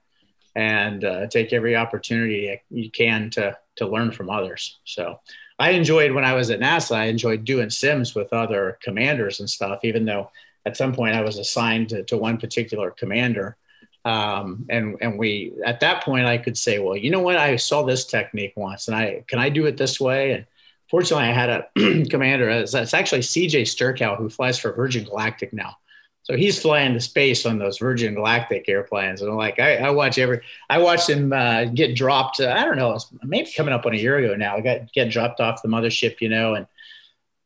and 0.55 1.03
uh, 1.03 1.27
take 1.27 1.53
every 1.53 1.75
opportunity 1.75 2.59
you 2.69 2.89
can 2.89 3.29
to 3.29 3.55
to 3.75 3.87
learn 3.87 4.11
from 4.11 4.29
others 4.29 4.79
so 4.85 5.19
i 5.59 5.71
enjoyed 5.71 6.11
when 6.11 6.25
i 6.25 6.33
was 6.33 6.49
at 6.49 6.59
nasa 6.59 6.95
i 6.95 7.05
enjoyed 7.05 7.45
doing 7.45 7.69
sims 7.69 8.15
with 8.15 8.31
other 8.33 8.77
commanders 8.81 9.39
and 9.39 9.49
stuff 9.49 9.79
even 9.83 10.05
though 10.05 10.29
at 10.67 10.75
some 10.75 10.93
point 10.93 11.15
I 11.15 11.21
was 11.21 11.37
assigned 11.37 11.89
to, 11.89 12.03
to 12.03 12.17
one 12.17 12.37
particular 12.37 12.91
commander. 12.91 13.55
Um, 14.03 14.65
and 14.69 14.97
and 15.01 15.17
we 15.17 15.53
at 15.65 15.79
that 15.79 16.03
point 16.03 16.27
I 16.27 16.37
could 16.37 16.57
say, 16.57 16.79
well, 16.79 16.95
you 16.95 17.09
know 17.09 17.21
what, 17.21 17.37
I 17.37 17.55
saw 17.55 17.83
this 17.83 18.05
technique 18.05 18.53
once, 18.55 18.87
and 18.87 18.95
I 18.95 19.23
can 19.27 19.39
I 19.39 19.49
do 19.49 19.65
it 19.65 19.77
this 19.77 19.99
way? 19.99 20.33
And 20.33 20.45
fortunately, 20.89 21.27
I 21.27 21.33
had 21.33 21.49
a 21.49 22.05
commander. 22.09 22.49
It's, 22.49 22.73
actually 22.75 23.21
CJ 23.21 23.61
Sturckow 23.63 24.17
who 24.17 24.29
flies 24.29 24.59
for 24.59 24.71
Virgin 24.73 25.05
Galactic 25.05 25.53
now. 25.53 25.77
So 26.27 26.35
he's 26.35 26.61
flying 26.61 26.93
to 26.93 26.99
space 26.99 27.45
on 27.45 27.57
those 27.57 27.77
Virgin 27.77 28.13
Galactic 28.13 28.67
airplanes, 28.67 29.21
and 29.21 29.31
I'm 29.31 29.37
like, 29.37 29.59
I, 29.59 29.77
I 29.77 29.91
watch 29.91 30.17
every, 30.17 30.41
I 30.69 30.77
watched 30.79 31.09
him 31.09 31.31
uh, 31.31 31.63
get 31.65 31.95
dropped. 31.95 32.41
Uh, 32.41 32.53
I 32.53 32.65
don't 32.65 32.75
know, 32.75 32.99
maybe 33.23 33.49
coming 33.55 33.73
up 33.73 33.85
on 33.85 33.93
a 33.93 33.97
year 33.97 34.17
ago 34.17 34.35
now. 34.35 34.57
I 34.57 34.59
got 34.59 34.91
get 34.91 35.09
dropped 35.09 35.39
off 35.39 35.61
the 35.61 35.69
mothership, 35.69 36.19
you 36.19 36.27
know, 36.27 36.55
and 36.55 36.67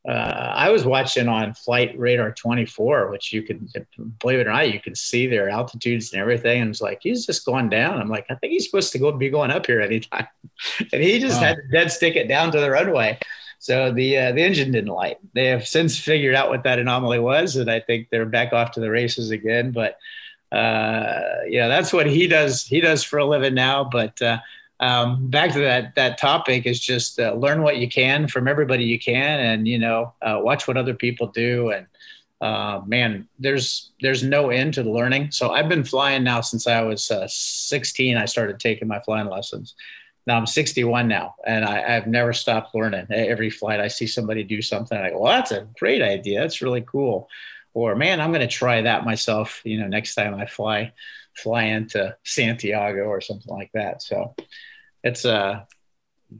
uh, 0.09 0.53
I 0.55 0.71
was 0.71 0.83
watching 0.83 1.27
on 1.27 1.53
Flight 1.53 1.95
Radar 1.95 2.31
24, 2.31 3.11
which 3.11 3.31
you 3.31 3.43
can, 3.43 3.69
believe 4.19 4.39
it 4.39 4.47
or 4.47 4.51
not, 4.51 4.73
you 4.73 4.79
can 4.79 4.95
see 4.95 5.27
their 5.27 5.47
altitudes 5.47 6.11
and 6.11 6.19
everything. 6.19 6.63
And 6.63 6.71
it's 6.71 6.81
like, 6.81 7.01
he's 7.03 7.27
just 7.27 7.45
going 7.45 7.69
down. 7.69 8.01
I'm 8.01 8.09
like, 8.09 8.25
I 8.31 8.35
think 8.35 8.53
he's 8.53 8.65
supposed 8.65 8.93
to 8.93 8.99
go 8.99 9.11
be 9.11 9.29
going 9.29 9.51
up 9.51 9.67
here 9.67 9.79
anytime. 9.79 10.27
and 10.91 11.03
he 11.03 11.19
just 11.19 11.39
wow. 11.39 11.49
had 11.49 11.57
to 11.57 11.67
dead 11.71 11.91
stick 11.91 12.15
it 12.15 12.27
down 12.27 12.51
to 12.51 12.59
the 12.59 12.71
runway. 12.71 13.19
So 13.61 13.91
the 13.91 14.17
uh, 14.17 14.31
the 14.31 14.41
engine 14.41 14.71
didn't 14.71 14.89
light. 14.89 15.19
They 15.35 15.45
have 15.45 15.67
since 15.67 15.95
figured 15.95 16.33
out 16.33 16.49
what 16.49 16.63
that 16.63 16.79
anomaly 16.79 17.19
was, 17.19 17.57
and 17.57 17.69
I 17.69 17.79
think 17.79 18.07
they're 18.09 18.25
back 18.25 18.53
off 18.53 18.71
to 18.71 18.79
the 18.79 18.89
races 18.89 19.29
again. 19.29 19.71
But 19.71 19.99
uh, 20.51 21.43
yeah, 21.47 21.67
that's 21.67 21.93
what 21.93 22.07
he 22.07 22.25
does. 22.25 22.65
He 22.65 22.81
does 22.81 23.03
for 23.03 23.19
a 23.19 23.25
living 23.25 23.53
now. 23.53 23.83
But 23.83 24.19
uh, 24.19 24.39
um, 24.79 25.29
back 25.29 25.53
to 25.53 25.59
that 25.59 25.93
that 25.93 26.17
topic 26.17 26.65
is 26.65 26.79
just 26.79 27.19
uh, 27.19 27.33
learn 27.35 27.61
what 27.61 27.77
you 27.77 27.87
can 27.87 28.27
from 28.27 28.47
everybody 28.47 28.83
you 28.83 28.97
can, 28.97 29.39
and 29.39 29.67
you 29.67 29.77
know 29.77 30.11
uh, 30.23 30.39
watch 30.41 30.67
what 30.67 30.75
other 30.75 30.95
people 30.95 31.27
do. 31.27 31.69
And 31.69 31.85
uh, 32.41 32.81
man, 32.87 33.27
there's 33.37 33.91
there's 34.01 34.23
no 34.23 34.49
end 34.49 34.73
to 34.73 34.81
the 34.81 34.89
learning. 34.89 35.29
So 35.29 35.51
I've 35.51 35.69
been 35.69 35.83
flying 35.83 36.23
now 36.23 36.41
since 36.41 36.65
I 36.65 36.81
was 36.81 37.11
uh, 37.11 37.27
16. 37.29 38.17
I 38.17 38.25
started 38.25 38.59
taking 38.59 38.87
my 38.87 38.99
flying 39.01 39.27
lessons. 39.27 39.75
Now 40.27 40.37
I'm 40.37 40.45
61 40.45 41.07
now, 41.07 41.35
and 41.45 41.65
I, 41.65 41.93
have 41.93 42.07
never 42.07 42.31
stopped 42.33 42.75
learning. 42.75 43.07
Every 43.09 43.49
flight, 43.49 43.79
I 43.79 43.87
see 43.87 44.07
somebody 44.07 44.43
do 44.43 44.61
something. 44.61 44.97
I 44.97 45.09
go, 45.09 45.19
"Well, 45.19 45.31
that's 45.31 45.51
a 45.51 45.67
great 45.79 46.01
idea. 46.01 46.41
That's 46.41 46.61
really 46.61 46.81
cool." 46.81 47.27
Or, 47.73 47.95
"Man, 47.95 48.21
I'm 48.21 48.31
going 48.31 48.47
to 48.47 48.53
try 48.53 48.81
that 48.83 49.03
myself." 49.03 49.61
You 49.63 49.79
know, 49.79 49.87
next 49.87 50.15
time 50.15 50.35
I 50.35 50.45
fly 50.45 50.93
fly 51.33 51.63
into 51.63 52.15
Santiago 52.23 53.03
or 53.03 53.21
something 53.21 53.53
like 53.53 53.71
that. 53.73 54.01
So 54.01 54.35
it's 55.03 55.25
uh 55.25 55.61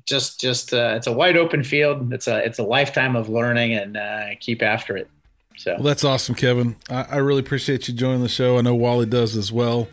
just 0.08 0.40
just 0.40 0.74
uh, 0.74 0.94
it's 0.96 1.08
a 1.08 1.12
wide 1.12 1.38
open 1.38 1.64
field. 1.64 2.14
It's 2.14 2.28
a 2.28 2.38
it's 2.46 2.60
a 2.60 2.64
lifetime 2.64 3.16
of 3.16 3.30
learning 3.30 3.74
and 3.74 3.98
uh, 3.98 4.28
keep 4.40 4.62
after 4.62 4.98
it. 4.98 5.10
So 5.58 5.74
well, 5.76 5.84
that's 5.84 6.04
awesome, 6.04 6.36
Kevin. 6.36 6.76
I, 6.90 7.04
I 7.04 7.18
really 7.18 7.42
appreciate 7.42 7.88
you 7.88 7.94
joining 7.94 8.22
the 8.22 8.30
show. 8.30 8.58
I 8.58 8.62
know 8.62 8.76
Wally 8.76 9.06
does 9.06 9.36
as 9.36 9.52
well. 9.52 9.88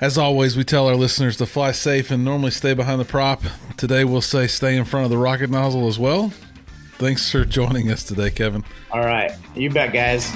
As 0.00 0.16
always, 0.16 0.56
we 0.56 0.62
tell 0.62 0.86
our 0.86 0.94
listeners 0.94 1.36
to 1.38 1.46
fly 1.46 1.72
safe 1.72 2.12
and 2.12 2.24
normally 2.24 2.52
stay 2.52 2.72
behind 2.72 3.00
the 3.00 3.04
prop. 3.04 3.42
Today, 3.76 4.04
we'll 4.04 4.20
say 4.20 4.46
stay 4.46 4.76
in 4.76 4.84
front 4.84 5.04
of 5.04 5.10
the 5.10 5.18
rocket 5.18 5.50
nozzle 5.50 5.88
as 5.88 5.98
well. 5.98 6.32
Thanks 6.98 7.30
for 7.30 7.44
joining 7.44 7.90
us 7.90 8.04
today, 8.04 8.30
Kevin. 8.30 8.64
All 8.92 9.04
right. 9.04 9.32
You 9.56 9.70
bet, 9.70 9.92
guys. 9.92 10.30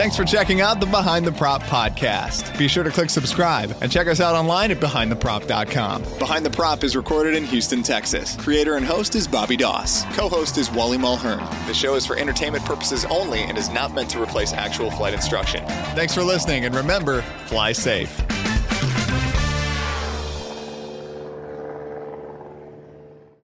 Thanks 0.00 0.16
for 0.16 0.24
checking 0.24 0.62
out 0.62 0.80
the 0.80 0.86
Behind 0.86 1.26
the 1.26 1.32
Prop 1.32 1.62
podcast. 1.64 2.56
Be 2.56 2.68
sure 2.68 2.82
to 2.82 2.88
click 2.88 3.10
subscribe 3.10 3.76
and 3.82 3.92
check 3.92 4.06
us 4.06 4.18
out 4.18 4.34
online 4.34 4.70
at 4.70 4.80
behindtheprop.com. 4.80 6.02
Behind 6.18 6.42
the 6.42 6.48
Prop 6.48 6.82
is 6.84 6.96
recorded 6.96 7.34
in 7.34 7.44
Houston, 7.44 7.82
Texas. 7.82 8.34
Creator 8.36 8.76
and 8.76 8.86
host 8.86 9.14
is 9.14 9.28
Bobby 9.28 9.58
Doss. 9.58 10.04
Co-host 10.16 10.56
is 10.56 10.70
Wally 10.70 10.96
Mulhern. 10.96 11.46
The 11.66 11.74
show 11.74 11.96
is 11.96 12.06
for 12.06 12.16
entertainment 12.16 12.64
purposes 12.64 13.04
only 13.10 13.40
and 13.40 13.58
is 13.58 13.68
not 13.68 13.92
meant 13.92 14.08
to 14.12 14.22
replace 14.22 14.54
actual 14.54 14.90
flight 14.90 15.12
instruction. 15.12 15.66
Thanks 15.94 16.14
for 16.14 16.22
listening 16.22 16.64
and 16.64 16.74
remember, 16.74 17.20
fly 17.44 17.72
safe. 17.72 18.22